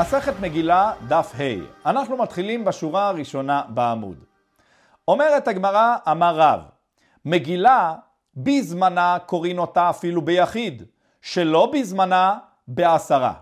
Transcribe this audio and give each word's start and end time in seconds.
מסכת 0.00 0.40
מגילה, 0.40 0.92
דף 1.08 1.32
ה'. 1.38 1.88
אנחנו 1.90 2.16
מתחילים 2.16 2.64
בשורה 2.64 3.08
הראשונה 3.08 3.62
בעמוד. 3.68 4.24
אומרת 5.08 5.48
הגמרא, 5.48 5.96
אמר 6.10 6.36
רב, 6.36 6.60
מגילה 7.24 7.94
בזמנה 8.36 9.18
קוראים 9.26 9.58
אותה 9.58 9.90
אפילו 9.90 10.22
ביחיד, 10.22 10.82
שלא 11.22 11.70
בזמנה 11.72 12.38
בעשרה. 12.68 13.32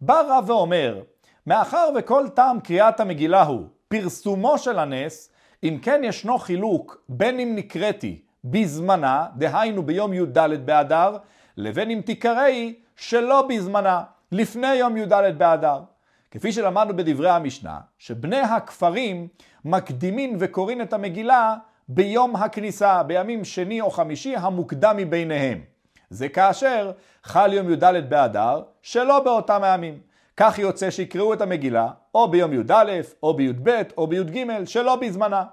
בא 0.00 0.20
רב 0.28 0.50
ואומר, 0.50 1.02
מאחר 1.46 1.88
וכל 1.98 2.28
טעם 2.34 2.60
קריאת 2.60 3.00
המגילה 3.00 3.42
הוא 3.42 3.66
פרסומו 3.88 4.58
של 4.58 4.78
הנס, 4.78 5.32
אם 5.62 5.78
כן 5.82 6.00
ישנו 6.04 6.38
חילוק 6.38 7.04
בין 7.08 7.40
אם 7.40 7.52
נקראתי 7.54 8.22
בזמנה, 8.44 9.26
דהיינו 9.36 9.82
ביום 9.82 10.12
י"ד 10.12 10.38
באדר, 10.64 11.16
לבין 11.56 11.90
אם 11.90 12.00
תקראי 12.04 12.74
שלא 12.96 13.46
בזמנה, 13.48 14.02
לפני 14.32 14.74
יום 14.74 14.96
י"ד 14.96 15.38
באדר. 15.38 15.80
כפי 16.30 16.52
שלמדנו 16.52 16.96
בדברי 16.96 17.30
המשנה, 17.30 17.80
שבני 17.98 18.40
הכפרים 18.40 19.28
מקדימים 19.64 20.36
וקוראים 20.40 20.82
את 20.82 20.92
המגילה 20.92 21.56
ביום 21.88 22.36
הכניסה, 22.36 23.02
בימים 23.02 23.44
שני 23.44 23.80
או 23.80 23.90
חמישי 23.90 24.36
המוקדם 24.36 24.96
מביניהם. 24.96 25.60
זה 26.10 26.28
כאשר 26.28 26.92
חל 27.24 27.52
יום 27.52 27.70
י"ד 27.70 27.84
באדר, 28.08 28.62
שלא 28.82 29.20
באותם 29.20 29.62
הימים. 29.62 29.98
כך 30.36 30.58
יוצא 30.58 30.90
שיקראו 30.90 31.34
את 31.34 31.40
המגילה 31.40 31.88
או 32.14 32.30
ביום 32.30 32.52
י"א, 32.52 33.00
או 33.22 33.34
בי"ב, 33.34 33.82
או 33.96 34.06
בי"ג, 34.06 34.64
שלא 34.64 34.96
בזמנה. 34.96 35.44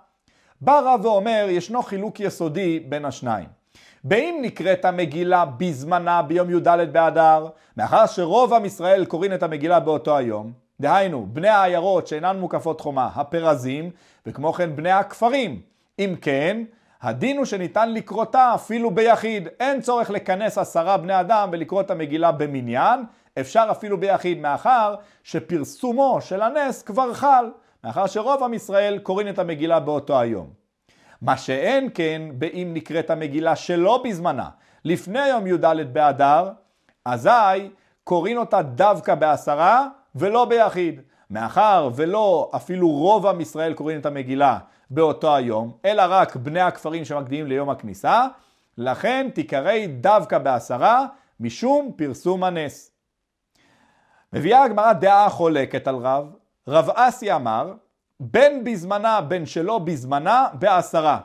בא 0.61 0.79
רב 0.79 1.05
ואומר, 1.05 1.45
ישנו 1.49 1.83
חילוק 1.83 2.19
יסודי 2.19 2.79
בין 2.79 3.05
השניים. 3.05 3.60
באם 4.03 4.35
נקראת 4.41 4.85
המגילה 4.85 5.45
בזמנה 5.45 6.21
ביום 6.21 6.49
י"ד 6.49 6.67
באדר, 6.91 7.47
מאחר 7.77 8.05
שרוב 8.05 8.53
עם 8.53 8.65
ישראל 8.65 9.05
קוראים 9.05 9.33
את 9.33 9.43
המגילה 9.43 9.79
באותו 9.79 10.17
היום, 10.17 10.51
דהיינו, 10.79 11.25
בני 11.29 11.47
העיירות 11.47 12.07
שאינן 12.07 12.39
מוקפות 12.39 12.81
חומה, 12.81 13.09
הפרזים, 13.15 13.89
וכמו 14.25 14.53
כן 14.53 14.75
בני 14.75 14.91
הכפרים. 14.91 15.61
אם 15.99 16.15
כן, 16.21 16.63
הדין 17.01 17.37
הוא 17.37 17.45
שניתן 17.45 17.93
לקרותה 17.93 18.51
אפילו 18.55 18.91
ביחיד. 18.91 19.47
אין 19.59 19.81
צורך 19.81 20.09
לכנס 20.09 20.57
עשרה 20.57 20.97
בני 20.97 21.19
אדם 21.19 21.49
ולקרוא 21.51 21.81
את 21.81 21.91
המגילה 21.91 22.31
במניין, 22.31 23.03
אפשר 23.39 23.67
אפילו 23.71 23.99
ביחיד, 23.99 24.41
מאחר 24.41 24.95
שפרסומו 25.23 26.17
של 26.21 26.41
הנס 26.41 26.83
כבר 26.83 27.13
חל, 27.13 27.45
מאחר 27.83 28.07
שרוב 28.07 28.43
עם 28.43 28.53
ישראל 28.53 28.99
קוראים 28.99 29.27
את 29.27 29.39
המגילה 29.39 29.79
באותו 29.79 30.19
היום. 30.19 30.60
מה 31.21 31.37
שאין 31.37 31.89
כן, 31.93 32.21
באם 32.33 32.71
נקראת 32.73 33.09
המגילה 33.09 33.55
שלא 33.55 34.03
בזמנה, 34.05 34.49
לפני 34.85 35.27
יום 35.27 35.47
י"ד 35.47 35.93
באדר, 35.93 36.51
אזי 37.05 37.69
קוראים 38.03 38.37
אותה 38.37 38.61
דווקא 38.61 39.15
בעשרה 39.15 39.87
ולא 40.15 40.45
ביחיד. 40.45 41.01
מאחר 41.31 41.89
ולא 41.95 42.51
אפילו 42.55 42.89
רוב 42.89 43.27
עם 43.27 43.41
ישראל 43.41 43.73
קוראים 43.73 43.99
את 43.99 44.05
המגילה 44.05 44.59
באותו 44.89 45.35
היום, 45.35 45.71
אלא 45.85 46.03
רק 46.07 46.35
בני 46.35 46.61
הכפרים 46.61 47.05
שמקדימים 47.05 47.47
ליום 47.47 47.69
הכניסה, 47.69 48.27
לכן 48.77 49.29
תיקראי 49.33 49.87
דווקא 49.87 50.37
בעשרה 50.37 51.05
משום 51.39 51.91
פרסום 51.95 52.43
הנס. 52.43 52.91
מביאה 54.33 54.63
הגמרא 54.63 54.93
דעה 54.93 55.29
חולקת 55.29 55.87
על 55.87 55.95
רב, 55.95 56.35
רב 56.67 56.89
אסי 56.89 57.33
אמר, 57.33 57.73
בין 58.23 58.63
בזמנה 58.63 59.21
בין 59.21 59.45
שלא 59.45 59.79
בזמנה 59.79 60.47
בעשרה. 60.53 61.19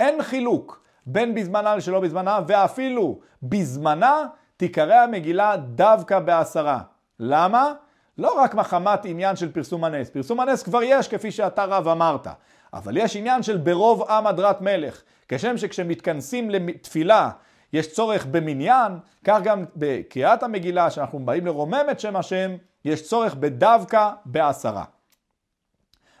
אין 0.00 0.22
חילוק 0.22 0.82
בין 1.06 1.34
בזמנה 1.34 1.76
לשלא 1.76 2.00
בזמנה, 2.00 2.40
ואפילו 2.46 3.20
בזמנה 3.42 4.24
תיקרא 4.56 4.94
המגילה 4.94 5.56
דווקא 5.56 6.18
בעשרה. 6.18 6.80
למה? 7.20 7.72
לא 8.18 8.40
רק 8.40 8.54
מחמת 8.54 9.04
עניין 9.04 9.36
של 9.36 9.52
פרסום 9.52 9.84
הנס. 9.84 10.10
פרסום 10.10 10.40
הנס 10.40 10.62
כבר 10.62 10.82
יש, 10.82 11.08
כפי 11.08 11.30
שאתה 11.30 11.64
רב 11.64 11.88
אמרת. 11.88 12.26
אבל 12.72 12.96
יש 12.96 13.16
עניין 13.16 13.42
של 13.42 13.56
ברוב 13.56 14.10
עם 14.10 14.26
הדרת 14.26 14.60
מלך. 14.60 15.02
כשם 15.28 15.56
שכשמתכנסים 15.56 16.50
לתפילה 16.50 17.30
יש 17.72 17.92
צורך 17.92 18.26
במניין, 18.26 18.92
כך 19.24 19.40
גם 19.44 19.64
בקריאת 19.76 20.42
המגילה, 20.42 20.90
שאנחנו 20.90 21.18
באים 21.18 21.46
לרומם 21.46 21.84
את 21.90 22.00
שם 22.00 22.16
השם, 22.16 22.50
יש 22.84 23.08
צורך 23.08 23.34
בדווקא 23.34 24.10
בעשרה. 24.24 24.84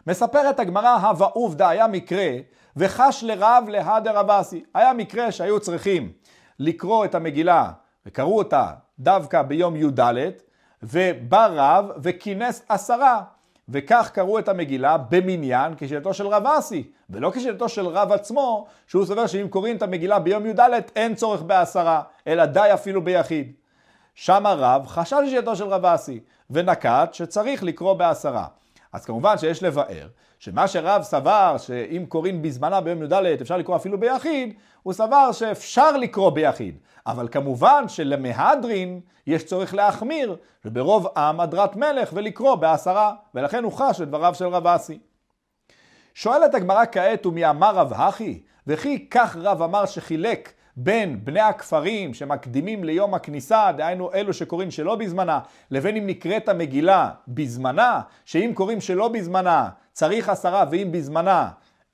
מספרת 0.06 0.60
הגמרא, 0.60 0.96
הווה 0.96 1.26
עובדא, 1.26 1.68
היה 1.68 1.86
מקרה, 1.86 2.28
וחש 2.76 3.24
לרב 3.26 3.64
להדר 3.68 4.20
אבסי. 4.20 4.64
היה 4.74 4.92
מקרה 4.92 5.32
שהיו 5.32 5.60
צריכים 5.60 6.12
לקרוא 6.58 7.04
את 7.04 7.14
המגילה, 7.14 7.70
וקראו 8.06 8.38
אותה 8.38 8.66
דווקא 8.98 9.42
ביום 9.42 9.76
י"ד, 9.76 10.00
ובא 10.82 11.48
רב 11.50 11.90
וכינס 12.02 12.62
עשרה. 12.68 13.22
וכך 13.68 14.10
קראו 14.14 14.38
את 14.38 14.48
המגילה 14.48 14.96
במניין 14.98 15.74
כשיטתו 15.76 16.14
של 16.14 16.26
רב 16.26 16.46
אסי, 16.46 16.90
ולא 17.10 17.30
כשיטתו 17.34 17.68
של 17.68 17.86
רב 17.86 18.12
עצמו, 18.12 18.66
שהוא 18.86 19.04
סובר 19.04 19.26
שאם 19.26 19.48
קוראים 19.48 19.76
את 19.76 19.82
המגילה 19.82 20.18
ביום 20.18 20.46
י"ד 20.46 20.60
אין 20.96 21.14
צורך 21.14 21.42
בעשרה, 21.42 22.02
אלא 22.26 22.44
די 22.44 22.70
אפילו 22.74 23.04
ביחיד. 23.04 23.52
שם 24.14 24.46
הרב 24.46 24.86
חשב 24.86 25.16
לשיטתו 25.24 25.56
של 25.56 25.64
רב 25.64 25.84
אסי, 25.84 26.20
ונקט 26.50 27.14
שצריך 27.14 27.62
לקרוא 27.62 27.92
בעשרה. 27.92 28.46
אז 28.92 29.04
כמובן 29.04 29.38
שיש 29.38 29.62
לבאר 29.62 30.08
שמה 30.38 30.68
שרב 30.68 31.02
סבר 31.02 31.56
שאם 31.58 32.04
קוראים 32.08 32.42
בזמנה 32.42 32.80
ביום 32.80 33.02
י"ד 33.02 33.12
אפשר 33.12 33.56
לקרוא 33.56 33.76
אפילו 33.76 34.00
ביחיד, 34.00 34.54
הוא 34.82 34.92
סבר 34.92 35.32
שאפשר 35.32 35.96
לקרוא 35.96 36.30
ביחיד. 36.30 36.78
אבל 37.06 37.28
כמובן 37.28 37.84
שלמהדרין 37.88 39.00
יש 39.26 39.44
צורך 39.44 39.74
להחמיר, 39.74 40.36
וברוב 40.64 41.06
עם 41.16 41.40
הדרת 41.40 41.76
מלך 41.76 42.10
ולקרוא 42.12 42.54
בעשרה, 42.54 43.14
ולכן 43.34 43.64
הוא 43.64 43.72
חש 43.72 44.00
את 44.00 44.08
דבריו 44.08 44.34
של 44.34 44.46
רב 44.46 44.66
אסי. 44.66 44.98
שואלת 46.14 46.54
הגמרא 46.54 46.84
כעת 46.92 47.26
ומי 47.26 47.50
אמר 47.50 47.74
רב 47.74 47.92
הכי? 47.92 48.42
וכי 48.66 49.08
כך 49.10 49.36
רב 49.36 49.62
אמר 49.62 49.86
שחילק 49.86 50.52
בין 50.76 51.24
בני 51.24 51.40
הכפרים 51.40 52.14
שמקדימים 52.14 52.84
ליום 52.84 53.14
הכניסה, 53.14 53.72
דהיינו 53.76 54.12
אלו 54.14 54.32
שקוראים 54.32 54.70
שלא 54.70 54.96
בזמנה, 54.96 55.40
לבין 55.70 55.96
אם 55.96 56.06
נקראת 56.06 56.48
המגילה 56.48 57.10
בזמנה, 57.28 58.00
שאם 58.24 58.50
קוראים 58.54 58.80
שלא 58.80 59.08
בזמנה 59.08 59.68
צריך 59.92 60.28
עשרה 60.28 60.64
ואם 60.70 60.88
בזמנה 60.92 61.48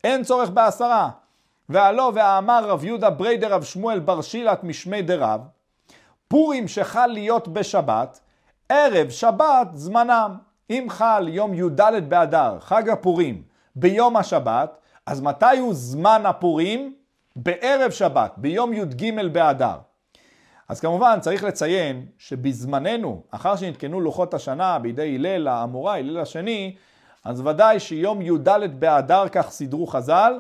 אין 0.04 0.24
צורך 0.24 0.50
בעשרה. 0.50 1.10
והלא 1.68 2.12
ואמר 2.14 2.68
רב 2.68 2.84
יהודה 2.84 3.10
בריידר 3.10 3.52
רב 3.54 3.62
שמואל 3.62 3.98
בר 3.98 4.22
שילת 4.22 4.64
משמי 4.64 5.02
דרב, 5.02 5.40
פורים 6.28 6.68
שחל 6.68 7.06
להיות 7.06 7.48
בשבת, 7.48 8.20
ערב 8.68 9.10
שבת 9.10 9.68
זמנם. 9.74 10.36
אם 10.70 10.86
חל 10.88 11.28
יום 11.28 11.54
י"ד 11.54 11.80
באדר, 12.08 12.56
חג 12.60 12.88
הפורים, 12.88 13.42
ביום 13.76 14.16
השבת, 14.16 14.78
אז 15.06 15.20
מתי 15.20 15.58
הוא 15.58 15.74
זמן 15.74 16.22
הפורים? 16.26 16.94
בערב 17.40 17.90
שבת, 17.90 18.32
ביום 18.36 18.72
י"ג 18.72 19.28
באדר. 19.32 19.74
אז 20.68 20.80
כמובן 20.80 21.18
צריך 21.20 21.44
לציין 21.44 22.06
שבזמננו, 22.18 23.22
אחר 23.30 23.56
שנתקנו 23.56 24.00
לוחות 24.00 24.34
השנה 24.34 24.78
בידי 24.78 25.14
הלל 25.14 25.48
האמוראי, 25.48 26.00
הלל 26.00 26.18
השני, 26.20 26.76
אז 27.24 27.40
ודאי 27.40 27.80
שיום 27.80 28.22
י"ד 28.22 28.48
באדר, 28.78 29.28
כך 29.32 29.50
סידרו 29.50 29.86
חז"ל, 29.86 30.38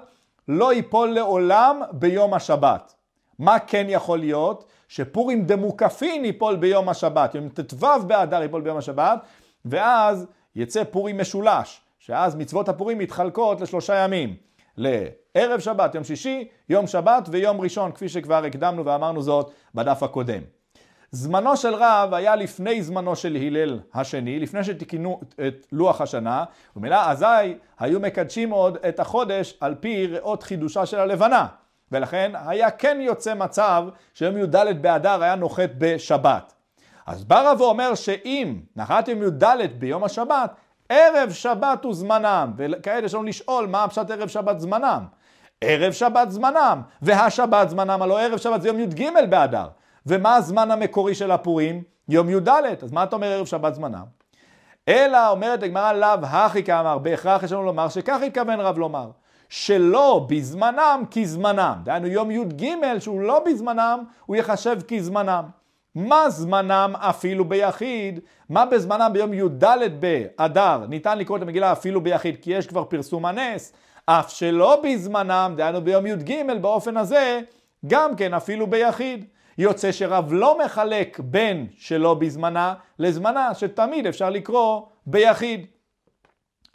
לא 0.48 0.72
ייפול 0.72 1.14
לעולם 1.14 1.80
ביום 1.92 2.34
השבת. 2.34 2.94
מה 3.38 3.58
כן 3.58 3.86
יכול 3.88 4.18
להיות? 4.18 4.64
שפורים 4.88 5.46
דמוקפין 5.46 6.24
ייפול 6.24 6.56
ביום 6.56 6.88
השבת, 6.88 7.34
יום 7.34 7.48
ט"ו 7.48 7.86
באדר 8.06 8.42
ייפול 8.42 8.60
ביום 8.60 8.76
השבת, 8.76 9.20
ואז 9.64 10.26
יצא 10.56 10.84
פורים 10.84 11.20
משולש, 11.20 11.80
שאז 11.98 12.36
מצוות 12.36 12.68
הפורים 12.68 12.98
מתחלקות 12.98 13.60
לשלושה 13.60 13.94
ימים. 13.94 14.47
לערב 14.78 15.60
שבת, 15.60 15.94
יום 15.94 16.04
שישי, 16.04 16.48
יום 16.68 16.86
שבת 16.86 17.28
ויום 17.30 17.60
ראשון, 17.60 17.92
כפי 17.92 18.08
שכבר 18.08 18.44
הקדמנו 18.44 18.84
ואמרנו 18.84 19.22
זאת 19.22 19.50
בדף 19.74 20.02
הקודם. 20.02 20.42
זמנו 21.10 21.56
של 21.56 21.74
רב 21.74 22.14
היה 22.14 22.36
לפני 22.36 22.82
זמנו 22.82 23.16
של 23.16 23.36
הלל 23.36 23.80
השני, 23.94 24.38
לפני 24.38 24.64
שתיקנו 24.64 25.20
את 25.46 25.66
לוח 25.72 26.00
השנה, 26.00 26.44
ומילא 26.76 27.10
אזי 27.10 27.54
היו 27.78 28.00
מקדשים 28.00 28.50
עוד 28.50 28.76
את 28.88 29.00
החודש 29.00 29.54
על 29.60 29.74
פי 29.74 30.06
ראות 30.06 30.42
חידושה 30.42 30.86
של 30.86 30.98
הלבנה. 30.98 31.46
ולכן 31.92 32.32
היה 32.46 32.70
כן 32.70 32.98
יוצא 33.00 33.34
מצב 33.34 33.84
שיום 34.14 34.38
י"ד 34.38 34.82
באדר 34.82 35.22
היה 35.22 35.34
נוחת 35.34 35.70
בשבת. 35.78 36.52
אז 37.06 37.24
בא 37.24 37.50
רב 37.50 37.60
ואומר 37.60 37.94
שאם 37.94 38.60
נחת 38.76 39.08
יום 39.08 39.22
י"ד 39.22 39.44
ביום 39.78 40.04
השבת, 40.04 40.54
ערב 40.88 41.32
שבת 41.32 41.84
הוא 41.84 41.94
זמנם, 41.94 42.52
וכעת 42.56 43.04
יש 43.04 43.14
לנו 43.14 43.22
לשאול 43.22 43.66
מה 43.66 43.84
הפשט 43.84 44.10
ערב 44.10 44.28
שבת 44.28 44.60
זמנם. 44.60 45.04
ערב 45.60 45.92
שבת 45.92 46.30
זמנם, 46.30 46.82
והשבת 47.02 47.68
זמנם, 47.68 48.02
הלוא 48.02 48.20
ערב 48.20 48.38
שבת 48.38 48.62
זה 48.62 48.68
יום 48.68 48.78
י"ג 48.78 49.08
באדר. 49.30 49.66
ומה 50.06 50.36
הזמן 50.36 50.70
המקורי 50.70 51.14
של 51.14 51.30
הפורים? 51.30 51.82
יום 52.08 52.28
י"ד. 52.30 52.48
אז 52.82 52.92
מה 52.92 53.02
אתה 53.02 53.16
אומר 53.16 53.32
ערב 53.32 53.46
שבת 53.46 53.74
זמנם? 53.74 54.04
אלא 54.88 55.30
אומרת 55.30 55.62
הגמרא 55.62 55.92
לאו 55.92 56.26
הכי 56.26 56.64
כאמר, 56.64 56.98
בהכרח 56.98 57.42
יש 57.42 57.52
לנו 57.52 57.62
לומר 57.62 57.88
שכך 57.88 58.18
התכוון 58.26 58.60
רב 58.60 58.78
לומר. 58.78 59.10
שלא 59.48 60.26
בזמנם 60.28 61.02
כזמנם. 61.10 61.74
דהיינו 61.84 62.06
יום 62.06 62.30
י"ג 62.30 62.66
שהוא 62.98 63.20
לא 63.20 63.44
בזמנם, 63.46 64.04
הוא 64.26 64.36
יחשב 64.36 64.78
כזמנם. 64.88 65.44
מה 65.98 66.30
זמנם 66.30 66.92
אפילו 66.96 67.44
ביחיד? 67.44 68.20
מה 68.48 68.66
בזמנם 68.66 69.10
ביום 69.12 69.34
י"ד 69.34 69.64
באדר 70.00 70.86
ניתן 70.88 71.18
לקרוא 71.18 71.36
את 71.36 71.42
המגילה 71.42 71.72
אפילו 71.72 72.00
ביחיד 72.00 72.36
כי 72.42 72.50
יש 72.50 72.66
כבר 72.66 72.84
פרסום 72.84 73.26
הנס, 73.26 73.72
אף 74.06 74.30
שלא 74.30 74.82
בזמנם, 74.84 75.54
דהיינו 75.56 75.80
ביום 75.80 76.06
י"ג 76.06 76.32
באופן 76.60 76.96
הזה, 76.96 77.40
גם 77.86 78.16
כן 78.16 78.34
אפילו 78.34 78.66
ביחיד. 78.66 79.24
יוצא 79.58 79.92
שרב 79.92 80.32
לא 80.32 80.58
מחלק 80.64 81.20
בין 81.20 81.66
שלא 81.76 82.14
בזמנה 82.14 82.74
לזמנה, 82.98 83.54
שתמיד 83.54 84.06
אפשר 84.06 84.30
לקרוא 84.30 84.82
ביחיד. 85.06 85.66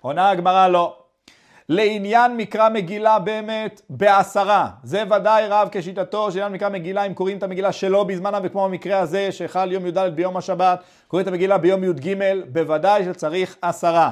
עונה 0.02 0.30
הגמרא 0.30 0.68
לא. 0.68 1.03
לעניין 1.70 2.38
מקרא 2.38 2.70
מגילה 2.70 3.20
באמת 3.20 3.82
בעשרה. 3.90 4.70
זה 4.84 5.04
ודאי 5.12 5.48
רב 5.48 5.68
כשיטתו 5.72 6.32
של 6.32 6.38
עניין 6.38 6.54
מקרא 6.54 6.70
מגילה 6.70 7.04
אם 7.04 7.14
קוראים 7.14 7.38
את 7.38 7.44
המגילה 7.44 7.72
שלא 7.72 8.04
בזמנה 8.04 8.40
וכמו 8.44 8.64
במקרה 8.64 9.00
הזה 9.00 9.32
שחל 9.32 9.72
יום 9.72 9.86
י"ד 9.86 9.98
ביום 10.16 10.38
השבת, 10.38 10.84
קוראים 11.08 11.28
את 11.28 11.32
המגילה 11.32 11.58
ביום 11.58 11.84
י"ג, 11.84 12.16
בוודאי 12.52 13.06
שצריך 13.06 13.58
עשרה. 13.62 14.12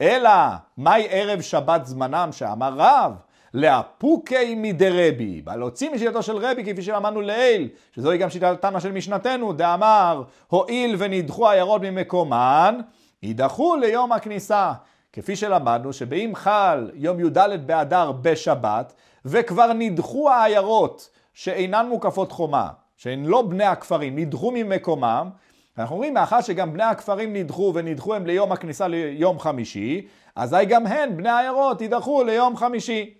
אלא, 0.00 0.30
מהי 0.76 1.06
ערב 1.10 1.40
שבת 1.40 1.86
זמנם 1.86 2.28
שאמר 2.32 2.72
רב? 2.76 3.12
לאפוקי 3.54 4.54
מדרבי, 4.56 5.42
בא 5.42 5.56
להוציא 5.56 5.90
משיטתו 5.90 6.22
של 6.22 6.36
רבי 6.36 6.64
כפי 6.64 6.82
שאמרנו 6.82 7.20
לעיל, 7.20 7.68
שזוהי 7.92 8.18
גם 8.18 8.30
שיטתנה 8.30 8.80
של 8.80 8.92
משנתנו, 8.92 9.52
דאמר 9.52 10.22
הואיל 10.48 10.96
ונדחו 10.98 11.48
עיירות 11.48 11.82
ממקומן, 11.82 12.80
יידחו 13.22 13.76
ליום 13.76 14.12
הכניסה. 14.12 14.72
כפי 15.12 15.36
שלמדנו 15.36 15.92
שבאם 15.92 16.34
חל 16.34 16.90
יום 16.94 17.20
י"ד 17.20 17.38
באדר 17.66 18.12
בשבת, 18.12 18.92
וכבר 19.24 19.72
נדחו 19.72 20.30
העיירות 20.30 21.10
שאינן 21.34 21.86
מוקפות 21.88 22.32
חומה, 22.32 22.68
שהן 22.96 23.24
לא 23.24 23.42
בני 23.42 23.64
הכפרים, 23.64 24.18
נדחו 24.18 24.50
ממקומם, 24.54 25.30
אנחנו 25.78 25.94
אומרים, 25.94 26.14
מאחר 26.14 26.40
שגם 26.40 26.72
בני 26.72 26.84
הכפרים 26.84 27.32
נדחו, 27.32 27.72
ונדחו 27.74 28.14
הם 28.14 28.26
ליום 28.26 28.52
הכניסה 28.52 28.88
ליום 28.88 29.38
חמישי, 29.38 30.06
אזי 30.36 30.64
גם 30.68 30.86
הן, 30.86 31.16
בני 31.16 31.28
העיירות, 31.28 31.80
יידחו 31.80 32.24
ליום 32.24 32.56
חמישי. 32.56 33.14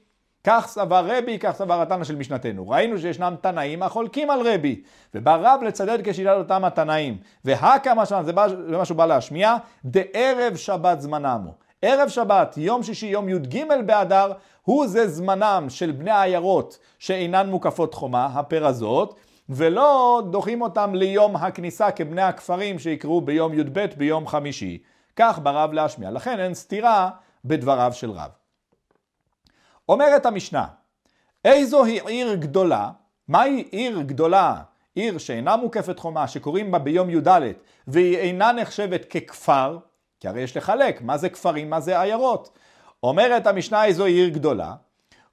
כך 0.45 0.67
סבר 0.67 1.07
רבי, 1.09 1.39
כך 1.39 1.51
סבר 1.51 1.83
התנא 1.83 2.05
של 2.05 2.17
משנתנו. 2.17 2.69
ראינו 2.69 2.99
שישנם 2.99 3.35
תנאים 3.41 3.83
החולקים 3.83 4.31
על 4.31 4.41
רבי, 4.41 4.83
ובא 5.15 5.37
רב 5.37 5.61
לצדד 5.63 5.99
כשיטת 6.05 6.35
אותם 6.39 6.65
התנאים. 6.65 7.17
והכה 7.45 7.95
מה 7.95 8.07
שם, 8.07 8.23
זה 8.25 8.33
מה 8.79 8.85
שהוא 8.85 8.97
בא 8.97 9.07
להשמיע, 9.07 9.57
דערב 9.85 10.57
שבת 10.57 11.01
זמנם 11.01 11.41
הוא. 11.45 11.53
ערב 11.83 12.09
שבת, 12.09 12.57
יום 12.57 12.83
שישי, 12.83 13.07
יום 13.07 13.29
י"ג 13.29 13.63
באדר, 13.87 14.33
הוא 14.63 14.87
זה 14.87 15.09
זמנם 15.09 15.67
של 15.69 15.91
בני 15.91 16.11
העיירות 16.11 16.79
שאינן 16.99 17.51
מוקפות 17.51 17.95
חומה, 17.95 18.27
הפרזות, 18.27 19.15
ולא 19.49 20.23
דוחים 20.31 20.63
אותם 20.63 20.95
ליום 20.95 21.37
הכניסה 21.37 21.91
כבני 21.91 22.23
הכפרים 22.23 22.79
שיקראו 22.79 23.21
ביום 23.21 23.55
י"ב 23.55 23.87
ביום 23.97 24.27
חמישי. 24.27 24.79
כך 25.17 25.39
ברב 25.43 25.73
להשמיע. 25.73 26.11
לכן 26.11 26.41
אין 26.41 26.55
סתירה 26.55 27.11
בדבריו 27.45 27.93
של 27.95 28.11
רב. 28.11 28.31
אומרת 29.89 30.27
המשנה, 30.27 30.67
איזו 31.45 31.85
היא 31.85 32.03
עיר 32.07 32.35
גדולה? 32.35 32.91
מהי 33.29 33.65
עיר 33.71 34.01
גדולה? 34.01 34.63
עיר 34.95 35.19
שאינה 35.19 35.57
מוקפת 35.57 35.99
חומה, 35.99 36.29
שקוראים 36.29 36.71
בה 36.71 36.79
ביום 36.79 37.11
י"ד, 37.11 37.41
והיא 37.87 38.19
אינה 38.19 38.53
נחשבת 38.53 39.05
ככפר, 39.05 39.79
כי 40.23 40.29
הרי 40.29 40.41
יש 40.41 40.57
לחלק, 40.57 41.03
מה 41.03 41.19
זה 41.19 41.29
כפרים, 41.29 41.71
מה 41.71 41.81
זה 41.81 42.01
עיירות. 42.01 42.51
אומרת 43.03 43.47
המשנה 43.47 43.85
איזו 43.85 44.05
עיר 44.05 44.29
גדולה, 44.29 44.75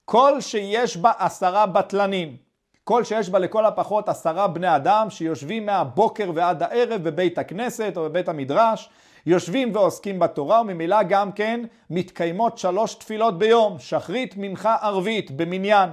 כל 0.05 0.41
שיש 0.41 0.97
בה 0.97 1.11
עשרה 1.17 1.65
בטלנים, 1.65 2.37
כל 2.83 3.03
שיש 3.03 3.29
בה 3.29 3.39
לכל 3.39 3.65
הפחות 3.65 4.09
עשרה 4.09 4.47
בני 4.47 4.75
אדם 4.75 5.09
שיושבים 5.09 5.65
מהבוקר 5.65 6.31
ועד 6.35 6.63
הערב 6.63 7.03
בבית 7.03 7.37
הכנסת 7.37 7.93
או 7.97 8.03
בבית 8.03 8.29
המדרש, 8.29 8.89
יושבים 9.25 9.75
ועוסקים 9.75 10.19
בתורה 10.19 10.61
וממילא 10.61 11.03
גם 11.03 11.31
כן 11.31 11.61
מתקיימות 11.89 12.57
שלוש 12.57 12.95
תפילות 12.95 13.39
ביום, 13.39 13.79
שחרית, 13.79 14.33
מנחה, 14.37 14.75
ערבית, 14.81 15.31
במניין. 15.31 15.89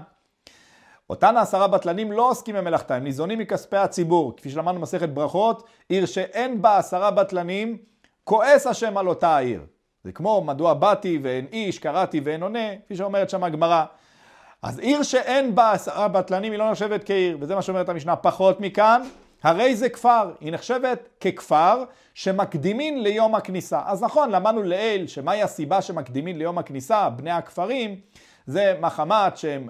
אותן 1.11 1.37
העשרה 1.37 1.69
בטלנים 1.69 2.13
לא 2.13 2.31
עוסקים 2.31 2.55
במלאכתה, 2.55 2.95
הם 2.95 3.05
ניזונים 3.05 3.39
מכספי 3.39 3.77
הציבור. 3.77 4.37
כפי 4.37 4.51
שלמדנו 4.51 4.79
במסכת 4.79 5.09
ברכות, 5.09 5.69
עיר 5.89 6.07
שאין 6.07 6.63
בה 6.63 6.79
עשרה 6.79 7.11
בטלנים, 7.11 7.79
כועס 8.29 8.67
השם 8.67 8.99
על 8.99 9.09
אותה 9.09 9.37
העיר. 9.37 9.61
זה 10.05 10.13
כמו 10.13 10.45
מדוע 10.45 10.75
באתי 10.75 11.19
ואין 11.23 11.47
איש, 11.53 11.79
קראתי 11.79 12.21
ואין 12.25 12.43
עונה, 12.43 12.77
כפי 12.85 12.97
שאומרת 12.97 13.31
שם 13.31 13.45
הגמרא. 13.45 13.85
אז 14.63 14.79
עיר 14.79 15.03
שאין 15.03 15.55
בה 15.55 15.73
עשרה 15.73 16.09
בטלנים 16.09 16.53
היא 16.53 16.59
לא 16.59 16.71
נחשבת 16.71 17.05
כעיר, 17.05 17.39
וזה 17.41 17.55
מה 17.55 17.63
שאומרת 17.63 17.89
המשנה, 17.89 18.17
פחות 18.17 18.61
מכאן, 18.61 19.03
הרי 19.43 19.77
זה 19.77 19.89
כפר, 19.89 20.33
היא 20.41 20.53
נחשבת 20.53 21.09
ככפר 21.21 21.85
שמקדימין 22.15 23.03
ליום 23.03 23.35
הכניסה. 23.35 23.81
אז 23.85 24.03
נכון, 24.03 24.31
למדנו 24.31 24.63
לעיל 24.63 25.07
שמהי 25.07 25.43
הסיבה 25.43 25.83
שמקדימין 25.83 26.39
ליום 26.39 26.59
הכניסה, 26.59 27.09
בני 27.11 27.31
הכפרים, 27.31 28.01
זה 28.47 28.75
מחמת 28.81 29.37
שהם 29.37 29.69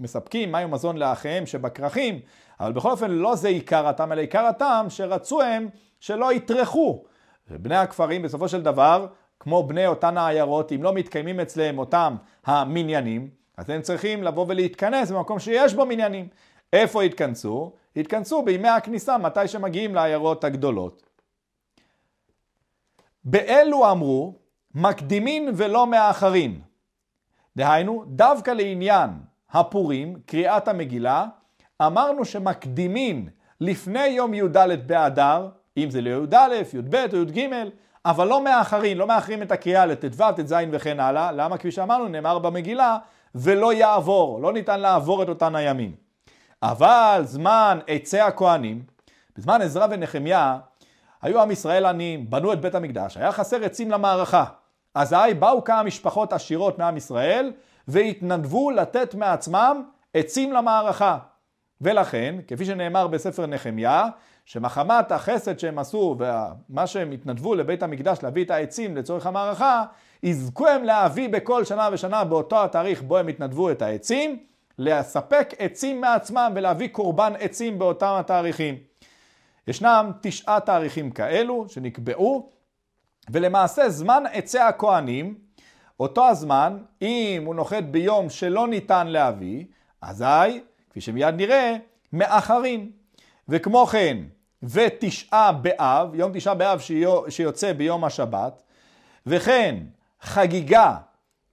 מספקים 0.00 0.52
מים 0.52 0.68
ומזון 0.68 0.96
לאחיהם 0.96 1.46
שבכרכים, 1.46 2.20
אבל 2.60 2.72
בכל 2.72 2.90
אופן 2.90 3.10
לא 3.10 3.34
זה 3.34 3.48
עיקר 3.48 3.86
הטעם, 3.86 4.12
אלא 4.12 4.20
עיקר 4.20 4.44
הטעם 4.44 4.90
שרצו 4.90 5.42
הם 5.42 5.68
שלא 6.00 6.32
יטרחו. 6.32 7.04
בני 7.50 7.76
הכפרים 7.76 8.22
בסופו 8.22 8.48
של 8.48 8.62
דבר, 8.62 9.06
כמו 9.40 9.66
בני 9.66 9.86
אותן 9.86 10.18
העיירות, 10.18 10.72
אם 10.72 10.82
לא 10.82 10.92
מתקיימים 10.92 11.40
אצלם 11.40 11.78
אותם 11.78 12.16
המניינים, 12.46 13.30
אז 13.56 13.70
הם 13.70 13.82
צריכים 13.82 14.22
לבוא 14.22 14.44
ולהתכנס 14.48 15.10
במקום 15.10 15.38
שיש 15.38 15.74
בו 15.74 15.86
מניינים. 15.86 16.28
איפה 16.72 17.04
יתכנסו? 17.04 17.72
יתכנסו 17.96 18.42
בימי 18.42 18.68
הכניסה, 18.68 19.18
מתי 19.18 19.48
שמגיעים 19.48 19.94
לעיירות 19.94 20.44
הגדולות. 20.44 21.02
באלו 23.24 23.90
אמרו, 23.90 24.34
מקדימין 24.74 25.48
ולא 25.56 25.86
מאחרין. 25.86 26.60
דהיינו, 27.56 28.04
דווקא 28.06 28.50
לעניין 28.50 29.10
הפורים, 29.50 30.20
קריאת 30.26 30.68
המגילה, 30.68 31.26
אמרנו 31.82 32.24
שמקדימין 32.24 33.28
לפני 33.60 34.06
יום 34.06 34.34
י"ד 34.34 34.56
באדר, 34.86 35.48
אם 35.76 35.90
זה 35.90 36.00
לי"א, 36.00 36.36
י"ב 36.74 36.94
או 37.12 37.22
י"ג, 37.22 37.48
אבל 38.04 38.28
לא 38.28 38.44
מאחרין, 38.44 38.98
לא 38.98 39.06
מאחרים 39.06 39.42
את 39.42 39.52
הקריאה 39.52 39.86
לט"ו, 39.86 40.24
ט"ז 40.36 40.54
וכן 40.72 41.00
הלאה. 41.00 41.32
למה? 41.32 41.58
כפי 41.58 41.70
שאמרנו, 41.70 42.08
נאמר 42.08 42.38
במגילה, 42.38 42.98
ולא 43.34 43.72
יעבור, 43.72 44.40
לא 44.40 44.52
ניתן 44.52 44.80
לעבור 44.80 45.22
את 45.22 45.28
אותן 45.28 45.54
הימים. 45.54 45.94
אבל 46.62 47.22
זמן 47.24 47.78
עצי 47.86 48.20
הכהנים, 48.20 48.82
בזמן 49.36 49.62
עזרא 49.62 49.86
ונחמיה, 49.90 50.58
היו 51.22 51.42
עם 51.42 51.50
ישראל 51.50 51.86
עניים, 51.86 52.30
בנו 52.30 52.52
את 52.52 52.60
בית 52.60 52.74
המקדש, 52.74 53.16
היה 53.16 53.32
חסר 53.32 53.64
עצים 53.64 53.90
למערכה. 53.90 54.44
אזי 54.94 55.34
באו 55.38 55.64
כמה 55.64 55.82
משפחות 55.82 56.32
עשירות 56.32 56.78
מעם 56.78 56.96
ישראל, 56.96 57.52
והתנדבו 57.88 58.70
לתת 58.70 59.14
מעצמם 59.14 59.82
עצים 60.14 60.52
למערכה. 60.52 61.18
ולכן, 61.80 62.34
כפי 62.46 62.64
שנאמר 62.64 63.06
בספר 63.06 63.46
נחמיה, 63.46 64.08
שמחמת 64.46 65.12
החסד 65.12 65.58
שהם 65.58 65.78
עשו 65.78 66.16
ומה 66.18 66.86
שהם 66.86 67.10
התנדבו 67.10 67.54
לבית 67.54 67.82
המקדש 67.82 68.18
להביא 68.22 68.44
את 68.44 68.50
העצים 68.50 68.96
לצורך 68.96 69.26
המערכה, 69.26 69.84
יזכו 70.22 70.68
הם 70.68 70.84
להביא 70.84 71.28
בכל 71.28 71.64
שנה 71.64 71.88
ושנה 71.92 72.24
באותו 72.24 72.64
התאריך 72.64 73.02
בו 73.02 73.18
הם 73.18 73.28
התנדבו 73.28 73.70
את 73.70 73.82
העצים, 73.82 74.38
לספק 74.78 75.54
עצים 75.58 76.00
מעצמם 76.00 76.52
ולהביא 76.54 76.88
קורבן 76.88 77.32
עצים 77.38 77.78
באותם 77.78 78.14
התאריכים. 78.18 78.74
ישנם 79.68 80.12
תשעה 80.20 80.60
תאריכים 80.60 81.10
כאלו 81.10 81.66
שנקבעו, 81.68 82.50
ולמעשה 83.30 83.88
זמן 83.88 84.24
עצי 84.32 84.58
הכהנים, 84.58 85.34
אותו 86.00 86.28
הזמן, 86.28 86.78
אם 87.02 87.42
הוא 87.46 87.54
נוחת 87.54 87.82
ביום 87.82 88.30
שלא 88.30 88.68
ניתן 88.68 89.06
להביא, 89.06 89.64
אזי, 90.00 90.60
כפי 90.90 91.00
שמיד 91.00 91.34
נראה, 91.34 91.76
מאחרים. 92.12 92.90
וכמו 93.48 93.86
כן, 93.86 94.16
ותשעה 94.70 95.52
באב, 95.52 96.14
יום 96.14 96.32
תשעה 96.34 96.54
באב 96.54 96.80
שיוצא 97.28 97.72
ביום 97.72 98.04
השבת, 98.04 98.62
וכן 99.26 99.76
חגיגה, 100.20 100.96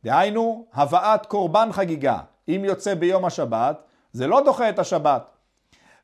דהיינו 0.04 0.66
הבאת 0.74 1.26
קורבן 1.26 1.70
חגיגה, 1.72 2.20
אם 2.50 2.62
יוצא 2.66 2.94
ביום 2.94 3.26
השבת, 3.26 3.84
זה 4.14 4.28
לא 4.28 4.42
דוחה 4.46 4.70
את 4.70 4.80
השבת. 4.80 5.30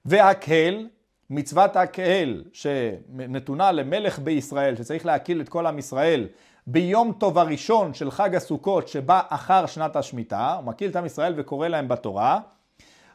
והקהל, 0.05 0.87
מצוות 1.29 1.75
הקהל 1.75 2.43
שנתונה 2.53 3.71
למלך 3.71 4.19
בישראל, 4.19 4.75
שצריך 4.75 5.05
להקיל 5.05 5.41
את 5.41 5.49
כל 5.49 5.65
עם 5.65 5.79
ישראל 5.79 6.27
ביום 6.67 7.13
טוב 7.17 7.37
הראשון 7.37 7.93
של 7.93 8.11
חג 8.11 8.35
הסוכות 8.35 8.87
שבא 8.87 9.21
אחר 9.29 9.65
שנת 9.65 9.95
השמיטה, 9.95 10.53
הוא 10.53 10.65
מקיל 10.65 10.89
את 10.89 10.95
עם 10.95 11.05
ישראל 11.05 11.33
וקורא 11.37 11.67
להם 11.67 11.87
בתורה, 11.87 12.39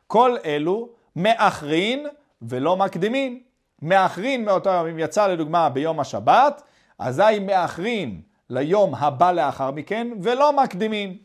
כל 0.07 0.37
אלו 0.45 0.89
מאחרין 1.17 2.07
ולא 2.43 2.77
מקדימין. 2.77 3.41
מאחרין 3.83 4.45
מאותו 4.45 4.71
יום, 4.71 4.87
אם 4.87 4.99
יצא 4.99 5.27
לדוגמה 5.27 5.69
ביום 5.69 6.01
השבת, 6.01 6.63
אזי 6.99 7.39
מאחרין 7.41 8.21
ליום 8.51 8.95
הבא 8.95 9.33
לאחר 9.33 9.71
מכן 9.71 10.09
ולא 10.23 10.57
מקדימין. 10.63 11.17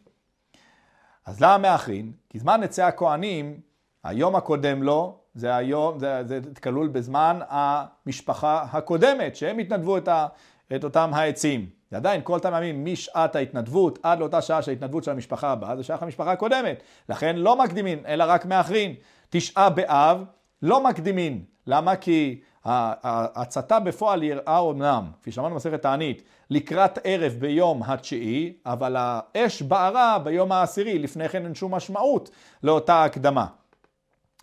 אז 1.25 1.41
למה 1.41 1.57
מאחרין? 1.57 2.11
כי 2.29 2.39
זמן 2.39 2.63
עצי 2.63 2.81
הכהנים, 2.81 3.59
היום 4.03 4.35
הקודם 4.35 4.83
לו 4.83 5.19
זה 5.33 5.55
היום, 5.55 5.99
זה, 5.99 6.21
זה 6.25 6.39
כלול 6.63 6.87
בזמן 6.87 7.39
המשפחה 7.49 8.65
הקודמת, 8.71 9.35
שהם 9.35 9.57
התנדבו 9.57 9.97
את, 9.97 10.07
ה, 10.07 10.27
את 10.75 10.83
אותם 10.83 11.11
העצים. 11.13 11.69
זה 11.91 11.97
עדיין 11.97 12.21
כל 12.23 12.33
אותם 12.33 12.53
ימים 12.57 12.85
משעת 12.85 13.35
ההתנדבות 13.35 13.99
עד 14.03 14.19
לאותה 14.19 14.41
שעה 14.41 14.61
של 14.61 14.71
ההתנדבות 14.71 15.03
של 15.03 15.11
המשפחה 15.11 15.51
הבאה, 15.51 15.75
זה 15.75 15.83
שייך 15.83 16.03
למשפחה 16.03 16.31
הקודמת. 16.31 16.83
לכן 17.09 17.35
לא 17.35 17.55
מקדימים, 17.55 17.99
אלא 18.07 18.23
רק 18.27 18.45
מאחרים. 18.45 18.95
תשעה 19.29 19.69
באב 19.69 20.23
לא 20.61 20.83
מקדימים. 20.83 21.43
למה? 21.69 21.95
כי 21.95 22.39
ההצתה 22.65 23.79
בפועל 23.79 24.23
יראה 24.23 24.57
אומנם, 24.57 25.11
כפי 25.21 25.31
שאמרנו 25.31 25.53
במסכת 25.53 25.81
תענית, 25.81 26.23
לקראת 26.49 26.99
ערב 27.03 27.33
ביום 27.33 27.83
התשיעי, 27.83 28.53
אבל 28.65 28.95
האש 28.99 29.61
בערה 29.61 30.19
ביום 30.19 30.51
העשירי, 30.51 30.99
לפני 30.99 31.29
כן 31.29 31.45
אין 31.45 31.55
שום 31.55 31.75
משמעות 31.75 32.29
לאותה 32.63 33.03
הקדמה. 33.03 33.45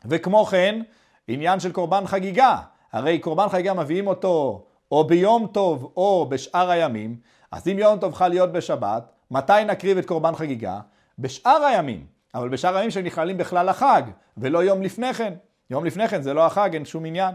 וכמו 0.04 0.44
כן, 0.44 0.82
עניין 1.28 1.60
של 1.60 1.72
קורבן 1.72 2.06
חגיגה, 2.06 2.56
הרי 2.92 3.18
קורבן 3.18 3.48
חגיגה 3.48 3.74
מביאים 3.74 4.06
אותו 4.06 4.66
או 4.92 5.04
ביום 5.04 5.46
טוב 5.46 5.92
או 5.96 6.26
בשאר 6.28 6.70
הימים, 6.70 7.16
אז 7.50 7.68
אם 7.68 7.78
יום 7.78 7.98
טוב 7.98 8.14
חל 8.14 8.28
להיות 8.28 8.52
בשבת, 8.52 9.12
מתי 9.30 9.64
נקריב 9.66 9.98
את 9.98 10.06
קורבן 10.06 10.34
חגיגה? 10.34 10.80
בשאר 11.18 11.64
הימים, 11.64 12.06
אבל 12.34 12.48
בשאר 12.48 12.76
הימים 12.76 12.90
שנכללים 12.90 13.36
בכלל 13.36 13.68
החג, 13.68 14.02
ולא 14.36 14.64
יום 14.64 14.82
לפני 14.82 15.14
כן. 15.14 15.34
יום 15.70 15.84
לפני 15.84 16.08
כן 16.08 16.22
זה 16.22 16.34
לא 16.34 16.46
החג, 16.46 16.70
אין 16.74 16.84
שום 16.84 17.04
עניין. 17.04 17.34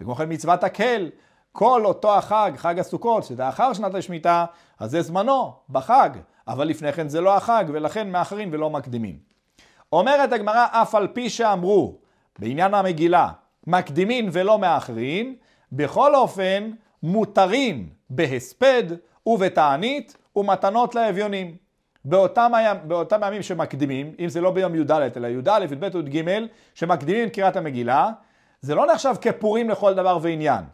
וכמו 0.00 0.14
כן 0.14 0.32
מצוות 0.32 0.64
הקל, 0.64 1.10
כל 1.52 1.82
אותו 1.84 2.16
החג, 2.16 2.52
חג 2.56 2.78
הסוכות, 2.78 3.24
שזה 3.24 3.48
אחר 3.48 3.72
שנת 3.72 3.94
השמיטה, 3.94 4.44
אז 4.78 4.90
זה 4.90 5.02
זמנו, 5.02 5.52
בחג, 5.70 6.10
אבל 6.48 6.68
לפני 6.68 6.92
כן 6.92 7.08
זה 7.08 7.20
לא 7.20 7.36
החג, 7.36 7.64
ולכן 7.68 8.10
מאחרים 8.10 8.48
ולא 8.52 8.70
מקדימים. 8.70 9.18
אומרת 9.92 10.32
הגמרא, 10.32 10.66
אף 10.70 10.94
על 10.94 11.08
פי 11.08 11.30
שאמרו, 11.30 11.98
בעניין 12.38 12.74
המגילה, 12.74 13.28
מקדימין 13.66 14.28
ולא 14.32 14.58
מאחרים, 14.58 15.36
בכל 15.72 16.14
אופן 16.14 16.70
מותרים 17.02 17.88
בהספד 18.10 18.82
ובתענית 19.26 20.16
ומתנות 20.36 20.94
לאביונים. 20.94 21.67
באותם, 22.08 22.54
הימ, 22.54 22.76
באותם 22.84 23.22
הימים 23.22 23.42
שמקדימים, 23.42 24.12
אם 24.18 24.28
זה 24.28 24.40
לא 24.40 24.50
ביום 24.50 24.74
י"ד 24.74 24.90
אלא 24.90 25.28
י"א, 25.28 25.64
י"ב 25.64 25.84
י"ג, 25.84 26.24
שמקדימים 26.74 27.28
את 27.28 27.32
קריאת 27.32 27.56
המגילה, 27.56 28.10
זה 28.60 28.74
לא 28.74 28.86
נחשב 28.86 29.14
כפורים 29.20 29.70
לכל 29.70 29.94
דבר 29.94 30.18
ועניין. 30.22 30.64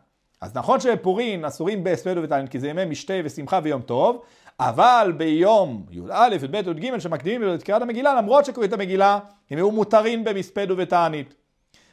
אז 0.41 0.57
נכון 0.57 0.81
שבפורים 0.81 1.45
אסורים 1.45 1.85
בהספד 1.85 2.15
ובתענית, 2.19 2.51
כי 2.51 2.59
זה 2.59 2.69
ימי 2.69 2.85
משתה 2.85 3.15
ושמחה 3.25 3.61
ויום 3.63 3.83
טוב, 3.83 4.23
אבל 4.61 5.13
ביום 5.17 5.87
י"א, 5.91 6.29
י"ב, 6.33 6.55
י"ג 6.55 6.99
שמקדימים 6.99 7.55
את 7.55 7.63
קריאת 7.63 7.83
המגילה, 7.83 8.15
למרות 8.15 8.45
שקוראים 8.45 8.69
את 8.69 8.75
המגילה, 8.75 9.19
הם 9.51 9.59
יהיו 9.59 9.71
מותרים 9.71 10.25
במספד 10.25 10.71
ובתענית. 10.71 11.35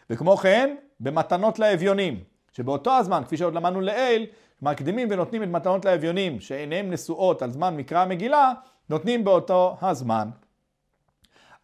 וכמו 0.09 0.37
כן, 0.37 0.75
במתנות 0.99 1.59
לאביונים, 1.59 2.19
שבאותו 2.51 2.91
הזמן, 2.91 3.21
כפי 3.25 3.37
שעוד 3.37 3.53
למדנו 3.53 3.81
לעיל, 3.81 4.25
מקדימים 4.61 5.07
ונותנים 5.11 5.43
את 5.43 5.47
מתנות 5.47 5.85
לאביונים, 5.85 6.39
שעיניהם 6.39 6.91
נשואות 6.91 7.41
על 7.41 7.51
זמן 7.51 7.77
מקרא 7.77 7.99
המגילה, 7.99 8.53
נותנים 8.91 9.23
באותו 9.23 9.77
הזמן. 9.81 10.29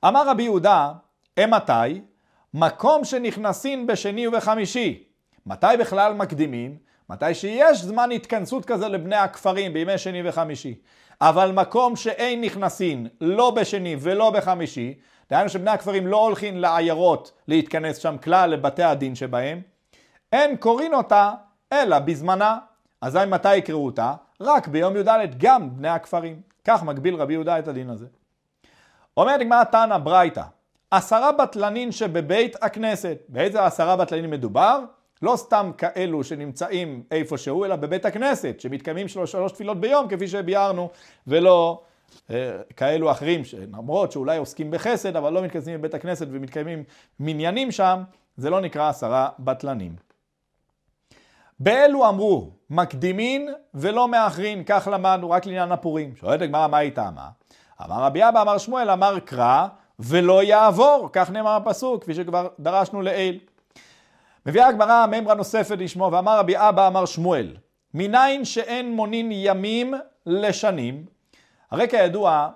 אמר 0.07 0.29
רבי 0.29 0.43
יהודה, 0.43 0.91
אמתי? 1.43 2.01
מקום 2.53 3.05
שנכנסים 3.05 3.87
בשני 3.87 4.27
ובחמישי. 4.27 5.03
מתי 5.45 5.67
בכלל 5.79 6.13
מקדימים? 6.13 6.77
מתי 7.09 7.33
שיש 7.33 7.81
זמן 7.81 8.11
התכנסות 8.11 8.65
כזה 8.65 8.87
לבני 8.87 9.15
הכפרים 9.15 9.73
בימי 9.73 9.97
שני 9.97 10.29
וחמישי. 10.29 10.75
אבל 11.21 11.51
מקום 11.51 11.95
שאין 11.95 12.41
נכנסים 12.41 13.07
לא 13.21 13.51
בשני 13.51 13.95
ולא 13.99 14.29
בחמישי, 14.29 14.93
דהיינו 15.29 15.49
שבני 15.49 15.71
הכפרים 15.71 16.07
לא 16.07 16.23
הולכים 16.23 16.57
לעיירות 16.57 17.31
להתכנס 17.47 17.97
שם 17.97 18.15
כלל 18.23 18.49
לבתי 18.49 18.83
הדין 18.83 19.15
שבהם, 19.15 19.61
אין 20.33 20.57
קוראים 20.57 20.93
אותה 20.93 21.31
אלא 21.73 21.99
בזמנה. 21.99 22.57
אזי 23.01 23.19
מתי 23.27 23.55
יקראו 23.55 23.85
אותה? 23.85 24.13
רק 24.41 24.67
ביום 24.67 24.95
י"ד 24.95 25.09
גם 25.37 25.77
בני 25.77 25.89
הכפרים. 25.89 26.46
כך 26.67 26.83
מגביל 26.83 27.15
רבי 27.15 27.33
יהודה 27.33 27.59
את 27.59 27.67
הדין 27.67 27.89
הזה. 27.89 28.05
אומרת 29.17 29.41
גמרא 29.41 29.63
תנא 29.63 29.97
ברייתא, 29.97 30.43
עשרה 30.91 31.31
בטלנים 31.31 31.91
שבבית 31.91 32.55
הכנסת. 32.61 33.17
באיזה 33.29 33.65
עשרה 33.65 33.95
בטלנים 33.95 34.29
מדובר? 34.29 34.79
לא 35.21 35.33
סתם 35.35 35.71
כאלו 35.77 36.23
שנמצאים 36.23 37.03
איפשהו, 37.11 37.65
אלא 37.65 37.75
בבית 37.75 38.05
הכנסת, 38.05 38.59
שמתקיימים 38.59 39.07
שלוש, 39.07 39.31
שלוש 39.31 39.51
תפילות 39.51 39.79
ביום, 39.79 40.07
כפי 40.07 40.27
שביארנו, 40.27 40.89
ולא 41.27 41.81
אה, 42.29 42.57
כאלו 42.75 43.11
אחרים, 43.11 43.41
למרות 43.73 44.11
שאולי 44.11 44.37
עוסקים 44.37 44.71
בחסד, 44.71 45.15
אבל 45.15 45.33
לא 45.33 45.41
מתכנסים 45.41 45.79
בבית 45.79 45.93
הכנסת 45.93 46.27
ומתקיימים 46.31 46.83
מניינים 47.19 47.71
שם, 47.71 48.03
זה 48.37 48.49
לא 48.49 48.61
נקרא 48.61 48.89
עשרה 48.89 49.29
בטלנים. 49.39 50.06
באלו 51.59 52.09
אמרו, 52.09 52.51
מקדימין 52.69 53.49
ולא 53.73 54.07
מאחרין, 54.07 54.63
כך 54.63 54.87
למדנו 54.91 55.29
רק 55.29 55.45
לעניין 55.45 55.71
הפורים. 55.71 56.15
שואלת 56.15 56.41
הגמרא, 56.41 56.67
מה 56.67 56.77
היא 56.77 56.91
טעמה? 56.91 57.29
אמר 57.85 58.03
רבי 58.03 58.29
אבא, 58.29 58.41
אמר 58.41 58.57
שמואל, 58.57 58.89
אמר 58.89 59.19
קרא 59.19 59.67
ולא 59.99 60.43
יעבור, 60.43 61.09
כך 61.13 61.29
נאמר 61.29 61.55
הפסוק, 61.55 62.01
כפי 62.01 62.13
שכבר 62.13 62.47
דרשנו 62.59 63.01
לעיל. 63.01 63.39
מביאה 64.45 64.67
הגמרא 64.67 65.05
מימרה 65.05 65.35
נוספת 65.35 65.77
לשמו, 65.79 66.09
ואמר 66.11 66.39
רבי 66.39 66.53
אבא, 66.57 66.87
אמר 66.87 67.05
שמואל, 67.05 67.55
מניין 67.93 68.45
שאין 68.45 68.95
מונין 68.95 69.29
ימים 69.31 69.93
לשנים. 70.25 71.05
הרי 71.71 71.89
כידוע, 71.89 72.49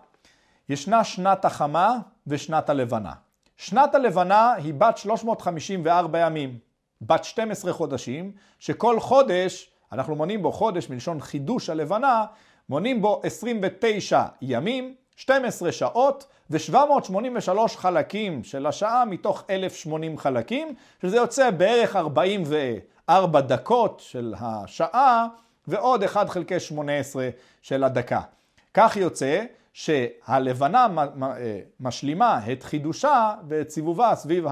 ישנה 0.69 1.03
שנת 1.03 1.45
החמה 1.45 1.97
ושנת 2.27 2.69
הלבנה. 2.69 3.13
שנת 3.57 3.95
הלבנה 3.95 4.53
היא 4.53 4.73
בת 4.73 4.97
354 4.97 6.19
ימים. 6.19 6.70
בת 7.01 7.23
12 7.23 7.73
חודשים, 7.73 8.31
שכל 8.59 8.99
חודש, 8.99 9.69
אנחנו 9.91 10.15
מונים 10.15 10.41
בו 10.41 10.51
חודש 10.51 10.89
מלשון 10.89 11.21
חידוש 11.21 11.69
הלבנה, 11.69 12.25
מונים 12.69 13.01
בו 13.01 13.21
29 13.23 14.23
ימים, 14.41 14.95
12 15.15 15.71
שעות 15.71 16.27
ו-783 16.49 17.67
חלקים 17.67 18.43
של 18.43 18.65
השעה 18.65 19.05
מתוך 19.05 19.43
1,080 19.49 20.17
חלקים, 20.17 20.75
שזה 21.01 21.17
יוצא 21.17 21.51
בערך 21.51 21.95
44 21.95 23.41
דקות 23.41 23.99
של 24.05 24.33
השעה 24.39 25.27
ועוד 25.67 26.03
1 26.03 26.29
חלקי 26.29 26.59
18 26.59 27.29
של 27.61 27.83
הדקה. 27.83 28.21
כך 28.73 28.97
יוצא 28.97 29.43
שהלבנה 29.73 30.87
אה, 30.97 31.59
משלימה 31.79 32.39
את 32.51 32.63
חידושה 32.63 33.33
ואת 33.47 33.69
סיבובה 33.69 34.15
סביב 34.15 34.45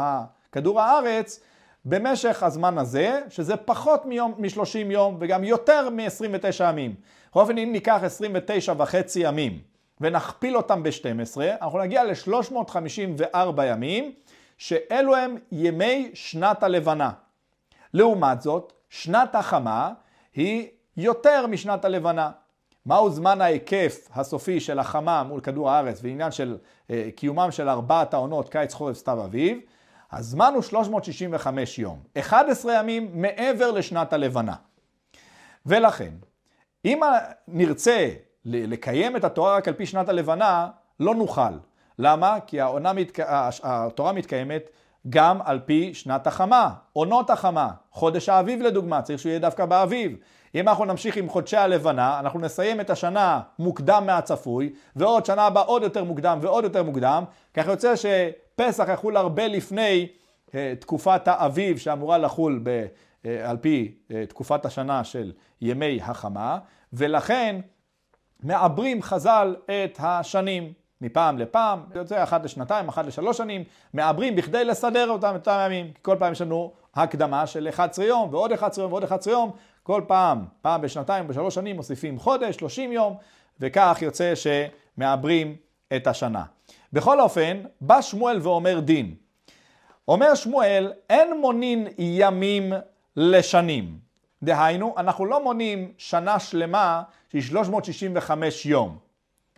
כדור 0.52 0.82
הארץ 0.82 1.40
במשך 1.86 2.44
הזמן 2.44 2.78
הזה, 2.78 3.22
שזה 3.30 3.56
פחות 3.58 4.06
מ-30 4.06 4.78
יום 4.92 5.18
וגם 5.20 5.44
יותר 5.44 5.90
מ-29 5.90 6.64
ימים. 6.64 6.96
בכל 7.30 7.40
אופן, 7.40 7.58
אם 7.58 7.70
ניקח 7.72 8.00
29 8.04 8.74
וחצי 8.78 9.20
ימים 9.20 9.60
ונכפיל 10.02 10.58
אותם 10.58 10.84
ב-12, 10.84 11.42
אנחנו 11.62 11.80
נגיע 11.80 12.04
ל-354 12.04 13.64
ימים, 13.64 14.12
שאלו 14.58 15.16
הם 15.16 15.38
ימי 15.52 16.12
שנת 16.14 16.64
הלבנה. 16.64 17.12
לעומת 17.94 18.42
זאת, 18.42 18.74
שנת 18.90 19.36
החמה 19.36 19.94
היא 20.34 20.68
יותר 20.98 21.48
משנת 21.48 21.86
הלבנה. 21.86 22.32
מהו 22.86 23.10
זמן 23.10 23.42
ההיקף 23.42 24.08
הסופי 24.14 24.60
של 24.60 24.80
החמה 24.80 25.24
מול 25.24 25.42
כדור 25.42 25.72
הארץ 25.72 26.00
ועניין 26.04 26.32
של 26.32 26.58
אה, 26.90 27.10
קיומם 27.16 27.52
של 27.52 27.70
ארבעת 27.70 28.14
העונות, 28.14 28.50
קיץ, 28.50 28.74
חורף, 28.74 28.98
סתיו, 28.98 29.26
אביב? 29.26 29.60
הזמן 30.12 30.52
הוא 30.56 30.64
365 30.64 31.80
יום, 31.80 32.00
11 32.20 32.74
ימים 32.74 33.22
מעבר 33.22 33.72
לשנת 33.72 34.14
הלבנה. 34.14 34.56
ולכן, 35.66 36.14
אם 36.86 37.00
נרצה 37.48 38.10
לקיים 38.46 39.16
את 39.16 39.24
התורה 39.24 39.56
רק 39.56 39.68
על 39.68 39.74
פי 39.74 39.86
שנת 39.86 40.10
הלבנה, 40.10 40.68
לא 41.00 41.16
נוכל. 41.16 41.52
למה? 42.00 42.38
כי 42.48 42.62
העונה 42.62 42.94
מתק... 42.94 43.20
התורה 43.64 44.12
מתקיימת 44.14 44.70
גם 45.10 45.40
על 45.44 45.60
פי 45.60 45.94
שנת 45.94 46.28
החמה, 46.28 46.70
עונות 46.94 47.30
החמה, 47.30 47.70
חודש 47.92 48.30
האביב 48.30 48.62
לדוגמה, 48.62 49.02
צריך 49.02 49.20
שהוא 49.20 49.30
יהיה 49.30 49.40
דווקא 49.40 49.66
באביב. 49.66 50.18
אם 50.56 50.68
אנחנו 50.68 50.86
נמשיך 50.86 51.18
עם 51.18 51.30
חודשי 51.30 51.58
הלבנה, 51.58 52.20
אנחנו 52.20 52.40
נסיים 52.40 52.82
את 52.82 52.90
השנה 52.90 53.42
מוקדם 53.60 54.04
מהצפוי, 54.06 54.74
ועוד 54.96 55.26
שנה 55.26 55.46
הבאה 55.46 55.64
עוד 55.64 55.84
יותר 55.84 56.04
מוקדם 56.04 56.40
ועוד 56.42 56.64
יותר 56.64 56.84
מוקדם, 56.84 57.24
כך 57.54 57.68
יוצא 57.68 57.96
שפסח 58.60 58.88
יחול 58.94 59.18
הרבה 59.18 59.48
לפני 59.48 60.08
uh, 60.48 60.52
תקופת 60.80 61.28
האביב 61.28 61.78
שאמורה 61.78 62.18
לחול 62.18 62.60
ב, 62.64 62.86
uh, 63.24 63.28
על 63.44 63.58
פי 63.58 63.94
uh, 64.08 64.14
תקופת 64.30 64.66
השנה 64.66 65.04
של 65.04 65.32
ימי 65.62 66.00
החמה, 66.04 66.60
ולכן 66.94 67.60
מעברים 68.44 69.02
חז"ל 69.02 69.56
את 69.66 69.98
השנים. 70.00 70.74
מפעם 71.02 71.38
לפעם, 71.38 71.84
יוצא 71.96 72.24
אחת 72.24 72.44
לשנתיים, 72.44 72.88
אחת 72.90 73.06
לשלוש 73.06 73.38
שנים, 73.38 73.64
מעברים 73.94 74.36
בכדי 74.36 74.66
לסדר 74.66 75.10
אותם 75.10 75.36
את 75.36 75.48
הימים. 75.48 75.92
כל 76.02 76.16
פעם 76.20 76.32
יש 76.32 76.42
לנו 76.42 76.74
הקדמה 76.96 77.48
של 77.48 77.70
11 77.70 78.06
יום 78.06 78.30
ועוד 78.32 78.52
11 78.52 78.84
יום 78.84 78.92
ועוד 78.92 79.04
11 79.04 79.34
יום, 79.34 79.52
כל 79.84 80.02
פעם, 80.08 80.46
פעם 80.62 80.82
בשנתיים, 80.82 81.28
בשלוש 81.28 81.56
שנים 81.56 81.76
מוסיפים 81.76 82.20
חודש, 82.20 82.56
30 82.56 82.92
יום, 82.92 83.18
וכך 83.60 84.00
יוצא 84.02 84.34
שמעברים 84.36 85.56
את 85.96 86.08
השנה. 86.08 86.44
בכל 86.94 87.22
אופן, 87.22 87.62
בא 87.82 88.02
שמואל 88.02 88.40
ואומר 88.42 88.80
דין. 88.80 89.16
אומר 90.08 90.36
שמואל, 90.36 90.92
אין 91.10 91.40
מונין 91.42 91.88
ימים 91.98 92.74
לשנים. 93.16 94.00
דהיינו, 94.44 94.94
אנחנו 94.98 95.26
לא 95.26 95.44
מונים 95.44 95.92
שנה 95.98 96.40
שלמה 96.40 97.02
שהיא 97.30 97.42
365 97.42 98.66
יום. 98.66 98.98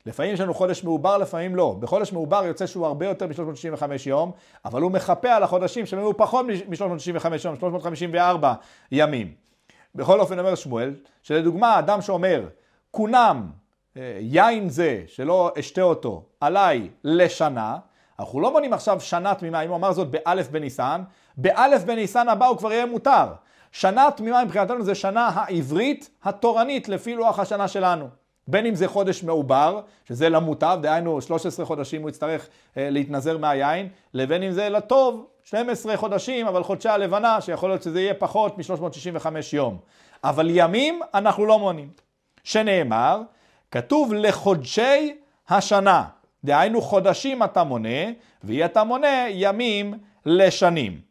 לפעמים 0.06 0.34
יש 0.34 0.40
לנו 0.40 0.54
חודש 0.54 0.84
מעובר, 0.84 1.18
לפעמים 1.18 1.56
לא. 1.56 1.76
בחודש 1.80 2.14
מעובר 2.14 2.46
יוצא 2.46 2.68
שהוא 2.68 2.86
הרבה 2.86 3.06
יותר 3.06 3.28
מ-365 3.28 3.84
יום, 4.06 4.32
אבל 4.66 4.82
הוא 4.82 4.92
מחפה 4.92 5.30
על 5.30 5.44
החודשים 5.44 5.86
שהם 5.86 6.00
היו 6.00 6.18
פחות 6.18 6.46
מ-365 6.46 7.26
יום, 7.46 7.56
354 7.56 8.54
ימים. 8.92 9.34
בכל 9.96 10.20
אופן 10.20 10.40
אומר 10.40 10.56
שמואל, 10.56 10.96
שלדוגמה, 11.24 11.80
אדם 11.80 12.02
שאומר, 12.02 12.48
כונם 12.92 13.52
יין 14.20 14.70
זה, 14.70 15.04
שלא 15.08 15.52
אשתה 15.60 15.82
אותו, 15.82 16.24
עליי 16.40 16.90
לשנה, 17.04 17.78
אנחנו 18.20 18.40
לא 18.40 18.52
מונים 18.52 18.74
עכשיו 18.74 19.02
שנה 19.02 19.36
תמימה, 19.36 19.62
אם 19.62 19.70
הוא 19.70 19.78
אמר 19.78 19.92
זאת 19.92 20.08
באלף 20.12 20.50
בניסן, 20.50 21.02
באלף 21.38 21.84
בניסן 21.84 22.30
הבא 22.30 22.46
הוא 22.46 22.58
כבר 22.58 22.72
יהיה 22.72 22.86
מותר. 22.86 23.26
שנה 23.72 24.10
תמימה 24.16 24.44
מבחינתנו 24.46 24.84
זה 24.84 24.96
שנה 24.96 25.28
העברית 25.34 26.10
התורנית 26.24 26.90
לפי 26.90 27.16
לוח 27.16 27.40
השנה 27.40 27.68
שלנו. 27.68 28.08
בין 28.48 28.66
אם 28.66 28.76
זה 28.76 28.88
חודש 28.88 29.24
מעובר, 29.24 29.82
שזה 30.06 30.30
למוטב, 30.30 30.80
דהיינו 30.82 31.22
13 31.22 31.66
חודשים 31.66 32.02
הוא 32.02 32.10
יצטרך 32.10 32.48
אה, 32.78 32.90
להתנזר 32.90 33.38
מהיין, 33.38 33.90
לבין 34.14 34.44
אם 34.44 34.52
זה 34.52 34.70
לטוב, 34.70 35.26
12 35.44 35.98
חודשים, 35.98 36.48
אבל 36.48 36.64
חודשי 36.64 36.90
הלבנה, 36.90 37.42
שיכול 37.42 37.70
להיות 37.70 37.84
שזה 37.84 38.02
יהיה 38.02 38.14
פחות 38.14 38.58
מ-365 38.58 39.28
יום. 39.54 39.78
אבל 40.24 40.48
ימים 40.50 41.00
אנחנו 41.14 41.46
לא 41.46 41.60
מונים. 41.60 41.90
שנאמר, 42.44 43.22
כתוב 43.72 44.14
לחודשי 44.14 45.18
השנה, 45.50 46.06
דהיינו 46.44 46.82
חודשים 46.82 47.44
אתה 47.44 47.64
מונה, 47.64 48.00
ואי 48.44 48.66
אתה 48.66 48.84
מונה 48.84 49.26
ימים 49.30 49.94
לשנים. 50.26 51.02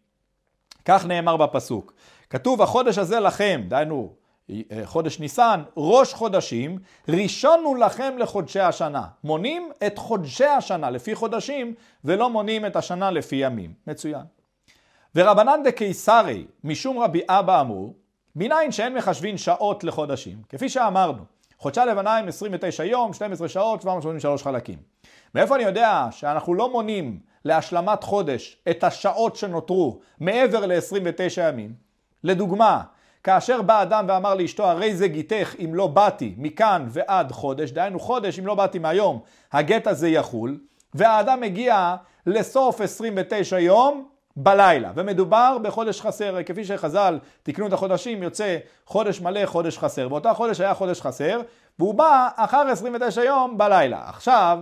כך 0.85 1.07
נאמר 1.07 1.37
בפסוק. 1.37 1.93
כתוב 2.31 2.63
החודש 2.63 2.99
הזה 2.99 3.21
לכם, 3.21 3.63
דהיינו 3.69 4.13
אה, 4.51 4.81
חודש 4.85 5.19
ניסן, 5.19 5.63
ראש 5.77 6.15
חודשים, 6.15 6.79
ראשון 7.09 7.61
הוא 7.65 7.77
לכם 7.77 8.15
לחודשי 8.19 8.61
השנה. 8.61 9.07
מונים 9.25 9.71
את 9.87 9.99
חודשי 9.99 10.45
השנה 10.45 10.91
לפי 10.91 11.15
חודשים, 11.15 11.75
ולא 12.05 12.31
מונים 12.31 12.67
את 12.67 12.77
השנה 12.77 13.11
לפי 13.11 13.37
ימים. 13.37 13.73
מצוין. 13.87 14.23
ורבנן 15.15 15.61
דקיסרי, 15.65 16.47
משום 16.65 16.99
רבי 16.99 17.21
אבא 17.29 17.61
אמרו, 17.61 17.95
מניין 18.37 18.73
שאין 18.73 18.95
מחשבין 18.95 19.37
שעות 19.37 19.85
לחודשים. 19.85 20.43
כפי 20.49 20.69
שאמרנו, 20.69 21.23
חודשי 21.61 21.81
הלבנה 21.81 22.17
הם 22.17 22.29
29 22.29 22.85
יום, 22.85 23.13
12 23.13 23.49
שעות, 23.49 23.83
783 23.83 24.43
חלקים. 24.43 24.79
מאיפה 25.35 25.57
אני 25.57 25.65
יודע 25.65 26.07
שאנחנו 26.11 26.55
לא 26.55 26.73
מונים 26.73 27.19
להשלמת 27.45 28.05
חודש 28.05 28.63
את 28.71 28.85
השעות 28.85 29.37
שנותרו 29.37 30.01
מעבר 30.21 30.67
ל-29 30.67 31.41
ימים? 31.41 31.75
לדוגמה, 32.25 32.83
כאשר 33.25 33.63
בא 33.63 33.83
אדם 33.83 34.05
ואמר 34.09 34.35
לאשתו, 34.35 34.67
הרי 34.67 34.97
זה 34.97 35.09
גיתך 35.09 35.55
אם 35.65 35.75
לא 35.75 35.87
באתי 35.87 36.35
מכאן 36.39 36.87
ועד 36.89 37.33
חודש, 37.33 37.71
דהיינו 37.71 38.01
חודש 38.01 38.39
אם 38.39 38.47
לא 38.47 38.55
באתי 38.55 38.79
מהיום, 38.79 39.21
הגט 39.53 39.87
הזה 39.87 40.09
יחול, 40.09 40.61
והאדם 40.95 41.41
מגיע 41.41 41.97
לסוף 42.27 42.81
29 42.81 43.59
יום 43.59 44.09
בלילה, 44.37 44.93
ומדובר 44.95 45.57
בחודש 45.63 46.01
חסר, 46.01 46.43
כפי 46.43 46.65
שחז"ל 46.65 47.19
תיקנו 47.43 47.67
את 47.67 47.73
החודשים, 47.73 48.23
יוצא 48.23 48.59
חודש 48.87 49.21
מלא, 49.21 49.47
חודש 49.47 49.79
חסר, 49.79 50.09
באותו 50.09 50.35
חודש 50.35 50.61
היה 50.61 50.75
חודש 50.75 51.01
חסר, 51.01 51.41
והוא 51.79 51.95
בא 51.95 52.29
אחר 52.37 52.69
29 52.69 53.25
יום 53.25 53.59
בלילה. 53.59 54.03
עכשיו, 54.09 54.59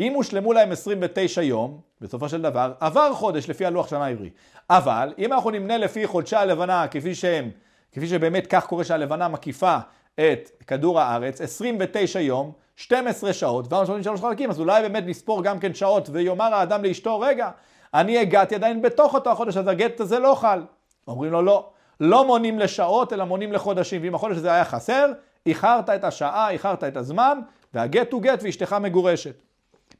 אם 0.00 0.12
הושלמו 0.12 0.52
להם 0.52 0.72
29 0.72 1.42
יום, 1.42 1.80
בסופו 2.00 2.28
של 2.28 2.42
דבר, 2.42 2.72
עבר 2.80 3.14
חודש 3.14 3.50
לפי 3.50 3.66
הלוח 3.66 3.88
שנה 3.88 4.04
העברי. 4.04 4.30
אבל, 4.70 5.12
אם 5.18 5.32
אנחנו 5.32 5.50
נמנה 5.50 5.76
לפי 5.76 6.06
חודשי 6.06 6.36
הלבנה, 6.36 6.88
כפי 6.88 7.14
שהם 7.14 7.50
כפי 7.92 8.06
שבאמת 8.06 8.46
כך 8.46 8.66
קורה 8.66 8.84
שהלבנה 8.84 9.28
מקיפה 9.28 9.76
את 10.14 10.50
כדור 10.66 11.00
הארץ, 11.00 11.40
29 11.40 12.20
יום, 12.20 12.52
12 12.76 13.32
שעות, 13.32 13.72
ו-83 13.72 14.16
חלקים, 14.20 14.50
אז 14.50 14.60
אולי 14.60 14.82
באמת 14.82 15.04
נספור 15.06 15.42
גם 15.42 15.58
כן 15.58 15.74
שעות, 15.74 16.08
ויאמר 16.12 16.54
האדם 16.54 16.84
לאשתו, 16.84 17.20
רגע, 17.20 17.50
אני 17.94 18.18
הגעתי 18.18 18.54
עדיין 18.54 18.82
בתוך 18.82 19.14
אותו 19.14 19.30
החודש, 19.30 19.56
אז 19.56 19.68
הגט 19.68 20.00
הזה 20.00 20.18
לא 20.18 20.34
חל. 20.34 20.62
אומרים 21.08 21.32
לו, 21.32 21.42
לא, 21.42 21.70
לא 22.00 22.26
מונים 22.26 22.58
לשעות, 22.58 23.12
אלא 23.12 23.24
מונים 23.24 23.52
לחודשים, 23.52 24.02
ואם 24.02 24.14
החודש 24.14 24.36
הזה 24.36 24.52
היה 24.52 24.64
חסר, 24.64 25.12
איחרת 25.46 25.90
את 25.90 26.04
השעה, 26.04 26.50
איחרת 26.50 26.84
את 26.84 26.96
הזמן, 26.96 27.38
והגט 27.74 28.12
הוא 28.12 28.22
גט 28.22 28.40
ואשתך 28.42 28.72
מגורשת. 28.72 29.42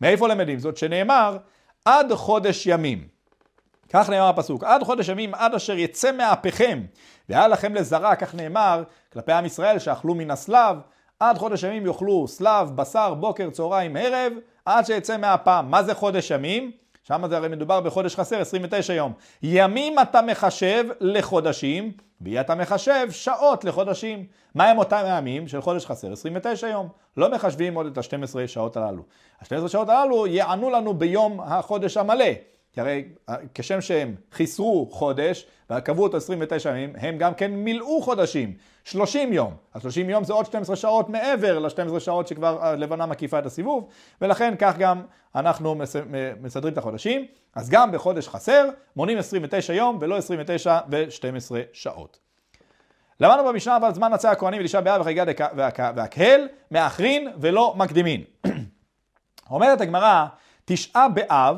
מאיפה 0.01 0.29
למדים 0.29 0.59
זאת? 0.59 0.77
שנאמר, 0.77 1.37
עד 1.85 2.13
חודש 2.13 2.67
ימים. 2.67 3.09
כך 3.93 4.11
נאמר 4.11 4.29
הפסוק, 4.29 4.65
עד 4.65 4.83
חודש 4.83 5.09
ימים 5.09 5.35
עד 5.35 5.55
אשר 5.55 5.79
יצא 5.79 6.13
מאפיכם, 6.13 6.83
והיה 7.29 7.49
לכם 7.49 7.75
לזרע, 7.75 8.17
כך 8.17 8.35
נאמר, 8.35 8.83
כלפי 9.13 9.33
עם 9.33 9.47
ישראל 9.47 9.79
שאכלו 9.79 10.15
מן 10.15 10.31
הסלב, 10.31 10.77
עד 11.21 11.39
חודש 11.39 11.63
ימים 11.63 11.87
יאכלו 11.87 12.29
סלב, 12.29 12.71
בשר, 12.75 13.15
בוקר, 13.15 13.51
צהריים, 13.51 13.97
ערב, 13.97 14.33
עד 14.65 14.87
שיצא 14.87 15.17
מהפעם. 15.17 15.71
מה 15.71 15.83
זה 15.83 15.95
חודש 15.95 16.31
ימים? 16.31 16.71
שם 17.11 17.23
זה 17.29 17.37
הרי 17.37 17.49
מדובר 17.49 17.81
בחודש 17.81 18.17
חסר, 18.17 18.41
29 18.41 18.93
יום. 18.93 19.13
ימים 19.43 19.99
אתה 19.99 20.23
מחשב 20.23 20.85
לחודשים, 21.01 21.93
ואי 22.21 22.41
אתה 22.41 22.55
מחשב 22.55 23.07
שעות 23.11 23.65
לחודשים. 23.65 24.27
מה 24.55 24.65
הם 24.65 24.79
אותם 24.79 25.03
ימים 25.09 25.49
של 25.49 25.61
חודש 25.61 25.87
חסר? 25.87 26.13
29 26.13 26.69
יום. 26.69 26.89
לא 27.17 27.31
מחשבים 27.31 27.75
עוד 27.75 27.87
את 27.87 27.99
ה-12 27.99 28.47
שעות 28.47 28.77
הללו. 28.77 29.03
ה-12 29.41 29.69
שעות 29.69 29.89
הללו 29.89 30.27
יענו 30.27 30.71
לנו 30.71 30.95
ביום 30.95 31.41
החודש 31.41 31.97
המלא. 31.97 32.25
כי 32.73 32.81
הרי 32.81 33.05
אה, 33.29 33.35
כשם 33.55 33.81
שהם 33.81 34.15
חיסרו 34.33 34.89
חודש 34.91 35.47
וקבעו 35.71 36.03
אותו 36.03 36.17
29 36.17 36.71
ימים, 36.71 36.93
הם 36.97 37.19
גם 37.19 37.35
כן 37.35 37.51
מילאו 37.51 38.03
חודשים, 38.03 38.55
30 38.85 39.33
יום. 39.33 39.55
אז 39.75 39.83
30 39.83 40.11
יום 40.11 40.25
זה 40.25 40.33
עוד 40.33 40.47
12 40.47 40.77
שעות 40.77 41.09
מעבר 41.09 41.59
ל-12 41.59 42.01
שעות 42.01 42.29
שכבר 42.29 42.65
הלבנה 42.65 43.07
מקיפה 43.07 43.39
את 43.39 43.47
הסיבוב, 43.47 43.89
ולכן 44.21 44.55
כך 44.59 44.79
גם 44.79 45.03
אנחנו 45.35 45.75
מסדרים 46.41 46.73
את 46.73 46.79
החודשים. 46.79 47.27
אז 47.55 47.71
גם 47.71 47.93
בחודש 47.93 48.29
חסר 48.29 48.69
מונים 48.97 49.19
29 49.19 49.73
יום 49.73 49.99
ולא 50.01 50.17
29 50.17 50.79
ו-12 50.91 51.55
שעות. 51.73 52.19
למדנו 53.21 53.45
במשנה 53.45 53.77
אבל 53.77 53.95
זמן 53.95 54.13
עצי 54.13 54.29
הכהנים 54.29 54.61
ולשעה 54.61 54.81
באב 54.81 55.01
וחגיגה 55.01 55.25
והקהל 55.97 56.49
מאחרין 56.71 57.29
ולא 57.41 57.75
מקדימין. 57.77 58.25
אומרת 59.51 59.81
הגמרא, 59.81 60.27
תשעה 60.65 61.09
באב 61.09 61.57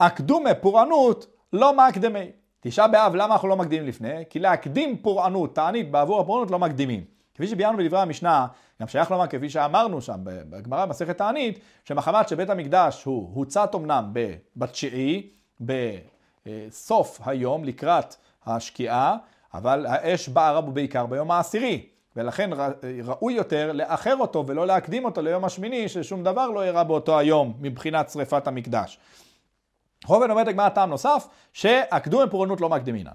הקדומה 0.00 0.54
פורענות 0.54 1.26
לא 1.52 1.76
מקדמי. 1.76 2.30
תשעה 2.60 2.88
באב, 2.88 3.14
למה 3.14 3.34
אנחנו 3.34 3.48
לא 3.48 3.56
מקדימים 3.56 3.86
לפני? 3.86 4.24
כי 4.30 4.38
להקדים 4.38 4.96
פורענות, 4.96 5.54
תענית 5.54 5.90
בעבור 5.90 6.20
הפורענות 6.20 6.50
לא 6.50 6.58
מקדימים. 6.58 7.04
כפי 7.34 7.46
שביארנו 7.46 7.78
בדברי 7.78 8.00
המשנה, 8.00 8.46
גם 8.80 8.88
שייך 8.88 9.10
לומר 9.10 9.26
כפי 9.26 9.50
שאמרנו 9.50 10.00
שם 10.00 10.18
בגמרא 10.22 10.84
במסכת 10.84 11.18
תענית, 11.18 11.58
שמחמת 11.84 12.28
שבית 12.28 12.50
המקדש 12.50 13.04
הוא 13.04 13.30
הוצת 13.34 13.74
אמנם 13.74 14.12
בתשיעי, 14.56 15.30
בסוף 15.60 17.20
היום 17.24 17.64
לקראת 17.64 18.14
השקיעה, 18.46 19.16
אבל 19.54 19.86
האש 19.86 20.28
בערה 20.28 20.60
בו 20.60 20.72
בעיקר 20.72 21.06
ביום 21.06 21.30
העשירי. 21.30 21.86
ולכן 22.16 22.50
ראוי 23.04 23.34
יותר 23.34 23.72
לאחר 23.72 24.16
אותו 24.16 24.46
ולא 24.46 24.66
להקדים 24.66 25.04
אותו 25.04 25.22
ליום 25.22 25.44
השמיני, 25.44 25.88
ששום 25.88 26.24
דבר 26.24 26.50
לא 26.50 26.62
אירע 26.62 26.82
באותו 26.82 27.18
היום 27.18 27.54
מבחינת 27.60 28.10
שריפת 28.10 28.46
המקדש. 28.46 28.98
רובן 30.06 30.30
אומרת 30.30 30.48
הגמרא 30.48 30.68
טעם 30.68 30.90
נוסף, 30.90 31.28
שהקדום 31.52 32.26
בפורענות 32.26 32.60
לא 32.60 32.68
מקדימינן. 32.68 33.10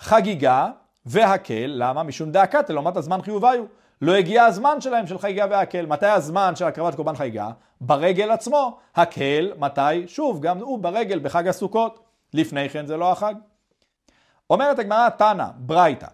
חגיגה 0.00 0.68
והקל, 1.06 1.72
למה? 1.74 2.02
משום 2.02 2.32
דאקת, 2.32 2.70
לעומת 2.70 2.96
הזמן 2.96 3.22
חיוביו. 3.22 3.64
לא 4.02 4.12
הגיע 4.12 4.44
הזמן 4.44 4.80
שלהם 4.80 5.06
של 5.06 5.18
חגיגה 5.18 5.46
והקל. 5.50 5.86
מתי 5.86 6.06
הזמן 6.06 6.56
של 6.56 6.64
הקרבת 6.64 6.94
קורבן 6.94 7.16
חגיגה? 7.16 7.50
ברגל 7.80 8.30
עצמו. 8.30 8.78
הקל, 8.96 9.52
מתי? 9.58 10.04
שוב, 10.06 10.40
גם 10.40 10.58
הוא 10.58 10.78
ברגל 10.78 11.18
בחג 11.18 11.48
הסוכות. 11.48 12.04
לפני 12.34 12.68
כן 12.68 12.86
זה 12.86 12.96
לא 12.96 13.12
החג. 13.12 13.34
אומרת 14.50 14.78
הגמרא 14.78 15.08
תנא, 15.08 15.46
ברייתא, 15.56 16.06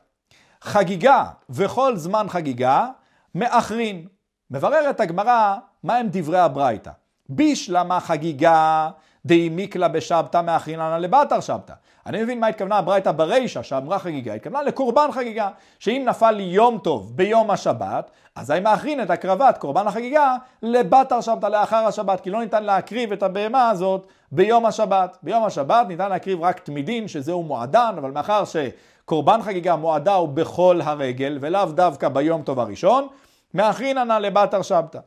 חגיגה 0.62 1.24
וכל 1.50 1.96
זמן 1.96 2.26
חגיגה 2.28 2.86
מאחרין. 3.34 4.06
מבררת 4.50 5.00
הגמרא 5.00 5.56
מהם 5.84 6.06
דברי 6.10 6.38
הברייתא. 6.38 6.90
בישלמה 7.28 8.00
חגיגה 8.00 8.90
דאי 9.26 9.48
מיקלה 9.48 9.88
בשבתא 9.88 10.40
מאחריננה 10.40 10.98
לבתר 10.98 11.40
שבתא. 11.40 11.72
אני 12.06 12.22
מבין 12.22 12.40
מה 12.40 12.46
התכוונה 12.46 12.78
הברייתא 12.78 13.12
ברישא 13.12 13.62
שאמרה 13.62 13.98
חגיגה, 13.98 14.34
התכוונה 14.34 14.62
לקורבן 14.62 15.12
חגיגה, 15.12 15.48
שאם 15.78 16.02
נפל 16.06 16.30
לי 16.30 16.42
יום 16.42 16.78
טוב 16.78 17.16
ביום 17.16 17.50
השבת, 17.50 18.10
אזי 18.34 18.60
מאחרין 18.60 19.02
את 19.02 19.10
הקרבת 19.10 19.58
קורבן 19.58 19.86
החגיגה 19.86 20.36
לבתר 20.62 21.20
שבתא 21.20 21.46
לאחר 21.46 21.76
השבת, 21.86 22.20
כי 22.20 22.30
לא 22.30 22.40
ניתן 22.40 22.64
להקריב 22.64 23.12
את 23.12 23.22
הבהמה 23.22 23.70
הזאת 23.70 24.06
ביום 24.32 24.66
השבת. 24.66 25.16
ביום 25.22 25.44
השבת 25.44 25.86
ניתן 25.88 26.08
להקריב 26.08 26.42
רק 26.42 26.58
תמידין, 26.58 27.08
שזהו 27.08 27.42
מועדן, 27.42 27.94
אבל 27.98 28.10
מאחר 28.10 28.42
שקורבן 28.44 29.42
חגיגה 29.42 29.76
מועדה 29.76 30.14
הוא 30.14 30.28
בכל 30.28 30.80
הרגל, 30.84 31.38
ולאו 31.40 31.72
דווקא 31.72 32.08
ביום 32.08 32.42
טוב 32.42 32.60
הראשון, 32.60 33.06
מאחריננה 33.54 34.18
לבתר 34.18 34.62
שבתא. 34.62 34.98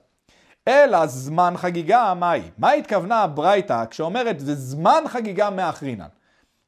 אלא 0.68 1.08
זמן 1.08 1.54
חגיגה, 1.58 2.14
מהי? 2.14 2.42
מה 2.58 2.72
התכוונה 2.72 3.22
הברייתא 3.22 3.86
כשאומרת 3.90 4.40
זה 4.40 4.56
זמן 4.56 5.04
חגיגה 5.08 5.50
מאחרינן? 5.50 6.08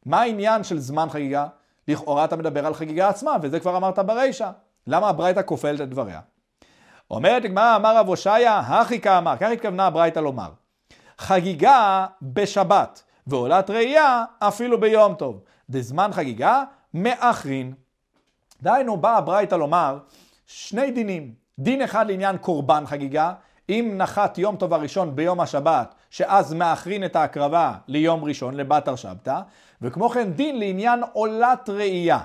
מה 0.05 0.21
העניין 0.21 0.63
של 0.63 0.79
זמן 0.79 1.10
חגיגה? 1.10 1.47
לכאורה 1.88 2.25
אתה 2.25 2.36
מדבר 2.36 2.65
על 2.65 2.73
חגיגה 2.73 3.10
עצמה, 3.10 3.38
וזה 3.41 3.60
כבר 3.60 3.77
אמרת 3.77 3.99
ברישא. 3.99 4.51
למה 4.88 5.10
הברייתא 5.10 5.41
כופלת 5.45 5.81
את 5.81 5.89
דבריה? 5.89 6.19
אומרת 7.12 7.45
הגמרא, 7.45 7.75
אמר 7.75 7.97
רב 7.97 8.08
הושעיה, 8.08 8.60
הכי 8.60 9.01
כאמר, 9.01 9.36
כך 9.39 9.49
התכוונה 9.53 9.88
הברייתא 9.88 10.19
לומר. 10.19 10.49
חגיגה 11.17 12.05
בשבת, 12.21 13.03
ועולת 13.27 13.69
ראייה 13.69 14.23
אפילו 14.39 14.79
ביום 14.79 15.13
טוב. 15.15 15.41
דזמן 15.69 16.10
חגיגה, 16.13 16.63
מאחרין. 16.93 17.73
דהיינו, 18.62 18.97
באה 18.97 19.17
הברייתא 19.17 19.55
לומר 19.55 19.99
שני 20.47 20.91
דינים. 20.91 21.34
דין 21.60 21.81
אחד 21.81 22.08
לעניין 22.08 22.38
קורבן 22.38 22.86
חגיגה, 22.86 23.34
אם 23.69 23.93
נחת 23.97 24.38
יום 24.38 24.56
טוב 24.56 24.73
הראשון 24.73 25.15
ביום 25.15 25.39
השבת, 25.39 25.95
שאז 26.10 26.54
מאחרין 26.54 27.06
את 27.06 27.15
ההקרבה 27.15 27.73
ליום 27.88 28.23
ראשון, 28.23 28.54
לבתר 28.54 28.95
שבתא, 28.95 29.39
וכמו 29.82 30.10
כן 30.10 30.32
דין 30.32 30.60
לעניין 30.60 31.04
עולת 31.13 31.69
ראייה. 31.69 32.19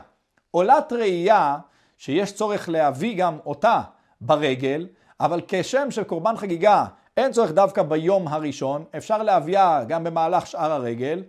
עולת 0.51 0.93
ראייה, 0.93 1.59
שיש 1.99 2.33
צורך 2.33 2.69
להביא 2.69 3.17
גם 3.19 3.39
אותה 3.47 3.81
ברגל, 4.21 4.87
אבל 5.21 5.41
כשם 5.49 5.91
של 5.91 6.05
קורבן 6.05 6.37
חגיגה 6.37 6.85
אין 7.17 7.33
צורך 7.33 7.53
דווקא 7.53 7.83
ביום 7.83 8.29
הראשון, 8.29 8.85
אפשר 8.97 9.23
להביאה 9.23 9.85
גם 9.85 10.05
במהלך 10.05 10.47
שאר 10.47 10.73
הרגל. 10.73 11.23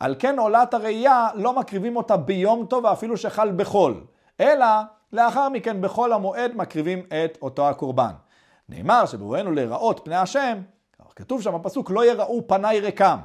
על 0.00 0.14
כן 0.18 0.38
עולת 0.38 0.74
הראייה 0.74 1.28
לא 1.34 1.52
מקריבים 1.52 1.96
אותה 1.96 2.16
ביום 2.16 2.66
טוב 2.66 2.84
ואפילו 2.84 3.16
שחל 3.16 3.52
בחול, 3.56 4.04
אלא 4.40 4.66
לאחר 5.12 5.48
מכן 5.48 5.80
בחול 5.80 6.12
המועד 6.12 6.52
מקריבים 6.54 6.98
את 6.98 7.38
אותו 7.42 7.68
הקורבן. 7.68 8.12
נאמר 8.68 9.06
שבבואנו 9.06 9.52
להיראות 9.52 10.00
פני 10.04 10.16
השם, 10.16 10.58
כתוב 11.16 11.42
שם 11.42 11.54
בפסוק 11.54 11.90
לא 11.90 12.06
יראו 12.06 12.48
פניי 12.48 12.80
ריקם. 12.80 13.18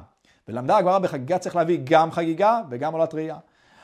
ולמדה 0.48 0.76
הגמרא 0.76 0.98
בחגיגה 0.98 1.38
צריך 1.38 1.56
להביא 1.56 1.78
גם 1.84 2.10
חגיגה 2.10 2.60
וגם 2.70 2.92
עולת 2.92 3.14
ראייה. 3.14 3.36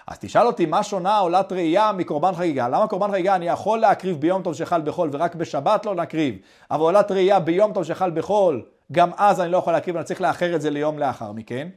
אז 0.07 0.19
תשאל 0.19 0.47
אותי 0.47 0.67
מה 0.67 0.83
שונה 0.83 1.19
עולת 1.19 1.53
ראייה 1.53 1.93
מקורבן 1.93 2.35
חגיגה? 2.35 2.69
למה 2.69 2.87
קורבן 2.87 3.11
חגיגה 3.11 3.35
אני 3.35 3.49
יכול 3.49 3.79
להקריב 3.79 4.21
ביום 4.21 4.43
טוב 4.43 4.55
שחל 4.55 4.81
בחול 4.81 5.11
ורק 5.13 5.35
בשבת 5.35 5.87
לא 5.87 5.95
נקריב? 5.95 6.39
אבל 6.71 6.81
עולת 6.81 7.11
ראייה 7.11 7.41
ביום 7.41 7.73
טוב 7.73 7.85
שחל 7.85 8.11
בחול, 8.11 8.63
גם 8.93 9.11
אז 9.17 9.41
אני 9.41 9.53
לא 9.53 9.57
יכול 9.57 9.73
להקריב, 9.73 9.97
אני 9.97 10.05
צריך 10.05 10.21
לאחר 10.21 10.55
את 10.55 10.61
זה 10.61 10.71
ליום 10.71 10.99
לאחר 10.99 11.33
מכן. 11.33 11.69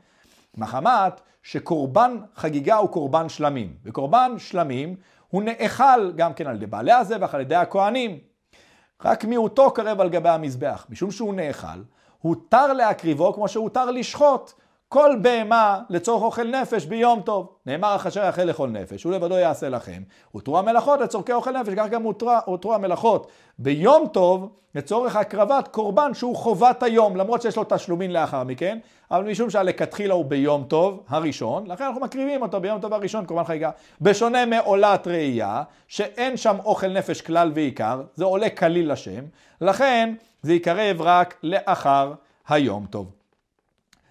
מחמת 0.58 1.22
שקורבן 1.44 2.18
חגיגה 2.36 2.76
הוא 2.76 2.90
קורבן 2.90 3.30
שלמים, 3.30 3.74
וקורבן 3.86 4.32
שלמים 4.38 4.96
הוא 5.30 5.44
נאכל 5.44 6.12
גם 6.16 6.34
כן 6.34 6.48
על 6.48 6.56
ידי 6.56 6.66
בעלי 6.66 6.92
הזבח, 6.92 7.36
על 7.36 7.42
ידי 7.42 7.56
הכהנים. 7.56 8.29
רק 9.06 9.26
מיעוטו 9.26 9.72
קרב 9.72 10.02
על 10.02 10.10
גבי 10.10 10.30
המזבח. 10.30 10.86
משום 10.90 11.12
שהוא 11.12 11.34
נאכל, 11.34 11.82
הותר 12.22 12.74
להקריבו 12.74 13.34
כמו 13.34 13.48
שהותר 13.48 13.92
לשחוט. 13.92 14.54
כל 14.90 15.16
בהמה 15.22 15.80
לצורך 15.90 16.24
אוכל 16.24 16.44
נפש 16.44 16.86
ביום 16.86 17.22
טוב. 17.22 17.50
נאמר 17.66 17.98
אשר 18.08 18.26
יאכל 18.26 18.42
לכל 18.42 18.70
נפש, 18.70 19.04
הוא 19.04 19.14
לבדו 19.14 19.36
יעשה 19.38 19.70
לכם. 19.70 20.02
הותרו 20.32 20.60
המלאכות 20.60 21.00
לצורכי 21.00 21.34
אוכל 21.34 21.52
נפש, 21.52 21.74
כך 21.78 21.88
גם 21.90 22.04
הותרו 22.46 22.74
המלאכות 22.74 23.28
ביום 23.60 24.08
טוב 24.08 24.50
לצורך 24.76 25.16
הקרבת 25.16 25.68
קורבן 25.68 26.14
שהוא 26.14 26.36
חובת 26.36 26.84
היום, 26.84 27.16
למרות 27.16 27.42
שיש 27.42 27.58
לו 27.58 27.64
תשלומין 27.70 28.14
לאחר 28.14 28.44
מכן, 28.44 28.80
אבל 29.12 29.24
משום 29.24 29.50
שהלכתחילה 29.50 30.14
הוא 30.14 30.26
ביום 30.26 30.64
טוב 30.64 31.04
הראשון, 31.10 31.68
לכן 31.68 31.84
אנחנו 31.84 32.02
מקריבים 32.02 32.42
אותו 32.42 32.60
ביום 32.60 32.82
טוב 32.82 32.94
הראשון, 32.94 33.26
קורבן 33.26 33.44
חגיגה. 33.44 33.70
בשונה 34.02 34.46
מעולת 34.46 35.08
ראייה, 35.08 35.64
שאין 35.88 36.38
שם 36.38 36.56
אוכל 36.66 36.88
נפש 36.88 37.22
כלל 37.22 37.52
ועיקר, 37.56 38.02
זה 38.16 38.26
עולה 38.26 38.50
כליל 38.50 38.92
לשם, 38.92 39.24
לכן 39.62 40.14
זה 40.42 40.54
יקרב 40.54 41.02
רק 41.02 41.36
לאחר 41.44 42.14
היום 42.48 42.86
טוב. 42.90 43.19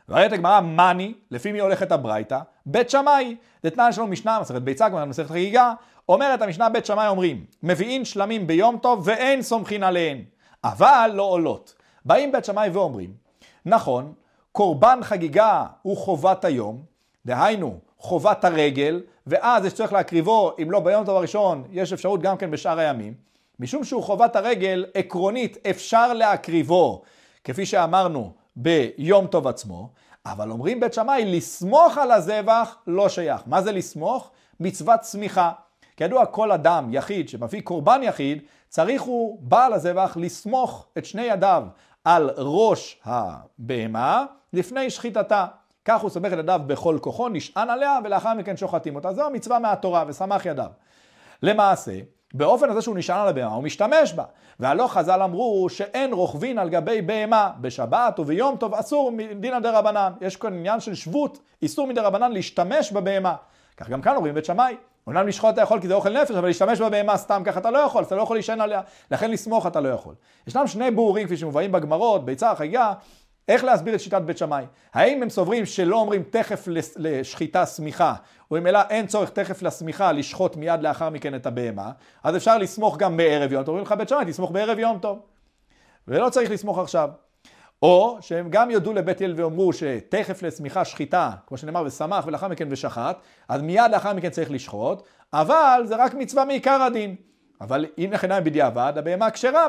ואומרת 0.08 0.32
הגמרא, 0.32 0.60
מאני, 0.60 1.14
לפי 1.30 1.52
מי 1.52 1.60
הולכת 1.60 1.92
הברייתא? 1.92 2.38
בית 2.66 2.90
שמאי. 2.90 3.36
דתנן 3.64 3.92
שלנו 3.92 4.06
משנה, 4.06 4.40
מסכת 4.40 4.62
ביצה, 4.62 4.90
כמו 4.90 5.06
מסכת 5.06 5.28
חגיגה, 5.30 5.72
אומרת 6.08 6.42
המשנה 6.42 6.68
בית 6.68 6.86
שמאי 6.86 7.08
אומרים, 7.08 7.44
מביאים 7.62 8.04
שלמים 8.04 8.46
ביום 8.46 8.78
טוב 8.78 9.02
ואין 9.04 9.42
סומכין 9.42 9.82
עליהן, 9.82 10.22
אבל 10.64 11.10
לא 11.14 11.22
עולות. 11.22 11.74
באים 12.04 12.32
בית 12.32 12.44
שמאי 12.44 12.68
ואומרים, 12.68 13.12
נכון, 13.66 14.12
קורבן 14.52 14.98
חגיגה 15.02 15.66
הוא 15.82 15.96
חובת 15.96 16.44
היום, 16.44 16.82
דהיינו 17.26 17.78
חובת 17.98 18.44
הרגל, 18.44 19.00
ואז 19.26 19.64
יש 19.64 19.72
צורך 19.72 19.92
להקריבו, 19.92 20.52
אם 20.62 20.70
לא 20.70 20.80
ביום 20.80 21.04
טוב 21.04 21.16
הראשון, 21.16 21.64
יש 21.70 21.92
אפשרות 21.92 22.22
גם 22.22 22.36
כן 22.36 22.50
בשאר 22.50 22.78
הימים. 22.78 23.14
משום 23.60 23.84
שהוא 23.84 24.02
חובת 24.02 24.36
הרגל, 24.36 24.86
עקרונית 24.94 25.66
אפשר 25.70 26.12
להקריבו, 26.12 27.02
כפי 27.44 27.66
שאמרנו, 27.66 28.32
ביום 28.60 29.26
טוב 29.26 29.46
עצמו, 29.46 29.90
אבל 30.26 30.50
אומרים 30.50 30.80
בית 30.80 30.94
שמאי, 30.94 31.36
לסמוך 31.36 31.98
על 31.98 32.10
הזבח 32.10 32.76
לא 32.86 33.08
שייך. 33.08 33.42
מה 33.46 33.62
זה 33.62 33.72
לסמוך? 33.72 34.30
מצוות 34.60 35.00
צמיחה. 35.00 35.52
כידוע, 35.96 36.26
כל 36.26 36.52
אדם 36.52 36.94
יחיד 36.94 37.28
שמביא 37.28 37.60
קורבן 37.60 38.00
יחיד, 38.02 38.42
צריך 38.68 39.02
הוא, 39.02 39.38
בעל 39.42 39.72
הזבח, 39.72 40.16
לסמוך 40.20 40.86
את 40.98 41.04
שני 41.04 41.22
ידיו 41.22 41.64
על 42.04 42.30
ראש 42.36 43.00
הבהמה 43.04 44.24
לפני 44.52 44.90
שחיטתה. 44.90 45.46
כך 45.84 46.00
הוא 46.00 46.10
סומך 46.10 46.32
את 46.32 46.38
ידיו 46.38 46.60
בכל 46.66 46.98
כוחו, 47.00 47.28
נשען 47.28 47.70
עליה, 47.70 47.98
ולאחר 48.04 48.34
מכן 48.34 48.56
שוחטים 48.56 48.96
אותה. 48.96 49.12
זו 49.12 49.26
המצווה 49.26 49.58
מהתורה, 49.58 50.04
וסמך 50.08 50.46
ידיו. 50.46 50.70
למעשה, 51.42 51.98
באופן 52.34 52.70
הזה 52.70 52.82
שהוא 52.82 52.96
נשען 52.96 53.20
על 53.20 53.28
הבהמה, 53.28 53.54
הוא 53.54 53.62
משתמש 53.62 54.12
בה. 54.12 54.24
והלא 54.60 54.86
חז"ל 54.86 55.22
אמרו 55.22 55.68
שאין 55.68 56.12
רוכבין 56.12 56.58
על 56.58 56.68
גבי 56.68 57.02
בהמה 57.02 57.50
בשבת 57.60 58.18
וביום 58.18 58.56
טוב 58.56 58.74
אסור 58.74 59.12
מדינא 59.12 59.58
דרבנן. 59.58 60.12
יש 60.20 60.36
כאן 60.36 60.54
עניין 60.54 60.80
של 60.80 60.94
שבות, 60.94 61.38
איסור 61.62 61.86
מדרבנן 61.86 62.32
להשתמש 62.32 62.92
בבהמה. 62.92 63.34
כך 63.76 63.88
גם 63.88 64.02
כאן 64.02 64.16
אומרים 64.16 64.34
בית 64.34 64.44
שמאי. 64.44 64.76
אומנם 65.06 65.28
לשחוט 65.28 65.54
אתה 65.54 65.60
יכול 65.60 65.80
כי 65.80 65.88
זה 65.88 65.94
אוכל 65.94 66.22
נפש, 66.22 66.30
אבל 66.30 66.48
להשתמש 66.48 66.80
בבהמה 66.80 67.16
סתם 67.16 67.42
ככה 67.44 67.60
אתה 67.60 67.70
לא 67.70 67.78
יכול, 67.78 68.02
אתה 68.02 68.16
לא 68.16 68.22
יכול 68.22 68.36
להישען 68.36 68.60
עליה, 68.60 68.80
לכן 69.10 69.30
לסמוך 69.30 69.66
אתה 69.66 69.80
לא 69.80 69.88
יכול. 69.88 70.14
ישנם 70.46 70.66
שני 70.66 70.90
ברורים 70.90 71.26
כפי 71.26 71.36
שמובאים 71.36 71.72
בגמרות, 71.72 72.24
ביצה, 72.24 72.54
חגיגה, 72.54 72.92
איך 73.48 73.64
להסביר 73.64 73.94
את 73.94 74.00
שיטת 74.00 74.22
בית 74.22 74.38
שמאי? 74.38 74.64
האם 74.94 75.22
הם 75.22 75.30
סוברים 75.30 75.66
שלא 75.66 75.96
אומרים 75.96 76.22
תכף 76.30 76.68
לשחיטה 76.96 77.66
שמיכה, 77.66 78.14
וממילא 78.50 78.80
אין 78.90 79.06
צורך 79.06 79.30
תכף 79.30 79.62
לשמיכה 79.62 80.12
לשחוט 80.12 80.56
מיד 80.56 80.82
לאחר 80.82 81.10
מכן 81.10 81.34
את 81.34 81.46
הבהמה, 81.46 81.90
אז 82.24 82.36
אפשר 82.36 82.58
לסמוך 82.58 82.96
גם 82.96 83.16
בערב 83.16 83.52
יום 83.52 83.62
טוב. 83.62 83.68
אומרים 83.68 83.86
לך 83.86 83.92
בית 83.92 84.08
שמאי, 84.08 84.24
תסמוך 84.26 84.50
בערב 84.50 84.78
יום 84.78 84.98
טוב. 84.98 85.18
ולא 86.08 86.30
צריך 86.30 86.50
לסמוך 86.50 86.78
עכשיו. 86.78 87.10
או 87.82 88.18
שהם 88.20 88.50
גם 88.50 88.70
יודו 88.70 88.92
לבית 88.92 89.20
הלל 89.20 89.34
ואומרו 89.36 89.72
שתכף 89.72 90.42
לשמיכה 90.42 90.84
שחיטה, 90.84 91.30
כמו 91.46 91.56
שנאמר 91.58 91.82
ושמח 91.86 92.26
ולאחר 92.26 92.48
מכן 92.48 92.68
ושחט, 92.70 93.18
אז 93.48 93.62
מיד 93.62 93.90
לאחר 93.92 94.12
מכן 94.14 94.30
צריך 94.30 94.50
לשחוט, 94.50 95.02
אבל 95.32 95.82
זה 95.84 95.96
רק 95.96 96.14
מצווה 96.14 96.44
מעיקר 96.44 96.82
הדין. 96.82 97.16
אבל 97.60 97.86
אם 97.98 98.08
נכנה 98.12 98.40
בדיעבד, 98.40 98.92
הבהמה 98.96 99.30
כשרה 99.30 99.66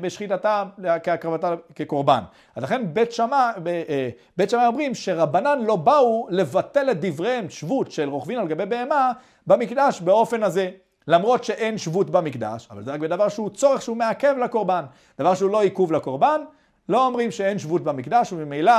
בשחיטתה 0.00 0.64
כהקרבתה 1.02 1.54
כקורבן. 1.74 2.20
אז 2.56 2.62
לכן 2.62 2.82
בית 2.94 3.12
שמאי, 3.12 3.52
אה, 3.88 4.08
בית 4.36 4.50
שמאי 4.50 4.66
אומרים 4.66 4.94
שרבנן 4.94 5.58
לא 5.66 5.76
באו 5.76 6.26
לבטל 6.30 6.90
את 6.90 7.00
דבריהם, 7.00 7.50
שבות 7.50 7.90
של 7.90 8.08
רוכבין 8.08 8.38
על 8.38 8.48
גבי 8.48 8.66
בהמה, 8.66 9.12
במקדש 9.46 10.00
באופן 10.00 10.42
הזה. 10.42 10.70
למרות 11.08 11.44
שאין 11.44 11.78
שבות 11.78 12.10
במקדש, 12.10 12.68
אבל 12.70 12.82
זה 12.82 12.92
רק 12.92 13.00
בדבר 13.00 13.28
שהוא 13.28 13.50
צורך 13.50 13.82
שהוא 13.82 13.96
מעכב 13.96 14.34
לקורבן. 14.44 14.84
דבר 15.18 15.34
שהוא 15.34 15.50
לא 15.50 15.62
עיכוב 15.62 15.92
לקורבן, 15.92 16.40
לא 16.88 17.06
אומרים 17.06 17.30
שאין 17.30 17.58
שבות 17.58 17.84
במקדש, 17.84 18.32
וממילא 18.32 18.72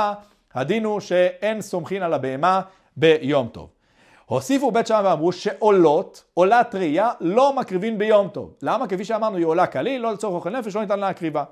הדין 0.54 0.84
הוא 0.84 1.00
שאין 1.00 1.60
סומכין 1.60 2.02
על 2.02 2.14
הבהמה 2.14 2.60
ביום 2.96 3.48
טוב. 3.48 3.75
הוסיפו 4.28 4.70
בית 4.70 4.86
שמאי 4.86 5.04
ואמרו 5.04 5.32
שעולות, 5.32 6.24
עולת 6.34 6.74
ראייה, 6.74 7.10
לא 7.20 7.52
מקריבים 7.56 7.98
ביום 7.98 8.28
טוב. 8.28 8.54
למה? 8.62 8.86
כפי 8.86 9.04
שאמרנו, 9.04 9.36
היא 9.36 9.46
עולה 9.46 9.66
קליל, 9.66 10.02
לא 10.02 10.12
לצורך 10.12 10.34
אוכל 10.34 10.50
נפש, 10.50 10.76
לא 10.76 10.82
ניתן 10.82 11.00
להקריבה. 11.00 11.44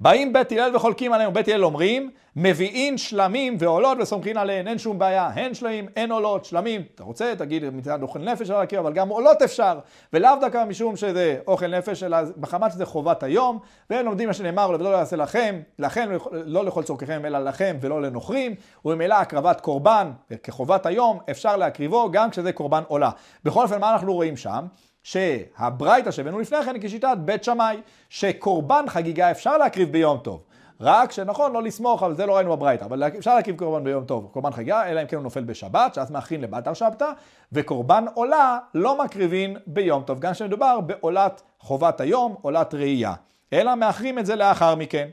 באים 0.00 0.32
בית 0.32 0.52
הלל 0.52 0.76
וחולקים 0.76 1.12
עליהם, 1.12 1.32
בית 1.32 1.48
הלל 1.48 1.64
אומרים, 1.64 2.10
מביאים 2.36 2.98
שלמים 2.98 3.56
ועולות 3.58 3.98
וסומכים 4.00 4.36
עליהן, 4.36 4.68
אין 4.68 4.78
שום 4.78 4.98
בעיה, 4.98 5.30
הן 5.34 5.54
שלמים, 5.54 5.86
אין 5.96 6.12
עולות, 6.12 6.44
שלמים, 6.44 6.82
אתה 6.94 7.04
רוצה, 7.04 7.32
תגיד 7.38 7.70
מצד 7.70 8.02
אוכל 8.02 8.18
נפש 8.18 8.40
אפשר 8.40 8.58
להכיר, 8.58 8.80
אבל 8.80 8.92
גם 8.92 9.08
עולות 9.08 9.42
אפשר, 9.42 9.78
ולאו 10.12 10.30
דווקא 10.40 10.64
משום 10.64 10.96
שזה 10.96 11.38
אוכל 11.46 11.66
נפש, 11.66 12.02
אלא 12.02 12.16
בחמת 12.36 12.72
שזה 12.72 12.86
חובת 12.86 13.22
היום, 13.22 13.58
והם 13.90 14.04
לומדים 14.04 14.28
מה 14.28 14.34
שנאמר, 14.34 14.70
ולא 14.70 14.88
יעשה 14.88 15.16
לכם, 15.16 15.60
לכם, 15.78 16.10
לא 16.32 16.64
לכל 16.64 16.82
צורככם, 16.82 17.22
אלא 17.24 17.38
לכם 17.38 17.76
ולא 17.80 18.02
לנוכרים, 18.02 18.54
וממילא 18.84 19.14
הקרבת 19.14 19.60
קורבן 19.60 20.10
כחובת 20.42 20.86
היום, 20.86 21.18
אפשר 21.30 21.56
להקריבו 21.56 22.10
גם 22.12 22.30
כשזה 22.30 22.52
קורבן 22.52 22.82
עולה. 22.88 23.10
בכל 23.44 23.62
אופן, 23.62 23.80
מה 23.80 23.92
אנחנו 23.92 24.14
רואים 24.14 24.36
שם? 24.36 24.66
שהברייתא 25.04 26.10
שהבאנו 26.10 26.40
לפני 26.40 26.62
כן 26.62 26.74
היא 26.74 26.82
כשיטת 26.82 27.16
בית 27.18 27.44
שמאי, 27.44 27.80
שקורבן 28.08 28.84
חגיגה 28.88 29.30
אפשר 29.30 29.58
להקריב 29.58 29.92
ביום 29.92 30.18
טוב. 30.18 30.42
רק 30.80 31.12
שנכון, 31.12 31.52
לא 31.52 31.62
לסמוך, 31.62 32.02
אבל 32.02 32.14
זה 32.14 32.26
לא 32.26 32.36
ראינו 32.36 32.56
בברייתא, 32.56 32.84
אבל 32.84 33.02
אפשר 33.18 33.34
להקריב 33.34 33.56
קורבן 33.56 33.84
ביום 33.84 34.04
טוב, 34.04 34.28
קורבן 34.32 34.52
חגיגה, 34.52 34.86
אלא 34.86 35.02
אם 35.02 35.06
כן 35.06 35.16
הוא 35.16 35.22
נופל 35.22 35.44
בשבת, 35.44 35.94
שאז 35.94 36.10
מאחרים 36.10 36.42
לבתר 36.42 36.74
שבתא, 36.74 37.10
וקורבן 37.52 38.04
עולה 38.14 38.58
לא 38.74 39.04
מקריבים 39.04 39.56
ביום 39.66 40.02
טוב, 40.02 40.18
גם 40.20 40.32
כשמדובר 40.32 40.80
בעולת 40.80 41.42
חובת 41.58 42.00
היום, 42.00 42.34
עולת 42.42 42.74
ראייה, 42.74 43.14
אלא 43.52 43.74
מאחרים 43.74 44.18
את 44.18 44.26
זה 44.26 44.36
לאחר 44.36 44.74
מכן. 44.74 45.08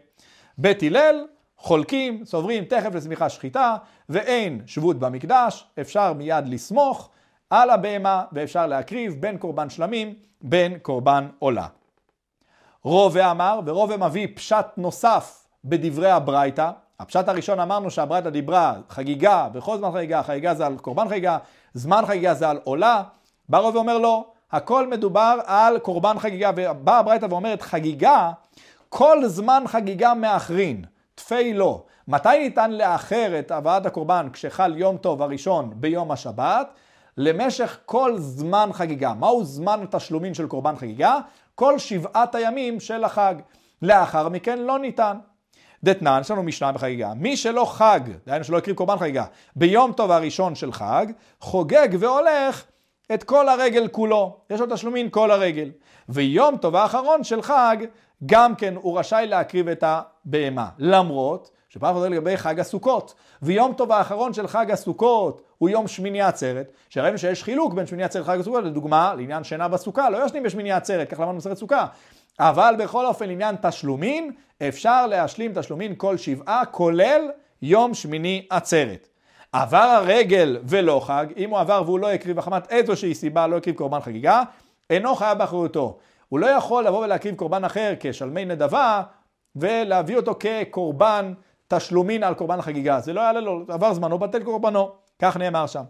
בית 0.57 0.83
הלל 0.83 1.25
חולקים, 1.57 2.25
סוברים 2.25 2.65
תכף 2.65 2.95
לשמיכה 2.95 3.29
שחיטה, 3.29 3.75
ואין 4.09 4.61
שבות 4.65 4.99
במקדש, 4.99 5.67
אפשר 5.81 6.13
מיד 6.13 6.47
לסמוך 6.47 7.09
על 7.51 7.69
הבהמה 7.69 8.23
ואפשר 8.31 8.67
להקריב 8.67 9.15
בין 9.19 9.37
קורבן 9.37 9.69
שלמים 9.69 10.13
בין 10.41 10.77
קורבן 10.81 11.27
עולה. 11.39 11.67
רובה 12.83 13.31
אמר, 13.31 13.59
ורובה 13.65 13.97
מביא 13.97 14.27
פשט 14.35 14.65
נוסף 14.77 15.45
בדברי 15.65 16.11
הברייתא. 16.11 16.71
הפשט 16.99 17.27
הראשון 17.27 17.59
אמרנו 17.59 17.91
שהברייתא 17.91 18.29
דיברה 18.29 18.73
חגיגה, 18.89 19.49
בכל 19.53 19.77
זמן 19.77 19.91
חגיגה, 19.91 20.23
חגיגה 20.23 20.53
זה 20.53 20.65
על 20.65 20.77
קורבן 20.77 21.09
חגיגה, 21.09 21.37
זמן 21.73 22.03
חגיגה 22.07 22.33
זה 22.33 22.49
על 22.49 22.59
עולה. 22.63 23.03
בא 23.49 23.57
רובה 23.57 23.77
ואומר 23.77 23.97
לא, 23.97 24.25
הכל 24.51 24.87
מדובר 24.87 25.39
על 25.45 25.79
קורבן 25.79 26.19
חגיגה, 26.19 26.51
ובאה 26.55 26.97
הברייתא 26.97 27.27
ואומרת 27.29 27.61
חגיגה, 27.61 28.31
כל 28.89 29.25
זמן 29.25 29.63
חגיגה 29.67 30.13
מאחרין, 30.13 30.85
תפי 31.15 31.53
לא. 31.53 31.83
מתי 32.07 32.39
ניתן 32.39 32.71
לאחר 32.71 33.39
את 33.39 33.51
הבאת 33.51 33.85
הקורבן 33.85 34.27
כשחל 34.33 34.77
יום 34.77 34.97
טוב 34.97 35.21
הראשון 35.21 35.73
ביום 35.75 36.11
השבת? 36.11 36.67
למשך 37.21 37.77
כל 37.85 38.13
זמן 38.17 38.69
חגיגה. 38.73 39.13
מהו 39.13 39.43
זמן 39.43 39.79
התשלומים 39.83 40.33
של 40.33 40.47
קורבן 40.47 40.75
חגיגה? 40.75 41.19
כל 41.55 41.79
שבעת 41.79 42.35
הימים 42.35 42.79
של 42.79 43.03
החג. 43.03 43.35
לאחר 43.81 44.29
מכן 44.29 44.59
לא 44.59 44.79
ניתן. 44.79 45.17
דתנן, 45.83 46.17
יש 46.21 46.31
לנו 46.31 46.43
משנה 46.43 46.71
בחגיגה. 46.71 47.13
מי 47.15 47.37
שלא 47.37 47.65
חג, 47.65 47.99
דהיינו 48.25 48.43
שלא 48.45 48.57
הקריב 48.57 48.75
קורבן 48.75 48.97
חגיגה, 48.97 49.25
ביום 49.55 49.93
טוב 49.93 50.11
הראשון 50.11 50.55
של 50.55 50.71
חג, 50.71 51.05
חוגג 51.39 51.87
והולך 51.99 52.63
את 53.13 53.23
כל 53.23 53.49
הרגל 53.49 53.87
כולו. 53.87 54.37
יש 54.49 54.59
לו 54.59 54.65
תשלומין 54.75 55.09
כל 55.09 55.31
הרגל. 55.31 55.71
ויום 56.09 56.57
טוב 56.57 56.75
האחרון 56.75 57.23
של 57.23 57.41
חג, 57.41 57.77
גם 58.25 58.55
כן 58.55 58.73
הוא 58.75 58.99
רשאי 58.99 59.27
להקריב 59.27 59.67
את 59.67 59.83
הבהמה. 59.87 60.69
למרות 60.77 61.51
שפעם 61.73 61.93
חוזר 61.93 62.09
לגבי 62.09 62.37
חג 62.37 62.59
הסוכות. 62.59 63.13
ויום 63.41 63.73
טוב 63.73 63.91
האחרון 63.91 64.33
של 64.33 64.47
חג 64.47 64.71
הסוכות 64.71 65.41
הוא 65.57 65.69
יום 65.69 65.87
שמיני 65.87 66.21
עצרת, 66.21 66.71
שראינו 66.89 67.17
שיש 67.17 67.43
חילוק 67.43 67.73
בין 67.73 67.85
שמיני 67.85 68.03
עצרת 68.03 68.23
לחג 68.23 68.39
הסוכות, 68.39 68.63
לדוגמה, 68.63 69.13
לעניין 69.17 69.43
שינה 69.43 69.67
בסוכה, 69.67 70.09
לא 70.09 70.25
ישנים 70.25 70.43
בשמיני 70.43 70.71
עצרת, 70.71 71.09
כך 71.09 71.19
למדנו 71.19 71.37
מסרט 71.37 71.57
סוכה. 71.57 71.85
אבל 72.39 72.75
בכל 72.79 73.05
אופן, 73.05 73.27
לעניין 73.27 73.55
תשלומין, 73.61 74.31
אפשר 74.67 75.07
להשלים 75.07 75.51
תשלומין 75.55 75.93
כל 75.97 76.17
שבעה, 76.17 76.65
כולל 76.65 77.21
יום 77.61 77.93
שמיני 77.93 78.47
עצרת. 78.49 79.07
עבר 79.51 79.77
הרגל 79.77 80.57
ולא 80.63 81.01
חג, 81.03 81.25
אם 81.37 81.49
הוא 81.49 81.59
עבר 81.59 81.83
והוא 81.85 81.99
לא 81.99 82.11
הקריב 82.11 82.37
מחמת 82.37 82.71
איזושהי 82.71 83.15
סיבה, 83.15 83.47
לא 83.47 83.57
הקריב 83.57 83.75
קורבן 83.75 83.99
חגיגה, 83.99 84.43
אינו 84.89 85.15
חייב 85.15 85.37
באחריותו. 85.37 85.97
הוא 86.29 86.39
לא 86.39 86.47
יכול 86.47 86.83
לבוא 86.83 87.03
ולהקריב 87.03 87.35
קורבן 87.35 87.63
אחר 87.63 87.93
כשלמי 87.99 88.45
נדבה, 88.45 89.01
ולהביא 89.55 90.17
אותו 90.17 90.35
כקורבן 90.39 91.33
תשלומין 91.73 92.23
על 92.23 92.33
קורבן 92.33 92.59
החגיגה. 92.59 92.99
זה 92.99 93.13
לא 93.13 93.21
יעלה 93.21 93.39
לו, 93.39 93.65
עבר 93.67 93.93
זמנו, 93.93 94.19
בטל 94.19 94.43
קורבנו. 94.43 94.91
כך 95.19 95.37
נאמר 95.37 95.67
שם. 95.67 95.83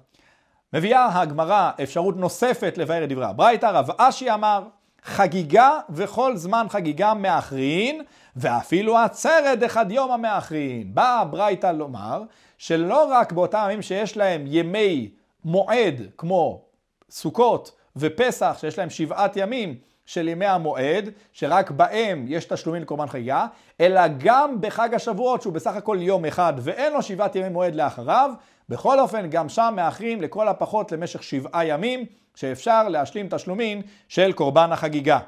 מביאה 0.74 1.22
הגמרא 1.22 1.72
אפשרות 1.84 2.18
נוספת 2.18 2.78
לבאר 2.78 3.04
את 3.04 3.10
דברי 3.10 3.26
הברייתא, 3.26 3.66
רב 3.66 3.90
אשי 3.98 4.32
אמר, 4.32 4.64
חגיגה 5.04 5.80
וכל 5.90 6.38
זמן 6.38 6.66
חגיגה 6.70 7.14
מאחרין, 7.14 8.02
ואפילו 8.36 8.98
עצרת 8.98 9.64
אחד 9.66 9.92
יום 9.92 10.12
המאחרין. 10.12 10.94
באה 10.94 11.20
הברייתא 11.20 11.68
לומר, 11.68 12.24
שלא 12.58 13.08
רק 13.12 13.32
באותם 13.32 13.64
ימים 13.66 13.82
שיש 13.82 14.18
להם 14.18 14.44
ימי 14.48 15.12
מועד, 15.46 16.02
כמו 16.18 16.62
סוכות 17.10 17.72
ופסח, 17.96 18.58
שיש 18.60 18.80
להם 18.80 18.90
שבעת 18.90 19.38
ימים, 19.38 19.76
של 20.06 20.28
ימי 20.28 20.46
המועד, 20.46 21.10
שרק 21.34 21.72
בהם 21.72 22.26
יש 22.28 22.46
תשלומים 22.46 22.82
לקורבן 22.82 23.08
חגיגה, 23.08 23.48
אלא 23.82 24.02
גם 24.18 24.62
בחג 24.62 24.94
השבועות, 24.94 25.42
שהוא 25.42 25.54
בסך 25.54 25.76
הכל 25.76 25.98
יום 26.00 26.26
אחד 26.26 26.54
ואין 26.62 26.94
לו 26.94 27.02
שבעת 27.02 27.36
ימי 27.36 27.50
מועד 27.50 27.76
לאחריו, 27.76 28.32
בכל 28.70 29.00
אופן, 29.00 29.30
גם 29.30 29.50
שם 29.50 29.74
מאחרים 29.76 30.22
לכל 30.22 30.48
הפחות 30.48 30.92
למשך 30.92 31.24
שבעה 31.24 31.66
ימים, 31.66 32.06
שאפשר 32.36 32.90
להשלים 32.90 33.28
תשלומים 33.30 33.82
של 34.08 34.32
קורבן 34.32 34.72
החגיגה. 34.72 35.20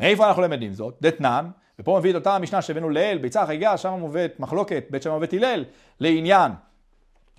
מאיפה 0.00 0.28
אנחנו 0.28 0.42
למדים 0.42 0.72
זאת? 0.72 0.94
דתנן, 1.02 1.50
ופה 1.78 1.96
מביא 1.98 2.10
את 2.10 2.14
אותה 2.14 2.36
המשנה 2.36 2.62
שהבאנו 2.62 2.90
לאל, 2.90 3.18
ביצה 3.18 3.42
החגיגה, 3.42 3.76
שם 3.76 3.90
מובאת 3.92 4.40
מחלוקת 4.40 4.84
בית 4.90 5.02
שמע 5.02 5.12
ובית 5.12 5.32
הלל, 5.32 5.64
לעניין 6.00 6.52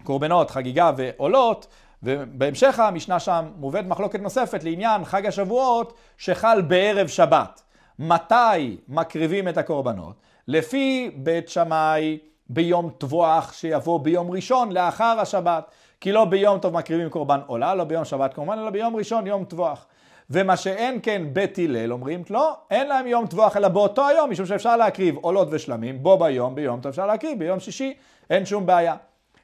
קורבנות, 0.04 0.52
חגיגה 0.52 0.92
ועולות, 0.98 1.68
ובהמשך 2.06 2.80
המשנה 2.80 3.20
שם 3.20 3.46
מובאת 3.58 3.86
מחלוקת 3.86 4.20
נוספת 4.20 4.64
לעניין 4.64 5.06
חג 5.06 5.26
השבועות 5.26 5.94
שחל 6.18 6.62
בערב 6.62 7.08
שבת. 7.08 7.62
מתי 8.00 8.78
מקריבים 8.88 9.48
את 9.48 9.58
הקורבנות? 9.58 10.16
לפי 10.48 11.12
בית 11.16 11.50
שמאי 11.50 12.18
ביום 12.50 12.90
טבוח 12.98 13.54
שיבוא 13.54 14.00
ביום 14.00 14.32
ראשון 14.32 14.72
לאחר 14.72 15.20
השבת. 15.22 15.72
כי 16.02 16.12
לא 16.12 16.26
ביום 16.26 16.60
טוב 16.60 16.74
מקריבים 16.74 17.10
קורבן 17.10 17.40
עולה, 17.48 17.76
לא 17.76 17.84
ביום 17.84 18.06
שבת 18.06 18.34
קורבן, 18.34 18.60
אלא 18.60 18.70
ביום 18.70 18.96
ראשון 18.96 19.28
יום 19.28 19.46
טבוח. 19.46 19.86
ומה 20.30 20.58
שאין 20.58 21.00
כן 21.04 21.22
בית 21.34 21.58
הלל 21.58 21.94
אומרים, 21.94 22.24
לא, 22.30 22.58
אין 22.72 22.88
להם 22.88 23.08
יום 23.08 23.28
טבוח 23.28 23.58
אלא 23.58 23.68
באותו 23.68 24.08
היום, 24.08 24.30
משום 24.30 24.46
שאפשר 24.46 24.78
להקריב 24.78 25.16
עולות 25.16 25.48
ושלמים, 25.52 26.04
בו 26.04 26.18
ביום, 26.18 26.56
ביום 26.56 26.82
טוב 26.82 26.90
אפשר 26.90 27.06
להקריב, 27.06 27.40
ביום 27.40 27.60
שישי 27.60 27.94
אין 28.30 28.46
שום 28.46 28.66
בעיה. 28.66 28.96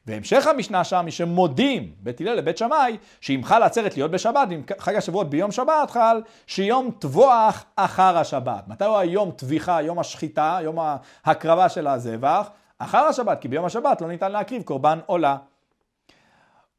והמשך 0.06 0.48
המשנה 0.48 0.84
שם 0.84 1.06
היא 1.06 1.12
שמודים 1.12 1.92
בית 2.00 2.22
הלל 2.22 2.34
לבית 2.34 2.58
שמאי 2.58 2.98
שאם 3.22 3.42
חל 3.44 3.64
עצרת 3.64 3.96
להיות 3.98 4.12
בשבת, 4.12 4.48
אם 4.52 4.62
חג 4.80 4.96
השבועות 4.96 5.30
ביום 5.30 5.52
שבת 5.52 5.92
חל, 5.92 6.22
שיום 6.48 6.92
טבוח 7.00 7.66
אחר 7.76 8.18
השבת. 8.18 8.68
מתי 8.68 8.86
הוא 8.86 8.98
היום 8.98 9.32
טביחה, 9.32 9.82
יום 9.82 10.00
השחיטה, 10.00 10.60
יום 10.64 10.78
ההקרבה 11.26 11.70
של 11.70 11.88
הזבח? 11.88 12.50
אחר 12.78 12.98
השבת, 12.98 13.42
כי 13.42 13.48
ביום 13.48 13.66
השבת 13.66 14.02
לא 14.02 14.08
ניתן 14.08 14.32
להקריב 14.32 14.64
קורבן 14.64 15.00
עולה. 15.06 15.38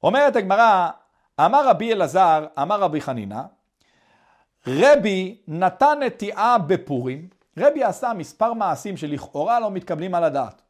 אומרת 0.03 0.37
הגמרא, 0.37 0.89
אמר 1.41 1.69
רבי 1.69 1.93
אלעזר, 1.93 2.47
אמר 2.63 2.81
רבי 2.81 3.01
חנינא, 3.01 3.41
רבי 4.67 5.39
נתן 5.49 5.99
נטיעה 6.07 6.59
בפורים, 6.59 7.29
רבי 7.59 7.85
עשה 7.85 8.13
מספר 8.13 8.53
מעשים 8.53 8.97
שלכאורה 8.97 9.61
לא 9.61 9.71
מתקבלים 9.71 10.15
על 10.15 10.25
הדעת. 10.25 10.62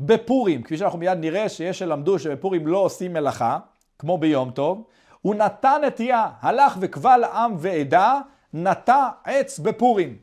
בפורים, 0.00 0.62
כפי 0.62 0.76
שאנחנו 0.76 0.98
מיד 0.98 1.18
נראה 1.18 1.48
שיש 1.48 1.78
שלמדו 1.78 2.18
שבפורים 2.18 2.66
לא 2.66 2.78
עושים 2.78 3.12
מלאכה, 3.12 3.58
כמו 3.98 4.18
ביום 4.18 4.50
טוב, 4.50 4.84
הוא 5.20 5.34
נתן 5.34 5.80
נטייה, 5.86 6.28
הלך 6.40 6.76
וקבל 6.80 7.24
עם 7.24 7.54
ועדה, 7.58 8.20
נטע 8.54 9.08
עץ 9.24 9.58
בפורים. 9.58 10.16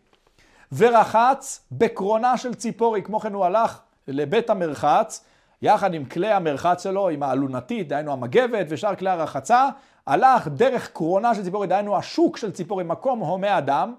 ורחץ 0.72 1.68
בקרונה 1.72 2.38
של 2.38 2.54
ציפורי, 2.54 3.02
כמו 3.02 3.20
כן 3.20 3.34
הוא 3.34 3.46
הלך 3.46 3.80
לבית 4.08 4.50
המרחץ, 4.50 5.26
יחד 5.62 5.94
עם 5.94 6.06
כלי 6.06 6.32
המרחץ 6.32 6.84
שלו, 6.84 7.10
עם 7.10 7.24
האלונתית, 7.24 7.88
דהיינו 7.88 8.14
המגבת 8.14 8.66
ושאר 8.70 8.96
כלי 8.96 9.10
הרחצה, 9.10 9.70
הלך 10.08 10.48
דרך 10.48 10.92
קרונה 10.92 11.36
של 11.36 11.44
ציפורי, 11.44 11.68
דהיינו 11.68 11.98
השוק 11.98 12.38
של 12.38 12.52
ציפורי, 12.52 12.84
מקום 12.84 13.20
הומה 13.20 13.58
אדם, 13.58 13.96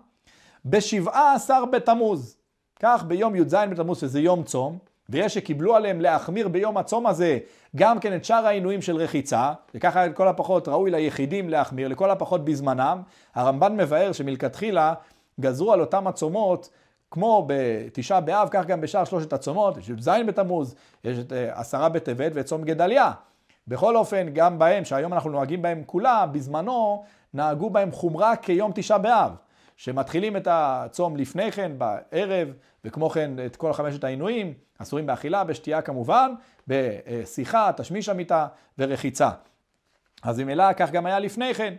בשבעה 0.65 1.35
עשר 1.35 1.65
בתמוז. 1.65 2.37
כך 2.81 3.05
ביום 3.05 3.37
י"ז 3.37 3.55
בתמוז, 3.55 4.01
שזה 4.01 4.21
יום 4.21 4.43
צום, 4.43 4.79
ויש 5.09 5.35
שקיבלו 5.35 5.77
עליהם 5.77 6.01
להחמיר 6.01 6.49
ביום 6.49 6.77
הצום 6.77 7.07
הזה 7.07 7.39
גם 7.77 8.01
כן 8.01 8.17
את 8.17 8.25
שאר 8.25 8.47
העינויים 8.47 8.83
של 8.83 8.97
רחיצה, 8.97 9.53
וככה 9.75 10.07
לכל 10.07 10.29
הפחות 10.29 10.69
ראוי 10.69 10.91
ליחידים 10.91 11.49
להחמיר, 11.49 11.89
לכל 11.89 12.11
הפחות 12.11 12.45
בזמנם. 12.45 13.03
הרמב"ן 13.35 13.77
מבאר 13.77 14.13
שמלכתחילה 14.13 14.95
גזרו 15.41 15.73
על 15.73 15.81
אותם 15.81 16.07
הצומות 16.07 16.71
כמו 17.11 17.47
בתשעה 17.49 18.21
באב, 18.21 18.49
כך 18.51 18.67
גם 18.67 18.81
בשאר 18.81 19.05
שלושת 19.05 19.33
הצומות, 19.33 19.77
יש 19.77 19.91
את 19.91 20.03
ז' 20.03 20.11
בתמוז, 20.27 20.75
יש 21.05 21.19
את 21.19 21.33
אה, 21.33 21.61
עשרה 21.61 21.89
בטבת 21.89 22.33
ואת 22.35 22.47
צום 22.47 22.63
גדליה. 22.63 23.13
בכל 23.69 23.97
אופן, 23.97 24.27
גם 24.33 24.59
בהם, 24.59 24.85
שהיום 24.85 25.13
אנחנו 25.13 25.31
נוהגים 25.31 25.63
בהם 25.63 25.83
כולם, 25.87 26.29
בזמנו 26.33 27.05
נהגו 27.35 27.71
בהם 27.71 27.91
חומרה 27.91 28.37
כיום 28.37 28.73
תשעה 28.75 28.99
באב. 28.99 29.33
שמתחילים 29.77 30.37
את 30.37 30.49
הצום 30.51 31.17
לפני 31.17 31.53
כן, 31.53 31.73
בערב, 31.79 32.49
וכמו 32.85 33.11
כן 33.11 33.31
את 33.47 33.57
כל 33.57 33.73
חמשת 33.73 34.05
העינויים, 34.05 34.55
אסורים 34.79 35.07
באכילה, 35.07 35.45
בשתייה 35.45 35.83
כמובן, 35.83 36.33
בשיחה, 36.69 37.71
תשמיש 37.77 38.09
המיטה 38.09 38.47
ורחיצה. 38.79 39.31
אז 40.23 40.41
ממילא 40.41 40.73
כך 40.73 40.91
גם 40.91 41.07
היה 41.07 41.19
לפני 41.19 41.55
כן. 41.55 41.75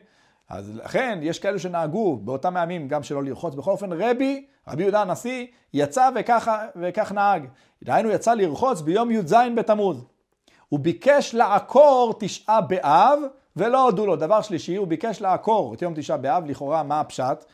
אז 0.50 0.76
לכן 0.76 1.20
יש 1.22 1.40
כאלו 1.40 1.60
שנהגו 1.60 2.18
באותם 2.18 2.58
הימים 2.58 2.88
גם 2.88 3.04
שלא 3.04 3.24
לרחוץ. 3.24 3.56
בכל 3.56 3.72
אופן 3.72 3.94
רבי, 3.94 4.46
רבי 4.68 4.84
יהודה 4.84 5.02
הנשיא, 5.02 5.48
יצא 5.74 6.10
וכך, 6.16 6.52
וכך 6.76 7.12
נהג. 7.12 7.48
דהיינו 7.84 8.10
יצא 8.10 8.34
לרחוץ 8.34 8.82
ביום 8.82 9.12
י"ז 9.12 9.36
בתמוז. 9.58 10.06
הוא 10.70 10.80
ביקש 10.80 11.36
לעקור 11.36 12.14
תשעה 12.20 12.62
באב 12.62 13.20
ולא 13.56 13.84
הודו 13.84 14.06
לו. 14.06 14.16
דבר 14.16 14.42
שלישי, 14.42 14.76
הוא 14.76 14.88
ביקש 14.88 15.22
לעקור 15.22 15.74
את 15.74 15.82
יום 15.82 15.94
תשעה 15.96 16.18
באב, 16.18 16.46
לכאורה 16.46 16.84
מה 16.84 17.00
הפשט? 17.00 17.46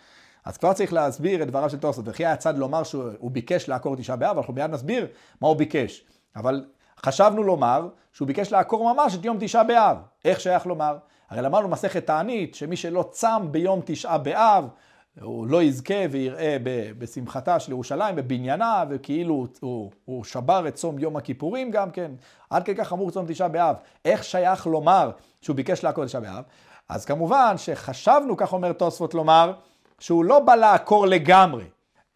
אז 0.45 0.58
כבר 0.58 0.73
צריך 0.73 0.93
להסביר 0.93 1.43
את 1.43 1.47
דבריו 1.47 1.69
של 1.69 1.77
תוספות. 1.77 2.05
וכי 2.08 2.25
היה 2.25 2.36
צד 2.36 2.58
לומר 2.58 2.84
שהוא 2.84 3.31
ביקש 3.31 3.69
לעקור 3.69 3.95
תשעה 3.95 4.15
באב, 4.15 4.38
אנחנו 4.38 4.53
מיד 4.53 4.71
נסביר 4.71 5.08
מה 5.41 5.47
הוא 5.47 5.58
ביקש. 5.58 6.03
אבל 6.36 6.65
חשבנו 7.05 7.43
לומר 7.43 7.88
שהוא 8.13 8.27
ביקש 8.27 8.51
לעקור 8.51 8.93
ממש 8.93 9.15
את 9.15 9.25
יום 9.25 9.38
תשעה 9.39 9.63
באב. 9.63 9.97
איך 10.25 10.39
שייך 10.39 10.65
לומר? 10.65 10.97
הרי 11.29 11.41
למדנו 11.41 11.67
מסכת 11.67 12.05
תענית, 12.05 12.55
שמי 12.55 12.75
שלא 12.75 13.10
צם 13.12 13.47
ביום 13.51 13.81
תשעה 13.86 14.17
באב, 14.17 14.67
הוא 15.21 15.47
לא 15.47 15.63
יזכה 15.63 15.93
ויראה 16.12 16.58
בשמחתה 16.97 17.60
של 17.60 17.71
ירושלים, 17.71 18.15
בבניינה, 18.15 18.84
וכאילו 18.89 19.47
הוא, 19.60 19.91
הוא 20.05 20.23
שבר 20.23 20.67
את 20.67 20.75
צום 20.75 20.99
יום 20.99 21.17
הכיפורים 21.17 21.71
גם 21.71 21.91
כן, 21.91 22.12
עד 22.49 22.63
כדי 22.63 22.75
כך 22.75 22.88
חמור 22.88 23.12
צום 23.12 23.25
תשעה 23.27 23.47
באב. 23.47 23.75
איך 24.05 24.23
שייך 24.23 24.67
לומר 24.67 25.12
שהוא 25.41 25.55
ביקש 25.55 25.84
לעקור 25.84 26.05
תשעה 26.05 26.21
באב? 26.21 26.43
אז 26.89 27.05
כמובן 27.05 27.53
שחשבנו, 27.58 28.38
כך 28.38 28.53
אומר 28.53 28.73
תוספות 28.73 29.13
לומר, 29.13 29.53
שהוא 29.99 30.25
לא 30.25 30.39
בא 30.39 30.55
לעקור 30.55 31.05
לגמרי, 31.05 31.65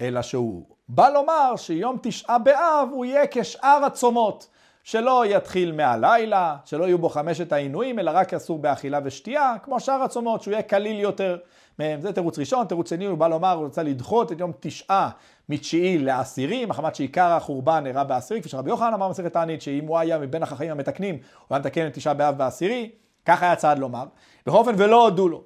אלא 0.02 0.22
שהוא 0.22 0.66
בא 0.90 1.10
לומר 1.10 1.56
שיום 1.56 1.98
תשעה 2.02 2.40
באב 2.40 2.88
הוא 2.92 3.06
יהיה 3.06 3.24
כשאר 3.32 3.82
הצומות. 3.86 4.48
שלא 4.84 5.24
יתחיל 5.26 5.72
מהלילה, 5.72 6.58
שלא 6.66 6.84
יהיו 6.84 6.98
בו 6.98 7.10
חמשת 7.10 7.52
העינויים, 7.52 8.00
אלא 8.00 8.12
רק 8.14 8.34
אסור 8.34 8.60
באכילה 8.60 9.00
ושתייה, 9.04 9.56
כמו 9.64 9.80
שאר 9.80 10.04
הצומות, 10.04 10.42
שהוא 10.42 10.52
יהיה 10.52 10.62
קליל 10.62 11.00
יותר 11.00 11.38
מהם. 11.80 12.02
זה 12.02 12.14
תירוץ 12.14 12.40
ראשון. 12.40 12.68
תירוץ 12.68 12.90
שני, 12.90 13.06
הוא 13.06 13.18
בא 13.18 13.28
לומר, 13.28 13.52
הוא 13.52 13.66
רוצה 13.66 13.84
לדחות 13.84 14.32
את 14.32 14.40
יום 14.40 14.52
תשעה 14.60 15.10
מתשיעי 15.50 15.98
לעשירי, 15.98 16.66
מחמת 16.66 16.96
שעיקר 16.96 17.32
החורבן 17.32 17.84
אירע 17.86 18.04
בעשירי, 18.04 18.40
כפי 18.40 18.50
שרבי 18.50 18.70
יוחנן 18.70 18.94
אמר 18.94 19.08
במסכת 19.08 19.34
תענית, 19.34 19.62
שאם 19.62 19.88
הוא 19.88 19.98
היה 19.98 20.18
מבין 20.18 20.44
החכמים 20.44 20.72
המתקנים, 20.72 21.16
הוא 21.16 21.56
היה 21.56 21.60
מתקן 21.60 21.88
את 21.88 21.94
תשעה 21.94 22.14
באב 22.14 22.38
בעשירי, 22.38 22.90
כך 23.26 23.44
היה 23.44 23.56
צעד 23.56 23.80
לומר. 23.80 24.06
בכל 24.46 24.58
אופן, 24.58 24.74
ולא 24.78 25.04
הודו 25.04 25.30
לו. 25.30 25.44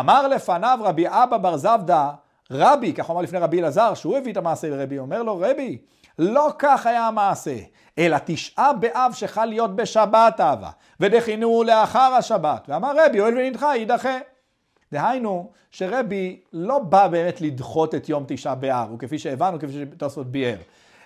אמר 0.00 0.28
לפניו 0.28 0.78
רבי 0.82 1.04
אבא 1.08 1.36
בר 1.36 1.56
זבדא, 1.56 2.10
רבי, 2.50 2.92
כך 2.92 3.10
אמר 3.10 3.20
לפני 3.20 3.38
רבי 3.38 3.60
אלעזר, 3.60 3.94
שהוא 3.94 4.16
הביא 4.16 4.32
את 4.32 4.36
המעשה 4.36 4.68
לרבי, 4.68 4.98
אומר 4.98 5.22
לו, 5.22 5.38
רבי, 5.40 5.78
לא 6.18 6.48
כך 6.58 6.86
היה 6.86 7.06
המעשה, 7.06 7.56
אלא 7.98 8.16
תשעה 8.24 8.72
באב 8.72 9.12
שחל 9.14 9.44
להיות 9.44 9.76
בשבת 9.76 10.40
אהבה, 10.40 10.70
ודחינו 11.00 11.62
לאחר 11.62 12.14
השבת. 12.18 12.66
ואמר 12.68 12.92
רבי, 13.06 13.18
הואיל 13.18 13.38
ונדחה, 13.38 13.76
יידחה. 13.76 14.18
דהיינו, 14.92 15.50
שרבי 15.70 16.40
לא 16.52 16.78
בא 16.78 17.08
באמת 17.08 17.40
לדחות 17.40 17.94
את 17.94 18.08
יום 18.08 18.24
תשעה 18.28 18.54
באב, 18.54 18.92
וכפי 18.92 19.18
שהבנו, 19.18 19.58
כפי 19.58 19.72
שתוספות 19.72 20.26
ביאר. 20.26 20.56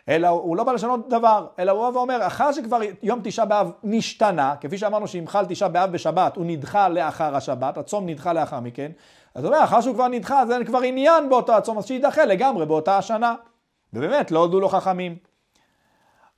אלא 0.09 0.29
הוא 0.29 0.57
לא 0.57 0.64
בא 0.64 0.73
לשנות 0.73 1.09
דבר, 1.09 1.47
אלא 1.59 1.73
הוא 1.73 1.90
בא 1.90 1.97
ואומר, 1.97 2.27
אחר 2.27 2.53
שכבר 2.53 2.79
יום 3.03 3.21
תשעה 3.25 3.44
באב 3.44 3.71
נשתנה, 3.85 4.55
כפי 4.61 4.79
שאמרנו 4.79 5.09
שאם 5.09 5.25
חל 5.27 5.47
תשעה 5.47 5.68
באב 5.68 5.92
בשבת, 5.92 6.37
הוא 6.37 6.44
נדחה 6.47 6.88
לאחר 6.88 7.37
השבת, 7.37 7.79
הצום 7.79 8.09
נדחה 8.09 8.33
לאחר 8.33 8.61
מכן, 8.61 8.90
אז 9.35 9.44
הוא 9.44 9.53
אומר, 9.53 9.64
אחר 9.64 9.81
שהוא 9.81 9.94
כבר 9.94 10.09
נדחה, 10.09 10.40
אז 10.40 10.51
אין 10.51 10.64
כבר 10.64 10.81
עניין 10.81 11.29
באותו 11.29 11.57
הצום, 11.57 11.79
אז 11.79 11.87
שיידחה 11.87 12.25
לגמרי 12.25 12.66
באותה 12.66 12.99
השנה. 12.99 13.35
ובאמת, 13.92 14.31
לא 14.31 14.38
הודו 14.38 14.61
לו 14.61 14.68
חכמים. 14.68 15.16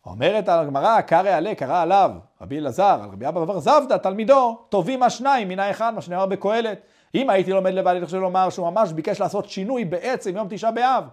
אומרת 0.07 0.49
הגמרא, 0.49 1.01
קרא 1.01 1.29
עלה, 1.29 1.55
קרא 1.55 1.83
עליו, 1.83 2.11
רבי 2.41 2.59
אלעזר, 2.59 2.99
על 3.03 3.09
רבי 3.13 3.29
אבא 3.29 3.45
בר 3.45 3.61
זבדא, 3.61 3.97
תלמידו, 3.97 4.59
טובים 4.69 5.03
השניים 5.03 5.49
מן 5.49 5.59
האחד, 5.59 5.93
מה 5.95 6.01
שנאמר 6.01 6.27
בקהלת. 6.27 6.79
אם 7.15 7.31
הייתי 7.31 7.53
לומד 7.53 7.75
לבד, 7.75 7.95
אני 7.97 8.05
חושב 8.07 8.19
לומר 8.19 8.51
שהוא 8.51 8.71
ממש 8.71 8.93
ביקש 8.93 9.21
לעשות 9.21 9.49
שינוי 9.49 9.85
בעצם 9.85 10.37
יום 10.37 10.47
תשעה 10.51 10.71
באב. 10.71 11.05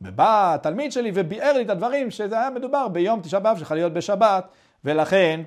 ובא 0.00 0.54
התלמיד 0.54 0.92
שלי 0.92 1.10
וביאר 1.14 1.52
לי 1.52 1.62
את 1.62 1.70
הדברים 1.70 2.10
שזה 2.10 2.38
היה 2.38 2.50
מדובר 2.50 2.88
ביום 2.88 3.20
תשעה 3.20 3.40
באב 3.40 3.58
שלך 3.58 3.70
להיות 3.70 3.92
בשבת, 3.92 4.48
ולכן 4.84 5.40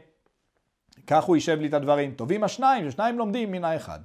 כך 1.07 1.23
הוא 1.23 1.35
יישב 1.35 1.59
לי 1.59 1.67
את 1.67 1.73
הדברים. 1.73 2.11
טובים 2.11 2.43
השניים, 2.43 2.91
ששניים 2.91 3.17
לומדים 3.17 3.51
מן 3.51 3.63
האחד. 3.63 3.99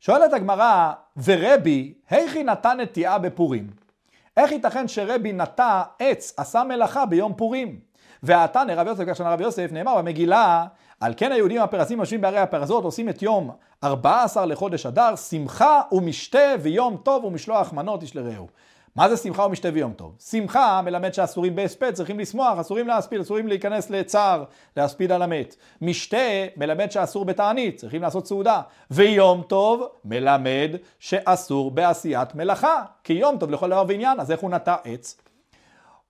שואלת 0.00 0.32
הגמרא, 0.32 0.92
ורבי, 1.24 1.94
היכי 2.10 2.44
נתן 2.44 2.80
נטיעה 2.80 3.18
בפורים? 3.18 3.70
איך 4.36 4.52
ייתכן 4.52 4.88
שרבי 4.88 5.32
נטע 5.32 5.82
עץ, 5.98 6.34
עשה 6.36 6.64
מלאכה 6.64 7.06
ביום 7.06 7.34
פורים? 7.34 7.80
והתנא 8.22 8.72
רב 8.72 8.86
יוסף, 8.86 9.04
כך 9.06 9.20
רב 9.20 9.40
יוסף, 9.40 9.68
נאמר 9.72 9.98
במגילה, 9.98 10.66
על 11.00 11.14
כן 11.16 11.32
היהודים 11.32 11.62
הפרסים 11.62 12.00
יושבים 12.00 12.20
בערי 12.20 12.38
הפרזות, 12.38 12.84
עושים 12.84 13.08
את 13.08 13.22
יום 13.22 13.50
14 13.84 14.46
לחודש 14.46 14.86
אדר, 14.86 15.16
שמחה 15.16 15.80
ומשתה 15.92 16.54
ויום 16.60 16.96
טוב 16.96 17.24
ומשלוח 17.24 17.72
מנות 17.72 18.02
איש 18.02 18.16
לרעהו. 18.16 18.48
מה 18.96 19.08
זה 19.08 19.16
שמחה 19.16 19.42
ומשתה 19.42 19.68
ויום 19.72 19.92
טוב? 19.92 20.16
שמחה 20.30 20.82
מלמד 20.84 21.14
שאסורים 21.14 21.56
בהספד, 21.56 21.94
צריכים 21.94 22.18
לשמוח, 22.18 22.58
אסורים 22.58 22.88
להספיד, 22.88 23.20
אסורים 23.20 23.48
להיכנס 23.48 23.90
לצער, 23.90 24.44
להספיד 24.76 25.12
על 25.12 25.22
המת. 25.22 25.56
משתה 25.82 26.16
מלמד 26.56 26.90
שאסור 26.90 27.24
בתענית, 27.24 27.76
צריכים 27.76 28.02
לעשות 28.02 28.26
סעודה. 28.26 28.60
ויום 28.90 29.42
טוב 29.42 29.88
מלמד 30.04 30.70
שאסור 30.98 31.70
בעשיית 31.70 32.34
מלאכה, 32.34 32.82
כי 33.04 33.12
יום 33.12 33.38
טוב 33.38 33.50
לכל 33.50 33.70
דבר 33.70 33.84
ועניין, 33.88 34.20
אז 34.20 34.30
איך 34.30 34.40
הוא 34.40 34.50
נטע 34.50 34.76
עץ? 34.84 35.16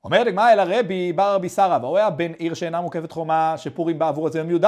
אומרת 0.04 0.26
הגמרא 0.26 0.52
אל 0.52 0.60
הרבי 0.60 1.12
בר 1.12 1.34
רבי 1.34 1.48
סרא, 1.48 1.78
והוא 1.82 1.96
היה 1.96 2.10
בן 2.10 2.32
עיר 2.32 2.54
שאינה 2.54 2.80
מוקפת 2.80 3.12
חומה, 3.12 3.54
שפורים 3.56 3.98
בעבור 3.98 4.26
את 4.26 4.32
זה 4.32 4.38
יום 4.38 4.50
י"ד 4.50 4.66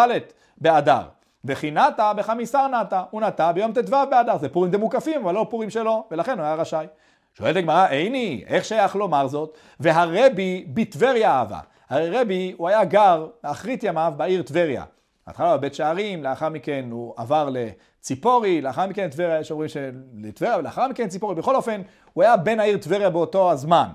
באדר. 0.59 1.03
וכי 1.45 1.71
נטע 1.71 2.13
בחמיסר 2.13 2.67
נטע, 2.69 3.03
הוא 3.11 3.21
נטע 3.21 3.53
ביום 3.53 3.73
ט"ו 3.73 3.97
באדר, 4.11 4.39
זה 4.39 4.49
פורים 4.49 4.71
דמוקפים, 4.71 5.25
אבל 5.25 5.35
לא 5.35 5.47
פורים 5.51 5.71
שלו, 5.71 6.05
ולכן 6.11 6.39
הוא 6.39 6.45
היה 6.47 6.55
רשאי. 6.55 6.87
שואלת 7.35 7.57
הגמרא, 7.57 7.87
איני, 7.89 8.45
איך 8.47 8.65
שייך 8.65 8.97
לומר 8.97 9.27
זאת? 9.27 9.59
והרבי 9.81 10.65
בטבריה 10.69 11.31
אהבה. 11.31 11.61
הרי 11.91 12.11
רבי, 12.11 12.55
הוא 12.57 12.69
היה 12.69 12.85
גר 12.85 13.27
באחרית 13.43 13.83
ימיו 13.83 14.13
בעיר 14.17 14.43
טבריה. 14.43 14.85
בהתחלה 15.27 15.57
בבית 15.57 15.75
שערים, 15.75 16.23
לאחר 16.25 16.49
מכן 16.49 16.89
הוא 16.91 17.15
עבר 17.17 17.49
לציפורי, 17.53 18.61
לאחר 18.61 18.87
מכן 18.87 19.05
לטבריה, 19.07 19.41
יש 19.41 19.51
אומרים 19.51 19.69
שלטבריה, 19.69 20.59
ולאחר 20.59 20.89
מכן 20.89 21.09
ציפורי. 21.09 21.35
בכל 21.35 21.57
אופן, 21.57 21.83
הוא 22.13 22.25
היה 22.25 22.37
בן 22.37 22.61
העיר 22.61 22.79
טבריה 22.79 23.11
באותו 23.11 23.51
הזמן. 23.51 23.89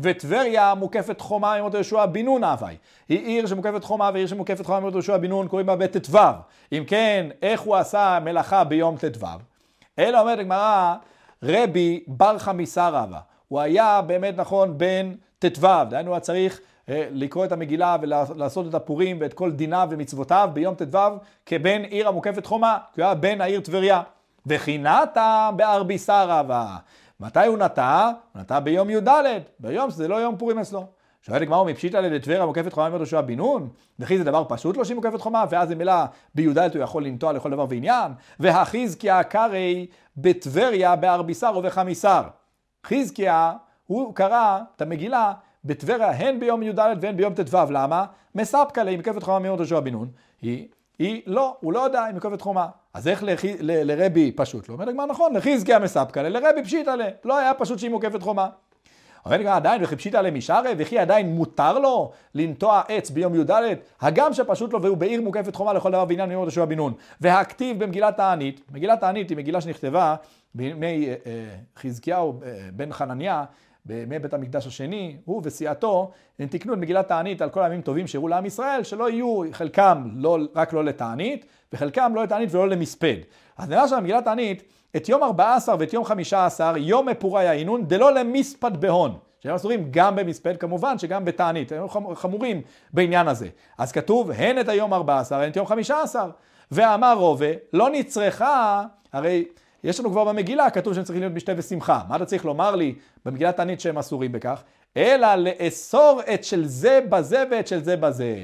וטבריה 0.00 0.74
מוקפת 0.74 1.20
חומה 1.20 1.60
אותו 1.60 1.76
יהושע 1.76 2.06
בן 2.06 2.24
נון 2.24 2.44
אבי. 2.44 2.76
היא 3.08 3.18
עיר 3.18 3.46
שמוקפת 3.46 3.84
חומה 3.84 4.10
ועיר 4.14 4.26
שמוקפת 4.26 4.66
חומה 4.66 4.86
אותו 4.86 4.96
יהושע 4.96 5.16
בן 5.16 5.28
נון, 5.28 5.48
קוראים 5.48 5.66
בה 5.66 5.76
בית 5.76 5.96
ט"ו. 5.96 6.18
אם 6.72 6.84
כן, 6.86 7.26
איך 7.42 7.60
הוא 7.60 7.76
עשה 7.76 8.18
מלאכה 8.24 8.64
ביום 8.64 8.96
ט"ו? 8.96 9.26
אלא 9.98 10.20
אומרת 10.20 10.38
הגמרא, 10.38 10.94
רבי 11.42 12.04
בר 12.06 12.38
חמיסה 12.38 12.88
רבא. 12.88 13.18
הוא 13.48 13.60
היה 13.60 14.02
באמת 14.02 14.34
נכון 14.36 14.78
בן 14.78 15.14
ט"ו, 15.38 15.66
דהיינו 15.90 16.12
היה 16.12 16.20
צריך 16.20 16.60
אה, 16.88 17.08
לקרוא 17.10 17.44
את 17.44 17.52
המגילה 17.52 17.96
ולעשות 18.00 18.68
את 18.68 18.74
הפורים 18.74 19.16
ואת 19.20 19.34
כל 19.34 19.52
דיניו 19.52 19.88
ומצוותיו 19.90 20.50
ביום 20.52 20.74
ט"ו 20.74 20.98
כבן 21.46 21.82
עיר 21.82 22.08
המוקפת 22.08 22.46
חומה, 22.46 22.78
כי 22.94 23.00
הוא 23.00 23.06
היה 23.06 23.14
בן 23.14 23.40
העיר 23.40 23.60
טבריה. 23.60 24.02
וכי 24.46 24.78
נטע 24.78 25.50
בארביסה 25.56 26.24
רבא. 26.24 26.76
מתי 27.20 27.46
הוא 27.46 27.58
נטע? 27.58 28.10
הוא 28.32 28.42
נטע 28.42 28.60
ביום 28.60 28.90
י"ד, 28.90 29.08
ביום 29.58 29.90
שזה 29.90 30.08
לא 30.08 30.16
יום 30.16 30.36
פורים 30.36 30.58
אצלו. 30.58 30.99
שואל 31.22 31.42
הגמרא 31.42 31.64
מפשיטא 31.64 31.96
לטבריה 31.96 32.46
מוקפת 32.46 32.72
חומה 32.72 32.86
אומר 32.86 32.96
יהושע 32.96 33.20
בן 33.20 33.34
נון? 33.34 33.68
וכי 33.98 34.18
זה 34.18 34.24
דבר 34.24 34.44
פשוט 34.48 34.76
לו 34.76 34.84
שהיא 34.84 34.94
מוקפת 34.94 35.20
חומה, 35.20 35.44
ואז 35.50 35.70
ממילא 35.70 35.92
בי"ד 36.34 36.58
הוא 36.58 36.82
יכול 36.82 37.04
לנטוע 37.04 37.32
לכל 37.32 37.50
דבר 37.50 37.66
ועניין? 37.68 38.12
והחזקיה 38.40 39.22
קרי 39.22 39.86
בטבריה 40.16 40.96
בארביסר 40.96 41.52
ובחמיסר. 41.56 42.22
חזקיה, 42.86 43.52
הוא 43.86 44.14
קרא 44.14 44.60
את 44.76 44.82
המגילה 44.82 45.32
בטבריה 45.64 46.10
הן 46.10 46.40
ביום 46.40 46.62
י"ד 46.62 46.78
והן 47.00 47.16
ביום 47.16 47.34
ט"ו, 47.34 47.56
למה? 47.70 48.04
מספקא 48.34 48.80
לה, 48.80 48.90
היא 48.90 48.98
מקפת 48.98 49.22
חומה 49.22 49.38
מיום 49.38 49.56
יהושע 49.56 49.80
בן 49.80 49.92
נון. 49.92 50.08
היא, 50.42 50.68
היא 50.98 51.22
לא, 51.26 51.56
הוא 51.60 51.72
לא 51.72 51.80
יודע 51.80 52.10
אם 52.10 52.16
מקפת 52.16 52.40
חומה. 52.40 52.66
אז 52.94 53.08
איך 53.08 53.22
לח... 53.22 53.44
ל... 53.44 53.92
לרבי 53.92 54.32
פשוט? 54.32 54.68
לא 54.68 54.74
אומר 54.74 54.84
לגמר 54.84 55.06
נכון, 55.06 55.34
לחזקיה 55.34 55.78
מספקא 55.78 56.20
לה, 56.20 56.28
לרבי 56.28 56.64
פשיטא 56.64 56.90
לה. 56.90 57.08
לא 57.24 57.38
היה 57.38 57.54
פשוט 57.54 57.78
שהיא 57.78 57.90
מוקפת 57.90 58.22
חומה. 58.22 58.48
אומר 59.24 59.36
לי 59.36 59.48
עדיין 59.48 59.84
וכי 59.84 59.96
פשיטא 59.96 60.16
למישארי 60.16 60.72
וכי 60.78 60.98
עדיין 60.98 61.34
מותר 61.34 61.78
לו 61.78 62.12
לנטוע 62.34 62.82
עץ 62.88 63.10
ביום 63.10 63.34
י"ד 63.34 63.50
הגם 64.00 64.32
שפשוט 64.32 64.72
לו 64.72 64.82
והוא 64.82 64.96
בעיר 64.96 65.22
מוקפת 65.22 65.54
חומה 65.54 65.72
לכל 65.72 65.90
דבר 65.90 66.04
בעניין 66.04 66.28
מיום 66.28 66.42
יהושע 66.42 66.64
בן 66.64 66.76
נון 66.76 66.92
והכתיב 67.20 67.84
במגילת 67.84 68.16
תענית 68.16 68.60
מגילת 68.72 69.00
תענית 69.00 69.30
היא 69.30 69.36
מגילה 69.36 69.60
שנכתבה 69.60 70.16
בימי 70.54 71.08
אה, 71.08 71.14
אה, 71.26 71.56
חזקיהו 71.76 72.40
אה, 72.44 72.68
בן 72.72 72.92
חנניה 72.92 73.44
בימי 73.84 74.18
בית 74.18 74.34
המקדש 74.34 74.66
השני, 74.66 75.16
הוא 75.24 75.42
וסיעתו, 75.44 76.10
הם 76.38 76.48
תיקנו 76.48 76.72
את 76.72 76.78
מגילת 76.78 77.08
תענית 77.08 77.42
על 77.42 77.50
כל 77.50 77.62
הימים 77.62 77.82
טובים 77.82 78.06
שהראו 78.06 78.28
לעם 78.28 78.46
ישראל, 78.46 78.82
שלא 78.82 79.10
יהיו 79.10 79.42
חלקם 79.52 80.08
לא, 80.14 80.38
רק 80.54 80.72
לא 80.72 80.84
לתענית, 80.84 81.46
וחלקם 81.72 82.12
לא 82.14 82.22
לתענית 82.22 82.54
ולא 82.54 82.68
למספד. 82.68 83.16
אז 83.58 83.68
נראה 83.68 83.88
שבמגילת 83.88 84.24
תענית 84.24 84.62
את 84.96 85.08
יום 85.08 85.22
14 85.22 85.76
ואת 85.78 85.92
יום 85.92 86.04
15, 86.04 86.78
יום 86.78 87.08
מפורי 87.08 87.48
העינון, 87.48 87.86
דלא 87.86 88.14
למספד 88.14 88.76
בהון. 88.76 89.18
שהם 89.42 89.54
אסורים 89.54 89.88
גם 89.90 90.16
במספד, 90.16 90.56
כמובן 90.56 90.98
שגם 90.98 91.24
בתענית, 91.24 91.72
הם 91.72 91.86
חמורים 92.14 92.62
בעניין 92.92 93.28
הזה. 93.28 93.48
אז 93.78 93.92
כתוב, 93.92 94.30
הן 94.30 94.60
את 94.60 94.68
היום 94.68 94.94
14, 94.94 95.42
הן 95.42 95.50
את 95.50 95.56
יום 95.56 95.66
15. 95.66 96.30
ואמר 96.70 97.14
רובה, 97.18 97.46
לא 97.72 97.90
נצרכה, 97.90 98.84
הרי 99.12 99.44
יש 99.84 100.00
לנו 100.00 100.10
כבר 100.10 100.24
במגילה, 100.24 100.70
כתוב 100.70 100.94
שהם 100.94 101.04
צריכים 101.04 101.22
להיות 101.22 101.34
משתה 101.34 101.52
ושמחה. 101.56 102.00
מה 102.08 102.16
אתה 102.16 102.24
צריך 102.24 102.44
לומר 102.44 102.76
לי 102.76 102.94
במגילת 103.24 103.56
תענית 103.56 103.80
שהם 103.80 103.98
אסורים 103.98 104.32
בכך? 104.32 104.62
אלא 104.96 105.34
לאסור 105.34 106.20
את 106.34 106.44
של 106.44 106.66
זה 106.66 107.00
בזה 107.08 107.44
ואת 107.50 107.66
של 107.66 107.84
זה 107.84 107.96
בזה. 107.96 108.36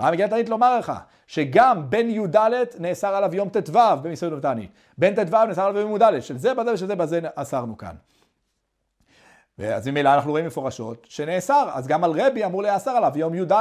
מה 0.00 0.08
המגילת 0.08 0.30
תענית 0.30 0.48
לומר 0.48 0.78
לך? 0.78 0.92
שגם 1.26 1.90
בן 1.90 2.10
י"ד 2.10 2.36
נאסר 2.78 3.14
עליו 3.14 3.34
יום 3.34 3.48
ט"ו 3.48 3.78
במסעדת 4.02 4.32
ותענית. 4.32 4.70
בן 4.98 5.14
ט"ו 5.14 5.44
נאסר 5.48 5.62
עליו 5.62 5.80
יום 5.80 5.96
י"ד, 5.96 6.20
של 6.20 6.38
זה 6.38 6.54
בזה 6.54 6.72
ושל 6.72 6.86
זה 6.86 6.96
בזה 6.96 7.20
אסרנו 7.34 7.76
כאן. 7.76 7.94
אז 9.64 9.88
ממילא 9.88 10.14
אנחנו 10.14 10.30
רואים 10.30 10.46
מפורשות 10.46 11.06
שנאסר, 11.08 11.70
אז 11.72 11.86
גם 11.86 12.04
על 12.04 12.10
רבי 12.20 12.44
אמור 12.44 12.62
להיאסר 12.62 12.90
עליו 12.90 13.12
יום 13.16 13.34
י"ד. 13.34 13.52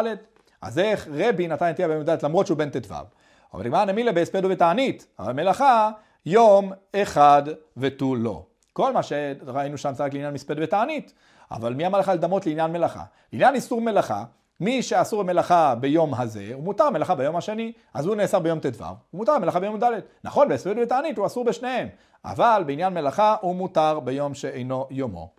אז 0.61 0.79
איך 0.79 1.07
רבי 1.11 1.47
נתן 1.47 1.65
נטייה 1.65 1.87
ביום 1.87 2.01
י"ד 2.01 2.25
למרות 2.25 2.47
שהוא 2.47 2.57
בן 2.57 2.69
ט"ו? 2.69 2.93
אבל 3.53 3.63
נגמר 3.63 3.85
נמילה 3.85 4.11
בהספד 4.11 4.45
ובתענית, 4.45 5.07
אבל 5.19 5.33
מלאכה 5.33 5.91
יום 6.25 6.71
אחד 6.95 7.43
ותו 7.77 8.15
לא. 8.15 8.43
כל 8.73 8.93
מה 8.93 9.03
שראינו 9.03 9.77
שם 9.77 9.93
זה 9.93 10.03
רק 10.03 10.13
לעניין 10.13 10.33
מספד 10.33 10.55
ותענית, 10.59 11.13
אבל 11.51 11.73
מי 11.73 11.87
אמר 11.87 11.99
לך 11.99 12.11
לדמות 12.15 12.45
לעניין 12.45 12.71
מלאכה? 12.71 13.03
לעניין 13.33 13.55
איסור 13.55 13.81
מלאכה, 13.81 14.23
מי 14.59 14.81
שאסור 14.81 15.23
מלאכה 15.23 15.75
ביום 15.75 16.13
הזה, 16.13 16.49
הוא 16.53 16.63
מותר 16.63 16.89
מלאכה 16.89 17.15
ביום 17.15 17.35
השני, 17.35 17.71
אז 17.93 18.05
הוא 18.05 18.15
נאסר 18.15 18.39
ביום 18.39 18.59
ט"ו, 18.59 18.83
הוא 18.83 18.95
מותר 19.13 19.37
מלאכה 19.37 19.59
ביום 19.59 19.79
ד'. 19.83 19.99
נכון, 20.23 20.49
בהספד 20.49 20.75
ותענית 20.81 21.17
הוא 21.17 21.25
אסור 21.25 21.45
בשניהם, 21.45 21.87
אבל 22.25 22.63
בעניין 22.65 22.93
מלאכה 22.93 23.35
הוא 23.41 23.55
מותר 23.55 23.99
ביום 23.99 24.33
שאינו 24.33 24.87
יומו. 24.89 25.29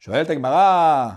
שואלת 0.00 0.30
הגמרא, 0.30 1.08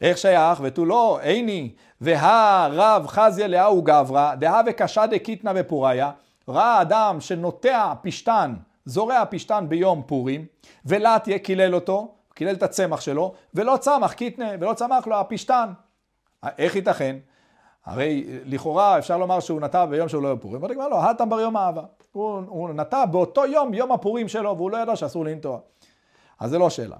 איך 0.00 0.18
שייך? 0.18 0.60
ותו 0.62 0.84
לא, 0.84 1.18
איני, 1.22 1.72
והרב 2.00 3.06
חזיה 3.06 3.48
לאהו 3.48 3.82
גברא, 3.82 4.34
דהא 4.34 4.62
וקשא 4.66 5.06
דקיתנא 5.06 5.52
בפוריה, 5.52 6.10
ראה 6.48 6.82
אדם 6.82 7.20
שנוטע 7.20 7.92
פשתן, 8.02 8.54
זורע 8.84 9.24
פשתן 9.30 9.64
ביום 9.68 10.02
פורים, 10.06 10.46
ולטיה 10.86 11.38
קילל 11.38 11.74
אותו, 11.74 12.14
קילל 12.34 12.54
את 12.54 12.62
הצמח 12.62 13.00
שלו, 13.00 13.34
ולא 13.54 13.76
צמח 13.80 14.12
קיתנה, 14.12 14.48
ולא 14.60 14.72
צמח 14.72 15.06
לו 15.06 15.16
הפשתן. 15.16 15.68
איך 16.58 16.76
ייתכן? 16.76 17.16
הרי 17.86 18.24
לכאורה 18.44 18.98
אפשר 18.98 19.16
לומר 19.18 19.40
שהוא 19.40 19.60
נטע 19.60 19.84
ביום 19.84 20.08
שהוא 20.08 20.22
לא 20.22 20.28
יום 20.28 20.38
פורים, 20.38 20.62
ואתה 20.62 20.74
כבר 20.74 20.88
לא, 20.88 21.02
הטם 21.02 21.30
בר 21.30 21.40
יום 21.40 21.56
אהבה. 21.56 21.82
הוא, 22.12 22.42
הוא 22.46 22.70
נטע 22.70 23.04
באותו 23.04 23.46
יום, 23.46 23.74
יום 23.74 23.92
הפורים 23.92 24.28
שלו, 24.28 24.56
והוא 24.56 24.70
לא 24.70 24.76
ידע 24.76 24.96
שאסור 24.96 25.24
לנטוע. 25.24 25.58
אז 26.40 26.50
זה 26.50 26.58
לא 26.58 26.70
שאלה. 26.70 26.96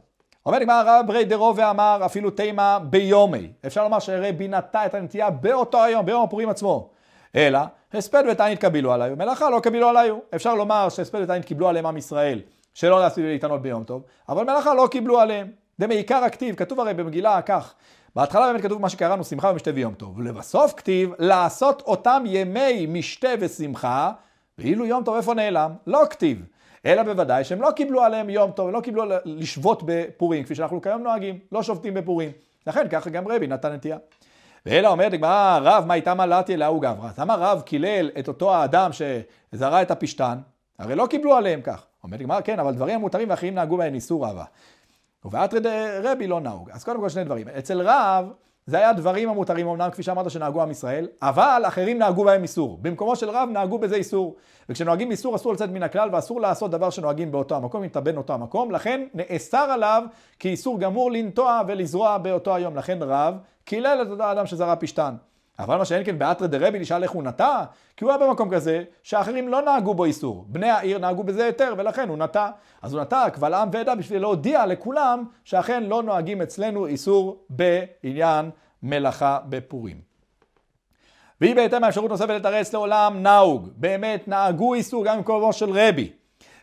אומר 0.47 0.59
מה 0.67 0.81
הרב 0.81 1.11
רי 1.11 1.25
דרו 1.25 1.57
ואמר 1.57 2.03
אפילו 2.07 2.31
תימה 2.31 2.79
ביומי. 2.79 3.53
אפשר 3.67 3.85
לומר 3.85 3.99
שרבי 3.99 4.49
נטע 4.49 4.87
את 4.87 4.95
הנטייה 4.95 5.31
באותו 5.31 5.83
היום, 5.85 6.07
ביום 6.07 6.23
הפורים 6.23 6.49
עצמו. 6.49 6.89
אלא, 7.37 7.59
הספד 7.93 8.25
ותענית 8.31 8.61
קבילו 8.61 8.93
עליו, 8.93 9.17
מלאכה 9.17 9.51
לא 9.51 9.61
קבילו 9.61 9.89
עליו. 9.89 10.17
אפשר 10.35 10.55
לומר 10.55 10.89
שהספד 10.89 11.21
ותענית 11.23 11.45
קיבלו 11.45 11.69
עליהם 11.69 11.87
עם 11.87 11.97
ישראל, 11.97 12.41
שלא 12.75 13.01
להספיד 13.01 13.25
להתענות 13.25 13.63
ביום 13.63 13.85
טוב, 13.85 14.03
אבל 14.29 14.45
מלאכה 14.45 14.75
לא 14.75 14.89
קיבלו 14.91 15.21
עליהם. 15.21 15.49
דמעיקר 15.81 16.25
הכתיב, 16.25 16.55
כתוב 16.55 16.81
הרי 16.81 16.95
במגילה 16.95 17.43
כך, 17.43 17.75
בהתחלה 18.17 18.47
באמת 18.47 18.63
כתוב 18.63 18.81
מה 18.83 18.89
שקראנו 18.89 19.25
שמחה 19.25 19.51
ומשתה 19.51 19.71
ויום 19.75 19.95
טוב, 19.95 20.19
ולבסוף 20.19 20.75
כתיב 20.77 21.11
לעשות 21.19 21.83
אותם 21.87 22.23
ימי 22.27 22.87
משתה 22.87 23.29
ושמחה, 23.41 24.13
ואילו 24.59 24.87
יום 24.87 25.05
טוב 25.05 25.17
איפה 25.17 25.35
נעלם? 25.35 25.73
לא 25.87 26.03
כתיב. 26.11 26.45
אלא 26.87 27.03
בוודאי 27.03 27.45
שהם 27.45 27.63
לא 27.63 27.71
קיבלו 27.71 28.03
עליהם 28.03 28.31
יום 28.31 28.51
טוב, 28.51 28.71
לא 28.71 28.81
קיבלו 28.81 29.05
לשבות 29.25 29.83
בפורים, 29.87 30.45
כפי 30.45 30.55
שאנחנו 30.55 30.83
כיום 30.83 31.03
נוהגים, 31.03 31.39
לא 31.53 31.63
שובתים 31.63 31.95
בפורים. 31.95 32.31
לכן 32.67 32.89
ככה 32.89 33.11
גם 33.11 33.29
רבי 33.29 33.47
נתן 33.47 33.73
נטייה. 33.73 33.97
ואלא 34.67 34.89
אומרת 34.89 35.13
לגמרא, 35.13 35.59
רב, 35.63 35.85
מה 35.87 35.95
איתה 35.95 36.15
מלאתי 36.15 36.57
לאהו 36.57 36.81
גברא? 36.81 37.09
אז 37.09 37.19
למה 37.19 37.35
רב 37.35 37.61
קילל 37.61 38.11
את 38.19 38.29
אותו 38.29 38.55
האדם 38.55 38.91
שזרע 38.93 39.83
את 39.83 39.91
הפשתן? 39.91 40.39
הרי 40.79 40.95
לא 40.95 41.07
קיבלו 41.07 41.35
עליהם 41.35 41.61
כך. 41.63 41.87
אומרת 42.05 42.21
לגמרא, 42.21 42.41
כן, 42.41 42.59
אבל 42.59 42.75
דברים 42.75 42.95
המותרים 42.95 43.31
ואחרים 43.31 43.55
נהגו 43.55 43.77
בהם 43.77 43.95
איסור 43.95 44.27
אהבה. 44.27 44.45
ובאתרד 45.25 45.67
רבי 46.03 46.27
לא 46.27 46.41
נהוג. 46.41 46.71
אז 46.71 46.85
קודם 46.85 47.01
כל 47.01 47.09
שני 47.09 47.25
דברים. 47.25 47.49
אצל 47.49 47.83
רב 47.83 48.33
זה 48.67 48.77
היה 48.77 48.93
דברים 48.93 49.29
המותרים 49.29 49.69
אמנם, 49.69 49.91
כפי 49.91 50.03
שאמרת, 50.03 50.31
שנהגו 50.31 50.63
עם 50.63 50.71
ישראל, 50.71 51.09
אבל 51.23 51.63
אחרים 51.67 51.99
נהגו 51.99 52.25
בהם 52.25 52.43
איסור. 52.43 52.79
במקומו 52.83 53.17
של 53.17 53.31
רב 53.31 53.49
נהגו 53.53 53.79
בזה 53.79 53.97
איסור. 53.97 54.37
וכשנוהגים 54.69 55.11
איסור 55.11 55.37
אסור 55.37 55.53
לצאת 55.53 55.71
מן 55.71 55.83
הכלל, 55.83 56.09
ואסור 56.13 56.41
לעשות 56.41 56.71
דבר 56.71 56.91
שנוהגים 56.91 57.33
באותו 57.33 57.57
המקום, 57.57 57.83
אם 57.83 57.89
תבן 57.89 58.17
אותו 58.17 58.33
המקום, 58.33 58.71
לכן 58.71 59.07
נאסר 59.15 59.59
עליו 59.71 60.03
כאיסור 60.39 60.81
גמור 60.81 61.11
לנטוע 61.11 61.63
ולזרוע 61.67 62.19
באותו 62.19 62.55
היום. 62.55 62.77
לכן 62.77 62.99
רב 63.03 63.35
קילל 63.65 63.99
את 64.03 64.11
אותו 64.11 64.33
אדם 64.33 64.47
שזרע 64.47 64.75
פשתן. 64.81 65.15
אבל 65.59 65.77
מה 65.77 65.85
שאין 65.85 66.05
כן 66.05 66.19
באתרא 66.19 66.47
דרבי 66.47 66.79
נשאל 66.79 67.03
איך 67.03 67.11
הוא 67.11 67.23
נטע, 67.23 67.65
כי 67.97 68.05
הוא 68.05 68.13
היה 68.13 68.19
במקום 68.19 68.51
כזה 68.51 68.85
שאחרים 69.03 69.49
לא 69.49 69.63
נהגו 69.63 69.95
בו 69.95 70.05
איסור. 70.05 70.45
בני 70.49 70.71
העיר 70.71 70.99
נהגו 70.99 71.23
בזה 71.23 71.47
יותר, 71.47 71.75
ולכן 71.79 72.09
הוא 72.09 72.19
נטע. 72.19 72.51
אז 72.83 72.95
הוא 72.95 73.01
נטע 73.01 73.31
קבל 73.31 73.55
עם 73.55 73.69
ועדה 73.73 73.95
בשביל 73.95 74.21
להודיע 74.21 74.67
לכולם 74.67 75.25
שאכן 75.45 75.83
לא 75.83 76.03
נוהגים 76.03 76.43
אצלנו 76.43 76.87
איסור 76.87 77.45
בעניין 77.51 78.51
מלאכה 78.83 79.39
בפורים. 79.49 80.15
והיא 81.41 81.57
בהתאם 81.57 81.85
האפשרות 81.85 82.11
נוספת 82.11 82.31
לתרץ 82.31 82.73
לעולם 82.73 83.23
נהוג. 83.23 83.69
באמת 83.77 84.29
נהגו 84.29 84.75
איסור 84.75 85.05
גם 85.05 85.23
קרובו 85.23 85.53
של 85.53 85.71
רבי. 85.71 86.13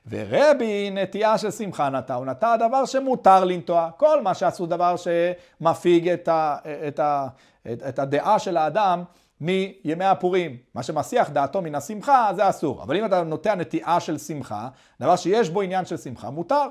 ורבי 0.09 0.89
נטייה 0.91 1.37
של 1.37 1.51
שמחה 1.51 1.89
נטע, 1.89 2.13
הוא 2.13 2.25
נטע 2.25 2.55
דבר 2.55 2.85
שמותר 2.85 3.43
לנטוע. 3.43 3.89
כל 3.97 4.21
מה 4.21 4.33
שעשו 4.33 4.65
דבר 4.65 4.95
שמפיג 4.97 6.09
את, 6.09 6.27
ה, 6.27 6.57
את, 6.87 6.99
ה, 6.99 7.27
את, 7.71 7.83
את 7.83 7.99
הדעה 7.99 8.39
של 8.39 8.57
האדם 8.57 9.03
מימי 9.41 10.05
הפורים. 10.05 10.57
מה 10.75 10.83
שמסיח 10.83 11.29
דעתו 11.29 11.61
מן 11.61 11.75
השמחה 11.75 12.31
זה 12.35 12.49
אסור. 12.49 12.83
אבל 12.83 12.97
אם 12.97 13.05
אתה 13.05 13.23
נוטע 13.23 13.55
נטיעה 13.55 13.99
של 13.99 14.17
שמחה, 14.17 14.69
דבר 14.99 15.15
שיש 15.15 15.49
בו 15.49 15.61
עניין 15.61 15.85
של 15.85 15.97
שמחה, 15.97 16.29
מותר. 16.29 16.67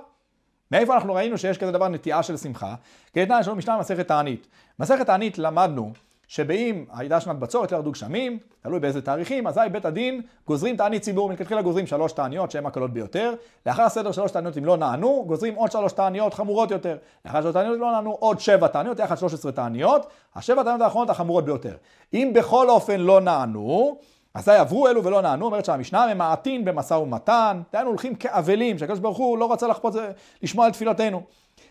מאיפה 0.70 0.94
אנחנו 0.94 1.14
ראינו 1.14 1.38
שיש 1.38 1.58
כזה 1.58 1.72
דבר 1.72 1.88
נטיעה 1.88 2.22
של 2.22 2.36
שמחה? 2.36 2.74
כי 3.12 3.20
יש 3.20 3.46
לנו 3.48 3.56
משנה 3.56 3.76
במסכת 3.76 4.08
תענית. 4.08 4.46
מסכת 4.78 5.06
תענית 5.06 5.38
למדנו 5.38 5.92
שבאם 6.30 6.84
הייתה 6.92 7.20
שנת 7.20 7.38
בצורת, 7.38 7.72
לא 7.72 7.76
ירדו 7.76 7.90
גשמים, 7.90 8.38
תלוי 8.62 8.80
באיזה 8.80 9.02
תאריכים, 9.02 9.46
אזי 9.46 9.60
בית 9.72 9.84
הדין 9.84 10.22
גוזרים 10.46 10.76
תענית 10.76 11.02
ציבור, 11.02 11.28
מלכתחילה 11.28 11.62
גוזרים 11.62 11.86
שלוש 11.86 12.12
תעניות 12.12 12.50
שהן 12.50 12.66
הקלות 12.66 12.92
ביותר, 12.92 13.34
לאחר 13.66 13.82
הסדר 13.82 14.12
שלוש 14.12 14.30
תעניות 14.30 14.58
אם 14.58 14.64
לא 14.64 14.76
נענו, 14.76 15.24
גוזרים 15.26 15.54
עוד 15.54 15.72
שלוש 15.72 15.92
תעניות 15.92 16.34
חמורות 16.34 16.70
יותר, 16.70 16.96
לאחר 17.24 17.42
שלוש 17.42 17.52
תעניות 17.52 17.76
אם 17.76 17.80
לא 17.80 17.92
נענו 17.92 18.10
עוד 18.10 18.40
שבע 18.40 18.66
תעניות, 18.66 18.98
יחד 18.98 19.18
שלוש 19.18 19.34
עשרה 19.34 19.52
תעניות, 19.52 20.06
השבע 20.34 20.62
תעניות 20.62 20.80
האחרונות 20.80 21.10
החמורות 21.10 21.44
ביותר. 21.44 21.76
אם 22.14 22.30
בכל 22.34 22.70
אופן 22.70 23.00
לא 23.00 23.20
נענו, 23.20 23.98
אזי 24.34 24.52
עברו 24.52 24.88
אלו 24.88 25.04
ולא 25.04 25.22
נענו, 25.22 25.46
אומרת 25.46 25.64
שהמשנה 25.64 26.14
ממעטין 26.14 26.64
במשא 26.64 26.94
ומתן, 26.94 27.62
דהיינו 27.72 27.90
הולכים 27.90 28.14
כאבלים, 28.14 28.78
שהקדוש 28.78 28.98
ברוך 28.98 29.18
הוא 29.18 29.38
לא 29.38 29.52
רצה 29.52 29.66
לחפות, 29.66 29.94
לשמוע 30.42 30.66
על 30.66 30.72
תפילותינו. 30.72 31.22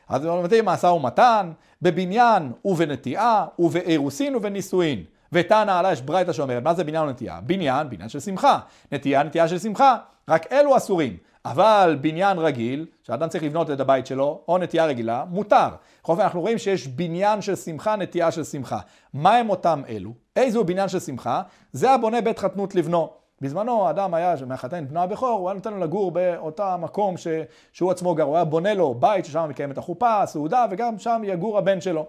אז 0.09 0.25
לומדים 0.25 0.65
משא 0.65 0.87
ומתן, 0.87 1.51
בבניין 1.81 2.51
ובנטיעה, 2.65 3.45
ובאירוסין 3.59 4.35
ובנישואין. 4.35 5.03
ותנא 5.31 5.71
עלה 5.71 5.91
יש 5.91 6.01
ברייתא 6.01 6.33
שאומרת, 6.33 6.63
מה 6.63 6.73
זה 6.73 6.83
בניין 6.83 7.03
ונטיעה? 7.03 7.41
בניין, 7.41 7.89
בניין 7.89 8.09
של 8.09 8.19
שמחה. 8.19 8.59
נטיעה, 8.91 9.23
נטיעה 9.23 9.47
של 9.47 9.59
שמחה. 9.59 9.97
רק 10.29 10.53
אלו 10.53 10.77
אסורים. 10.77 11.17
אבל 11.45 11.97
בניין 12.01 12.37
רגיל, 12.37 12.85
שאדם 13.03 13.29
צריך 13.29 13.43
לבנות 13.43 13.71
את 13.71 13.79
הבית 13.79 14.05
שלו, 14.07 14.41
או 14.47 14.57
נטיעה 14.57 14.85
רגילה, 14.85 15.25
מותר. 15.29 15.69
בכל 16.01 16.11
אופן, 16.11 16.23
אנחנו 16.23 16.41
רואים 16.41 16.57
שיש 16.57 16.87
בניין 16.87 17.41
של 17.41 17.55
שמחה, 17.55 17.95
נטיעה 17.95 18.31
של 18.31 18.43
שמחה. 18.43 18.79
מה 19.13 19.35
הם 19.35 19.49
אותם 19.49 19.81
אלו? 19.89 20.13
איזו 20.35 20.63
בניין 20.63 20.89
של 20.89 20.99
שמחה? 20.99 21.41
זה 21.71 21.91
הבונה 21.91 22.21
בית 22.21 22.39
חתנות 22.39 22.75
לבנו. 22.75 23.09
בזמנו 23.41 23.89
אדם 23.89 24.13
היה 24.13 24.35
מחתן 24.47 24.83
את 24.83 24.89
בנו 24.89 24.99
הבכור, 24.99 25.29
הוא 25.29 25.49
היה 25.49 25.55
נותן 25.55 25.73
לו 25.73 25.79
לגור 25.79 26.11
באותו 26.11 26.63
מקום 26.79 27.17
ש... 27.17 27.27
שהוא 27.73 27.91
עצמו 27.91 28.15
גר, 28.15 28.23
הוא 28.23 28.35
היה 28.35 28.45
בונה 28.45 28.73
לו 28.73 28.93
בית 28.93 29.25
ששם 29.25 29.45
מקיים 29.49 29.71
את 29.71 29.77
החופה, 29.77 30.21
הסעודה, 30.21 30.65
וגם 30.71 30.99
שם 30.99 31.21
יגור 31.25 31.57
הבן 31.57 31.81
שלו. 31.81 32.05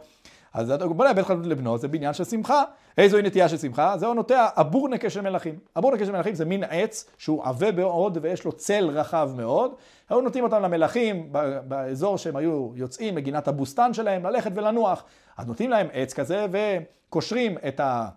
אז 0.54 0.70
הוא 0.70 0.94
בונה 0.96 1.12
בית 1.12 1.24
חתנות 1.24 1.46
לבנו, 1.46 1.78
זה 1.78 1.88
בניין 1.88 2.12
של 2.12 2.24
שמחה. 2.24 2.64
איזוהי 2.98 3.22
נטייה 3.22 3.48
של 3.48 3.56
שמחה? 3.56 3.98
זהו 3.98 4.14
נוטע 4.14 4.46
אבורנקה 4.56 5.10
של 5.10 5.20
מלכים. 5.20 5.58
אבורנקה 5.78 6.06
של 6.06 6.12
מלכים 6.12 6.34
זה 6.34 6.44
מין 6.44 6.64
עץ 6.70 7.10
שהוא 7.18 7.44
עבה 7.44 7.72
מאוד 7.72 8.18
ויש 8.22 8.44
לו 8.44 8.52
צל 8.52 8.90
רחב 8.92 9.30
מאוד. 9.36 9.74
היו 10.08 10.20
נותנים 10.20 10.44
אותם 10.44 10.62
למלכים 10.62 11.32
באזור 11.68 12.18
שהם 12.18 12.36
היו 12.36 12.70
יוצאים 12.74 13.14
מגינת 13.14 13.48
הבוסתן 13.48 13.94
שלהם, 13.94 14.26
ללכת 14.26 14.50
ולנוח. 14.54 15.04
אז 15.36 15.46
נותנים 15.46 15.70
להם 15.70 15.86
עץ 15.92 16.14
כזה 16.14 16.46
וקושרים 16.52 17.58
את 17.68 17.80
ה... 17.80 18.08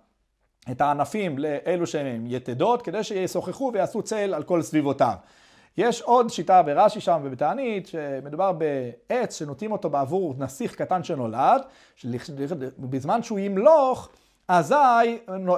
את 0.71 0.81
הענפים 0.81 1.37
לאלו 1.37 1.87
שהם 1.87 2.25
יתדות, 2.27 2.81
כדי 2.81 3.03
שישוחחו 3.03 3.71
ויעשו 3.73 4.01
צל 4.01 4.33
על 4.33 4.43
כל 4.43 4.61
סביבותיו. 4.61 5.13
יש 5.77 6.01
עוד 6.01 6.29
שיטה 6.29 6.61
ברש"י 6.61 7.01
שם 7.01 7.21
ובתענית, 7.23 7.87
שמדובר 7.87 8.51
בעץ 8.51 9.39
שנוטים 9.39 9.71
אותו 9.71 9.89
בעבור 9.89 10.35
נסיך 10.37 10.75
קטן 10.75 11.03
שנולד, 11.03 11.61
בזמן 12.79 13.23
שהוא 13.23 13.39
ימלוך, 13.39 14.09
אזי 14.47 14.75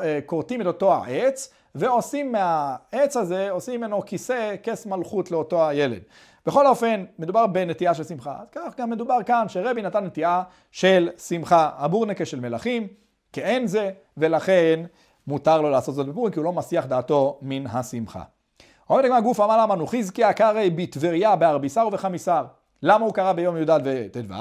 אה, 0.01 0.19
כורתים 0.25 0.61
את 0.61 0.65
אותו 0.65 0.93
העץ, 0.93 1.53
ועושים 1.75 2.31
מהעץ 2.31 3.17
הזה, 3.17 3.51
עושים 3.51 3.81
ממנו 3.81 4.01
כיסא, 4.05 4.55
כס 4.63 4.85
מלכות 4.85 5.31
לאותו 5.31 5.67
הילד. 5.67 6.01
בכל 6.45 6.67
אופן, 6.67 7.05
מדובר 7.19 7.47
בנטייה 7.47 7.93
של 7.93 8.03
שמחה. 8.03 8.39
כך 8.51 8.73
גם 8.77 8.89
מדובר 8.89 9.17
כאן, 9.25 9.45
שרבי 9.49 9.81
נתן 9.81 10.03
נטייה 10.03 10.43
של 10.71 11.09
שמחה, 11.17 11.69
הבורנקה 11.77 12.25
של 12.25 12.39
מלכים. 12.39 12.87
כאין 13.36 13.67
זה, 13.67 13.91
ולכן 14.17 14.79
מותר 15.27 15.61
לו 15.61 15.69
לעשות 15.69 15.95
זאת 15.95 16.07
בפורים, 16.07 16.33
כי 16.33 16.39
הוא 16.39 16.45
לא 16.45 16.53
מסיח 16.53 16.86
דעתו 16.86 17.39
מן 17.41 17.67
השמחה. 17.67 18.21
אומרת 18.89 19.05
לגמרי 19.05 19.21
גוף 19.21 19.39
אמר 19.39 19.57
למה 19.61 19.88
חזקיה 19.88 20.33
קרא 20.33 20.61
בטבריה 20.75 21.36
בארביסר 21.36 21.88
ובחמיסר. 21.88 22.43
למה 22.83 23.05
הוא 23.05 23.13
קרא 23.13 23.33
ביום 23.33 23.57
י"ד 23.57 23.69
וט"ו? 23.83 24.33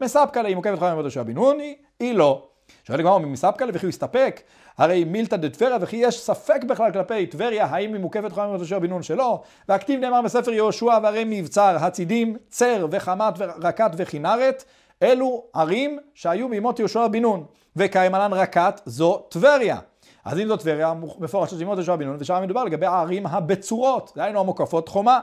מספקא 0.00 0.38
היא 0.38 0.56
מוקפת 0.56 0.78
חיים 0.78 0.98
יהושע 0.98 1.22
בן 1.22 1.32
נוני, 1.32 1.76
היא 2.00 2.14
לא. 2.14 2.46
שואל 2.84 2.98
לגמרי 2.98 3.26
מספקא 3.26 3.64
וכי 3.74 3.86
הוא 3.86 3.88
הסתפק? 3.88 4.40
הרי 4.78 5.04
מילתא 5.04 5.36
דטבריה 5.36 5.76
וכי 5.80 5.96
יש 5.96 6.20
ספק 6.20 6.64
בכלל 6.64 6.92
כלפי 6.92 7.26
טבריה, 7.26 7.64
האם 7.64 7.94
היא 7.94 8.00
מוקפת 8.00 8.32
חיים 8.32 8.48
יהושע 8.48 8.78
בן 8.78 8.90
נון 8.90 9.02
שלו? 9.02 9.42
והכתיב 9.68 10.00
נאמר 10.00 10.22
בספר 10.22 10.50
יהושע 10.50 10.98
והרי 11.02 11.24
מבצר 11.26 11.76
הצידים, 11.80 12.36
צר 12.48 12.86
וחמת 12.90 13.34
ורקת 13.38 13.90
וכינרת, 13.96 14.64
אלו 15.02 15.44
ערים 15.52 15.98
שהיו 16.14 16.48
בימות 16.48 16.78
יהושע 16.78 17.06
בן 17.06 17.22
נון. 17.22 17.44
וקיימלן 17.76 18.32
רקת 18.32 18.80
זו 18.84 19.18
טבריה. 19.28 19.78
אז 20.24 20.38
אם 20.38 20.48
זו 20.48 20.56
טבריה, 20.56 20.94
מפורשת 21.18 21.56
לימוד 21.56 21.78
יהושע 21.78 21.96
בן 21.96 22.06
נון, 22.06 22.16
ושם 22.20 22.42
מדובר 22.42 22.64
לגבי 22.64 22.86
הערים 22.86 23.26
הבצורות, 23.26 24.12
דהיינו 24.16 24.40
המוקפות 24.40 24.88
חומה. 24.88 25.20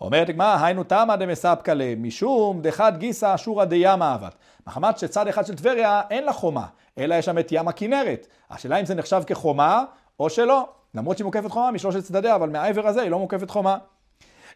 אומרת 0.00 0.28
הגמרא, 0.28 0.64
היינו 0.64 0.84
תמא 0.84 1.16
דמספקא 1.16 1.70
ליה, 1.70 1.96
משום 1.96 2.60
דחד 2.62 2.92
גיסא 2.98 3.34
אשורא 3.34 3.64
דימא 3.64 4.14
אבת. 4.14 4.34
מחמת 4.66 4.98
שצד 4.98 5.28
אחד 5.28 5.46
של 5.46 5.54
טבריה 5.54 6.02
אין 6.10 6.24
לה 6.24 6.32
חומה, 6.32 6.66
אלא 6.98 7.14
יש 7.14 7.24
שם 7.24 7.38
את 7.38 7.48
ים 7.50 7.68
הכנרת. 7.68 8.26
השאלה 8.50 8.80
אם 8.80 8.86
זה 8.86 8.94
נחשב 8.94 9.22
כחומה 9.26 9.84
או 10.20 10.30
שלא. 10.30 10.68
למרות 10.94 11.16
שהיא 11.16 11.24
מוקפת 11.24 11.50
חומה 11.50 11.70
משלושת 11.70 12.02
צדדיה, 12.02 12.34
אבל 12.34 12.48
מהעבר 12.48 12.86
הזה 12.86 13.02
היא 13.02 13.10
לא 13.10 13.18
מוקפת 13.18 13.50
חומה. 13.50 13.78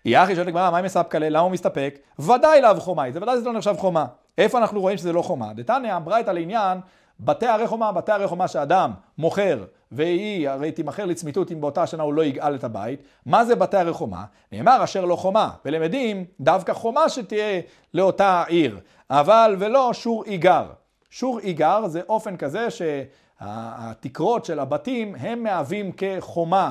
יחי 0.08 0.34
שואלת 0.34 0.48
הגמרא, 0.48 0.70
מה 0.70 0.76
היא 0.76 0.84
מספקא? 0.84 1.16
למה 1.16 1.40
הוא 1.40 1.50
מסתפק? 1.50 1.98
ודאי 2.18 2.60
לאו 2.60 2.80
חומה, 2.80 3.10
זה 3.10 3.22
ודאי 3.22 3.38
זה 3.38 3.44
לא 3.44 3.52
נחשב 3.52 3.74
חומה. 3.78 4.06
איפה 4.38 4.58
אנחנו 4.58 4.80
רואים 4.80 4.98
שזה 4.98 5.12
לא 5.12 5.22
חומה? 5.22 5.52
דתניא 5.52 5.98
ברייתא 5.98 6.30
לעניין 6.30 6.78
בתי 7.20 7.46
הרי 7.46 7.66
חומה, 7.66 7.92
בתי 7.92 8.12
הרי 8.12 8.26
חומה 8.26 8.48
שאדם 8.48 8.90
מוכר 9.18 9.64
והיא 9.92 10.48
הרי 10.48 10.72
תימכר 10.72 11.04
לצמיתות 11.04 11.52
אם 11.52 11.60
באותה 11.60 11.86
שנה 11.86 12.02
הוא 12.02 12.14
לא 12.14 12.24
יגאל 12.24 12.54
את 12.54 12.64
הבית. 12.64 13.02
מה 13.26 13.44
זה 13.44 13.54
בתי 13.54 13.76
הרי 13.76 13.92
חומה? 13.92 14.24
נאמר 14.52 14.84
אשר 14.84 15.04
לא 15.04 15.16
חומה, 15.16 15.50
ולמדים 15.64 16.24
דווקא 16.40 16.72
חומה 16.72 17.08
שתהיה 17.08 17.60
לאותה 17.94 18.44
עיר, 18.46 18.78
אבל 19.10 19.56
ולא 19.58 19.92
שור 19.92 20.24
איגר. 20.24 20.64
שור 21.10 21.38
איגר 21.38 21.86
זה 21.86 22.00
אופן 22.08 22.36
כזה 22.36 22.68
שהתקרות 22.70 24.44
של 24.44 24.58
הבתים 24.58 25.14
הם 25.14 25.42
מהווים 25.42 25.92
כחומה 25.96 26.70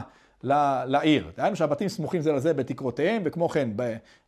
לעיר. 0.85 1.31
דהיינו 1.37 1.55
שהבתים 1.55 1.89
סמוכים 1.89 2.21
זה 2.21 2.31
לזה 2.31 2.53
בתקרותיהם, 2.53 3.21
וכמו 3.25 3.49
כן 3.49 3.69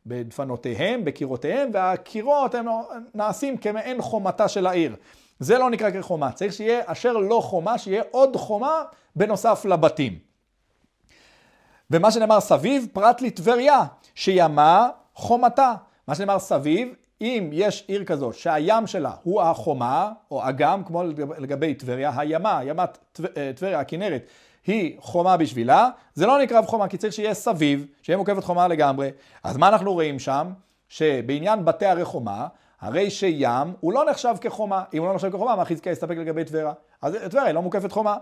בדפנותיהם, 0.06 1.06
בקירותיהם, 1.06 1.70
והקירות 1.74 2.56
הם 2.56 2.66
נעשים 3.14 3.58
כמעין 3.58 4.02
חומתה 4.02 4.48
של 4.48 4.68
העיר. 4.68 4.96
זה 5.40 5.58
לא 5.58 5.70
נקרא 5.70 5.90
כחומה, 5.90 6.32
צריך 6.32 6.54
שיהיה 6.54 6.82
אשר 6.86 7.14
לא 7.14 7.42
חומה, 7.44 7.78
שיהיה 7.78 8.04
עוד 8.12 8.36
חומה 8.36 8.84
בנוסף 9.16 9.66
לבתים. 9.66 10.20
ומה 11.92 12.12
שנאמר 12.12 12.40
סביב, 12.40 12.88
פרט 12.94 13.22
לטבריה, 13.22 13.84
שימה 14.16 14.90
חומתה. 15.14 15.74
מה 16.08 16.16
שנאמר 16.16 16.40
סביב, 16.40 16.94
אם 17.22 17.50
יש 17.54 17.86
עיר 17.88 18.04
כזאת 18.04 18.36
שהים 18.36 18.88
שלה 18.88 19.12
הוא 19.24 19.42
החומה, 19.42 20.12
או 20.32 20.50
אגם, 20.50 20.84
כמו 20.84 21.04
לגבי 21.38 21.74
טבריה, 21.74 22.12
הימה, 22.18 22.62
ימת 22.64 22.98
אה, 23.38 23.52
טבריה, 23.56 23.80
הכנרת, 23.80 24.28
היא 24.68 24.98
חומה 25.00 25.38
בשבילה, 25.38 25.90
זה 26.14 26.26
לא 26.28 26.42
נקרא 26.42 26.62
חומה, 26.62 26.88
כי 26.88 26.98
צריך 26.98 27.14
שיהיה 27.14 27.34
סביב, 27.34 27.86
שיהיה 28.02 28.18
מוקפת 28.18 28.44
חומה 28.44 28.68
לגמרי. 28.68 29.10
אז 29.44 29.58
מה 29.58 29.68
אנחנו 29.68 29.94
רואים 29.94 30.20
שם? 30.20 30.48
שבעניין 30.90 31.66
בתי 31.66 31.86
הרי 31.86 32.06
חומה, 32.06 32.48
הרי 32.82 33.10
שים 33.10 33.74
הוא 33.80 33.94
לא 33.94 34.06
נחשב 34.10 34.36
כחומה. 34.42 34.84
אם 34.94 35.00
הוא 35.00 35.08
לא 35.08 35.16
נחשב 35.16 35.30
כחומה, 35.30 35.56
מה 35.56 35.66
חזקיה 35.66 35.92
יסתפק 35.92 36.18
לגבי 36.18 36.44
טבריה? 36.44 36.74
אז 37.02 37.18
טבריה 37.30 37.46
היא 37.46 37.54
לא 37.54 37.62
מוקפת 37.62 37.92
חומה. 37.92 38.18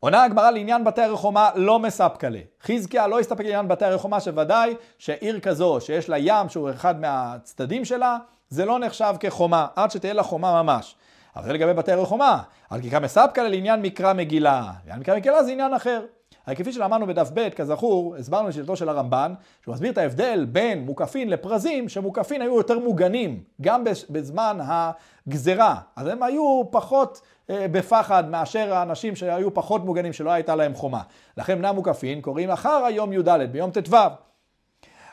עונה 0.00 0.24
הגמרא 0.24 0.50
לעניין 0.50 0.84
בתי 0.84 1.02
הרחומה 1.02 1.50
לא 1.54 1.78
מספקא 1.78 2.26
לה. 2.26 2.40
חזקיה 2.62 3.06
לא 3.06 3.20
יסתפק 3.20 3.40
לעניין 3.40 3.68
בתי 3.68 3.84
הרחומה 3.84 4.20
שוודאי 4.20 4.74
שעיר 4.98 5.40
כזו 5.40 5.78
שיש 5.80 6.08
לה 6.08 6.18
ים 6.18 6.48
שהוא 6.48 6.70
אחד 6.70 7.00
מהצדדים 7.00 7.84
שלה, 7.84 8.18
זה 8.48 8.64
לא 8.64 8.78
נחשב 8.78 9.14
כחומה, 9.20 9.66
עד 9.76 9.90
שתהיה 9.90 10.12
לה 10.12 10.22
חומה 10.22 10.62
ממש. 10.62 10.96
אבל 11.36 11.44
זה 11.44 11.52
לגבי 11.52 11.74
בתי 11.74 11.92
הרחומה. 11.92 12.42
על 12.70 12.80
כיכר 12.80 13.00
מספקא 13.00 13.40
לעניין 13.40 13.82
מקרא 13.82 14.12
מגילה. 14.12 14.72
לעניין 14.80 15.00
מקרא 15.00 15.16
מגילה 15.16 15.44
זה 15.44 15.52
עניין 15.52 15.74
אחר. 15.74 16.04
הרי 16.46 16.56
כפי 16.56 16.72
שלמדנו 16.72 17.06
בדף 17.06 17.30
ב', 17.34 17.48
כזכור, 17.48 18.16
הסברנו 18.16 18.48
לשיטתו 18.48 18.76
של 18.76 18.88
הרמב"ן, 18.88 19.34
שהוא 19.62 19.74
מסביר 19.74 19.92
את 19.92 19.98
ההבדל 19.98 20.46
בין 20.52 20.84
מוקפין 20.84 21.30
לפרזים, 21.30 21.88
שמוקפין 21.88 22.42
היו 22.42 22.56
יותר 22.56 22.78
מוגנים, 22.78 23.42
גם 23.60 23.84
בזמן 24.10 24.58
הגזרה. 24.62 25.76
אז 25.96 26.06
הם 26.06 26.22
היו 26.22 26.62
פחות 26.70 27.20
אה, 27.50 27.66
בפחד 27.72 28.30
מאשר 28.30 28.74
האנשים 28.74 29.16
שהיו 29.16 29.54
פחות 29.54 29.84
מוגנים, 29.84 30.12
שלא 30.12 30.30
הייתה 30.30 30.54
להם 30.56 30.74
חומה. 30.74 31.02
לכן 31.36 31.58
בני 31.58 31.68
המוקפין 31.68 32.20
קוראים 32.20 32.50
אחר 32.50 32.84
היום 32.86 33.12
י"ד, 33.12 33.28
ביום 33.52 33.70
ט"ו. 33.70 33.96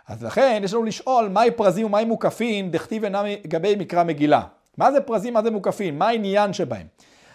אז 0.07 0.23
לכן 0.23 0.61
יש 0.63 0.73
לנו 0.73 0.83
לשאול 0.83 1.27
מהי 1.27 1.51
פרזים 1.51 1.85
ומהי 1.85 2.05
מוקפין, 2.05 2.71
דכתיב 2.71 3.03
אינם 3.03 3.25
לגבי 3.25 3.75
מקרא 3.75 4.03
מגילה. 4.03 4.41
מה 4.77 4.91
זה 4.91 5.01
פרזים, 5.01 5.33
מה 5.33 5.43
זה 5.43 5.51
מוקפין? 5.51 5.97
מה 5.97 6.07
העניין 6.07 6.53
שבהם? 6.53 6.87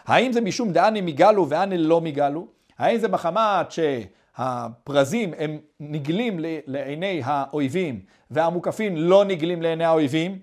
האם 0.05 0.32
זה 0.32 0.40
משום 0.40 0.72
דאני 0.72 1.01
מיגלו 1.01 1.49
ואני 1.49 1.78
לא 1.78 2.01
מיגלו? 2.01 2.47
האם 2.78 2.99
זה 2.99 3.09
מחמת 3.09 3.66
שהפרזים 3.70 5.34
הם 5.38 5.59
נגלים 5.80 6.36
לעיני 6.66 7.20
האויבים 7.24 8.01
והמוקפים 8.30 8.97
לא 8.97 9.24
נגלים 9.24 9.62
לעיני 9.62 9.84
האויבים? 9.84 10.38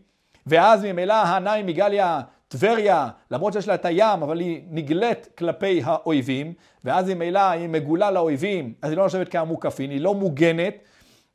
ואז 0.47 0.85
ממילא 0.85 1.13
הנאי 1.13 1.63
מגליה 1.63 2.21
טבריה, 2.47 3.09
למרות 3.31 3.53
שיש 3.53 3.67
לה 3.67 3.75
את 3.75 3.85
הים, 3.85 4.23
אבל 4.23 4.39
היא 4.39 4.61
נגלית 4.69 5.27
כלפי 5.37 5.81
האויבים, 5.83 6.53
ואז 6.83 7.09
ממילא 7.09 7.39
היא 7.49 7.69
מגולה 7.69 8.11
לאויבים, 8.11 8.73
אז 8.81 8.89
היא 8.89 8.97
לא 8.97 9.05
נחשבת 9.05 9.29
כמוקפין, 9.29 9.89
היא 9.89 10.01
לא 10.01 10.15
מוגנת, 10.15 10.73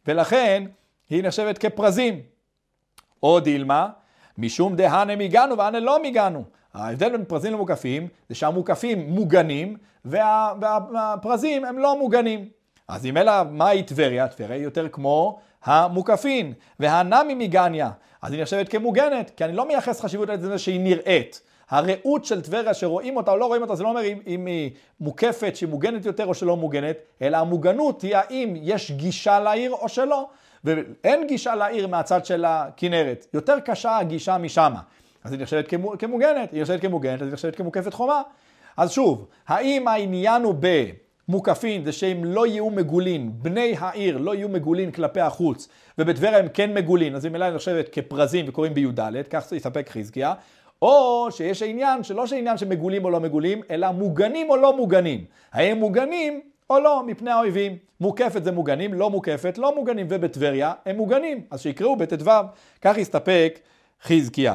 ולכן 0.07 0.65
היא 1.11 1.23
נחשבת 1.23 1.59
כפרזים. 1.59 2.21
או 3.23 3.41
דילמה, 3.41 3.89
משום 4.39 4.77
דהנה 4.77 5.17
מיגנו 5.17 5.59
והנה 5.59 5.81
לא 5.81 6.03
מיגנו. 6.03 6.45
ההבדל 6.75 7.11
בין 7.11 7.25
פרזים 7.25 7.53
למוקפים 7.53 8.09
זה 8.29 8.35
שהמוקפים 8.35 9.11
מוגנים 9.11 9.77
וה, 10.05 10.53
והפרזים 10.93 11.65
הם 11.65 11.79
לא 11.79 11.99
מוגנים. 11.99 12.49
אז 12.89 13.07
אם 13.07 13.17
אלא 13.17 13.33
מהי 13.51 13.83
טבריה? 13.83 14.29
טבריה 14.29 14.55
היא 14.55 14.65
יותר 14.65 14.89
כמו 14.89 15.39
המוקפין, 15.65 16.53
והנמי 16.81 17.35
מגניה, 17.35 17.91
אז 18.23 18.33
היא 18.33 18.43
נחשבת 18.43 18.69
כמוגנת, 18.69 19.31
כי 19.37 19.45
אני 19.45 19.53
לא 19.53 19.69
מייחס 19.69 20.01
חשיבות 20.01 20.29
לזה 20.29 20.59
שהיא 20.59 20.81
נראית. 20.81 21.41
הראות 21.71 22.25
של 22.25 22.41
טבריה 22.41 22.75
שרואים 22.75 23.17
אותה 23.17 23.31
או 23.31 23.37
לא 23.37 23.47
רואים 23.47 23.63
אותה, 23.63 23.75
זה 23.75 23.83
לא 23.83 23.89
אומר 23.89 24.05
אם, 24.05 24.19
אם 24.27 24.47
היא 24.47 24.71
מוקפת, 25.01 25.57
שהיא 25.57 25.69
מוגנת 25.69 26.05
יותר 26.05 26.27
או 26.27 26.35
שלא 26.35 26.57
מוגנת, 26.57 26.97
אלא 27.23 27.37
המוגנות 27.37 28.03
היא 28.03 28.17
האם 28.17 28.55
יש 28.57 28.91
גישה 28.91 29.41
לעיר 29.41 29.73
או 29.73 29.89
שלא. 29.89 30.29
ואין 30.65 31.27
גישה 31.27 31.55
לעיר 31.55 31.87
מהצד 31.87 32.25
של 32.25 32.45
הכנרת, 32.45 33.27
יותר 33.35 33.61
קשה 33.61 33.99
הגישה 33.99 34.39
משמה. 34.39 34.81
אז 35.25 35.33
היא 35.33 35.41
נחשבת 35.41 35.69
כמוגנת, 35.99 36.53
היא 36.53 36.63
נחשבת 36.63 36.81
כמוגנת, 36.81 37.23
אז 37.23 37.27
היא 37.27 37.33
נחשבת 37.33 37.57
כמוקפת 37.57 37.95
חומה. 37.95 38.23
אז 38.77 38.91
שוב, 38.91 39.27
האם 39.49 39.89
העניין 39.89 40.43
הוא 40.43 40.55
במוקפין 41.29 41.85
זה 41.85 41.93
שהם 41.93 42.25
לא 42.25 42.47
יהיו 42.47 42.71
מגולין, 42.71 43.33
בני 43.35 43.75
העיר 43.79 44.19
לא 44.19 44.35
יהיו 44.35 44.49
מגולין 44.49 44.91
כלפי 44.91 45.21
החוץ, 45.21 45.69
ובטבריה 45.99 46.39
הם 46.39 46.49
כן 46.55 46.75
מגולין, 46.75 47.15
אז 47.15 47.27
ממילא 47.27 47.45
היא 47.45 47.55
נחשבת 47.55 47.89
כפרזים 47.93 48.49
וקוראים 48.49 48.75
בי"ד, 48.75 49.01
כך 49.31 49.53
יסתפק 49.53 49.91
חזקיה, 49.91 50.35
או 50.83 51.29
שיש 51.31 51.63
עניין 51.63 52.03
שלא 52.03 52.27
שעניין 52.27 52.59
שמגולים 52.59 53.05
או 53.05 53.11
לא 53.11 53.21
מגולים, 53.21 53.61
אלא 53.71 53.91
מוגנים 53.91 54.51
או 54.51 54.57
לא 54.57 54.77
מוגנים. 54.77 55.25
האם 55.53 55.79
מוגנים 55.79 56.41
או 56.71 56.81
לא 56.81 57.03
מפני 57.07 57.31
האויבים. 57.31 57.77
מוקפת 58.01 58.45
זה 58.45 58.53
מוגנים, 58.53 58.95
לא 58.95 59.11
מוקפת, 59.11 59.59
לא 59.59 59.75
מוגנים, 59.75 60.07
ובטבריה 60.11 60.73
הם 60.87 60.97
מוגנים. 60.97 61.45
אז 61.51 61.61
שיקראו 61.61 61.97
בט"ו, 61.97 62.31
כך 62.83 62.99
יסתפק 62.99 63.59
חזקיה. 64.03 64.55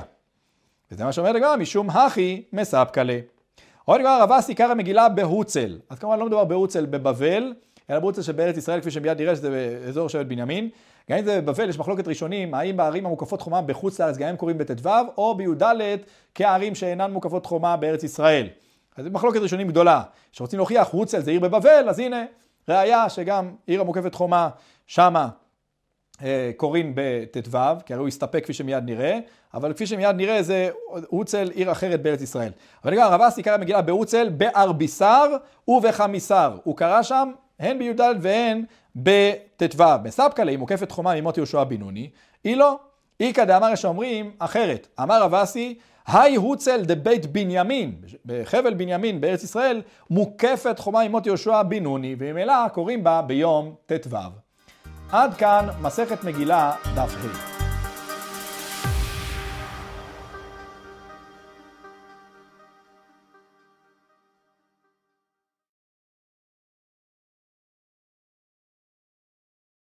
וזה 0.92 1.04
מה 1.04 1.12
שאומרת 1.12 1.36
הגמרא, 1.36 1.56
משום 1.56 1.90
הכי 1.90 2.44
מספקא 2.54 3.00
לה. 3.00 3.20
עוד 3.86 4.02
גמרא 4.02 4.24
רבה 4.24 4.40
עיקר 4.48 4.72
המגילה 4.72 5.10
בהוצל. 5.10 5.80
אז 5.90 6.00
כמובן 6.00 6.20
לא 6.20 6.26
מדובר 6.26 6.44
בהוצל 6.44 6.86
בבבל, 6.86 7.54
אלא 7.90 8.00
בהוצל 8.00 8.22
שבארץ 8.22 8.58
ישראל, 8.58 8.80
כפי 8.80 8.92
שמיד 8.92 9.22
נראה 9.22 9.36
שזה 9.36 9.50
באזור 9.50 10.10
שבט 10.10 10.26
בנימין. 10.26 10.70
גם 11.12 11.18
אם 11.18 11.26
זה 11.26 11.42
בבבל, 11.42 11.70
יש 11.70 11.80
מחלוקת 11.80 12.08
ראשונים, 12.08 12.54
האם 12.54 12.78
בערים 12.78 13.06
המוקפות 13.06 13.42
חומה 13.42 13.62
בחוץ 13.62 14.02
לארץ 14.02 14.18
גם 14.18 14.28
הם 14.28 14.36
קוראים 14.36 14.58
בט"ו, 14.58 14.90
או 15.18 15.36
בי"ד 15.36 15.64
כערים 16.36 16.76
שאינן 16.76 17.12
מוקפות 17.12 17.46
חומה 17.46 17.78
בארץ 17.78 18.04
ישראל. 18.04 18.48
אז 18.98 19.06
זו 19.06 19.12
מחלוקת 19.12 19.40
ראשונים 19.40 19.68
גדולה. 19.68 20.04
כשרוצים 20.32 20.60
להוכיח 20.60 20.88
רוצל 20.88 21.20
זה 21.20 21.32
עיר 21.32 21.40
בבבל, 21.40 21.90
אז 21.90 22.00
הנה 22.00 22.26
ראיה 22.70 23.10
שגם 23.10 23.56
עיר 23.66 23.82
המוקפת 23.82 24.16
חומה, 24.16 24.50
שמה 24.88 25.30
אה, 26.24 26.52
קוראים 26.58 26.94
בט"ו, 26.96 27.58
כי 27.86 27.94
הרי 27.94 28.00
הוא 28.02 28.08
הסתפק 28.08 28.44
כפי 28.44 28.54
שמיד 28.54 28.84
נראה, 28.84 29.20
אבל 29.54 29.74
כפי 29.74 29.88
שמיד 29.88 30.16
נראה 30.16 30.44
זה 30.44 30.70
הוצל 31.08 31.50
עיר 31.54 31.72
אחרת 31.72 32.02
בארץ 32.02 32.22
ישראל. 32.22 32.52
אבל 32.84 32.96
גם 32.96 33.12
הרב 33.12 33.22
אסי 33.22 33.44
קרא 33.44 33.58
מגילה 33.58 33.82
בהוצל 33.82 34.30
בארביסר 34.30 35.36
ובחמיסר. 35.68 36.58
הוא 36.64 36.78
קרא 36.78 37.04
שם 37.04 37.32
הן 37.60 37.80
בי"ד 37.80 38.02
והן 38.22 38.64
בט"ו. 38.96 39.84
בסבקה 40.04 40.44
היא 40.44 40.58
מוקפת 40.58 40.92
חומה 40.92 41.22
ממות 41.22 41.38
יהושע 41.38 41.64
בן 41.64 41.78
נוני, 41.78 42.10
היא 42.44 42.58
לא. 42.58 42.80
איכא 43.20 43.46
דאמר 43.46 43.70
יש 43.74 43.86
אומרים 43.86 44.32
אחרת. 44.40 44.88
אמר 45.02 45.24
רב 45.24 45.34
אסי, 45.34 45.78
היי 46.14 46.36
הוצל 46.36 46.82
דבית 46.82 47.26
בנימין, 47.26 47.96
בחבל 48.26 48.74
בנימין 48.74 49.22
בארץ 49.22 49.44
ישראל, 49.44 49.82
מוקפת 50.10 50.80
חומה 50.80 51.08
ממות 51.08 51.26
יהושע 51.26 51.64
בן 51.64 51.84
נוני, 51.84 52.16
וממילא 52.20 52.68
קוראים 52.74 53.04
בה 53.04 53.22
ביום 53.22 53.76
ט"ו. 53.86 54.18
עד 55.12 55.34
כאן 55.34 55.68
מסכת 55.82 56.24
מגילה 56.24 56.74
דף 56.96 57.16
ה'. 57.16 57.59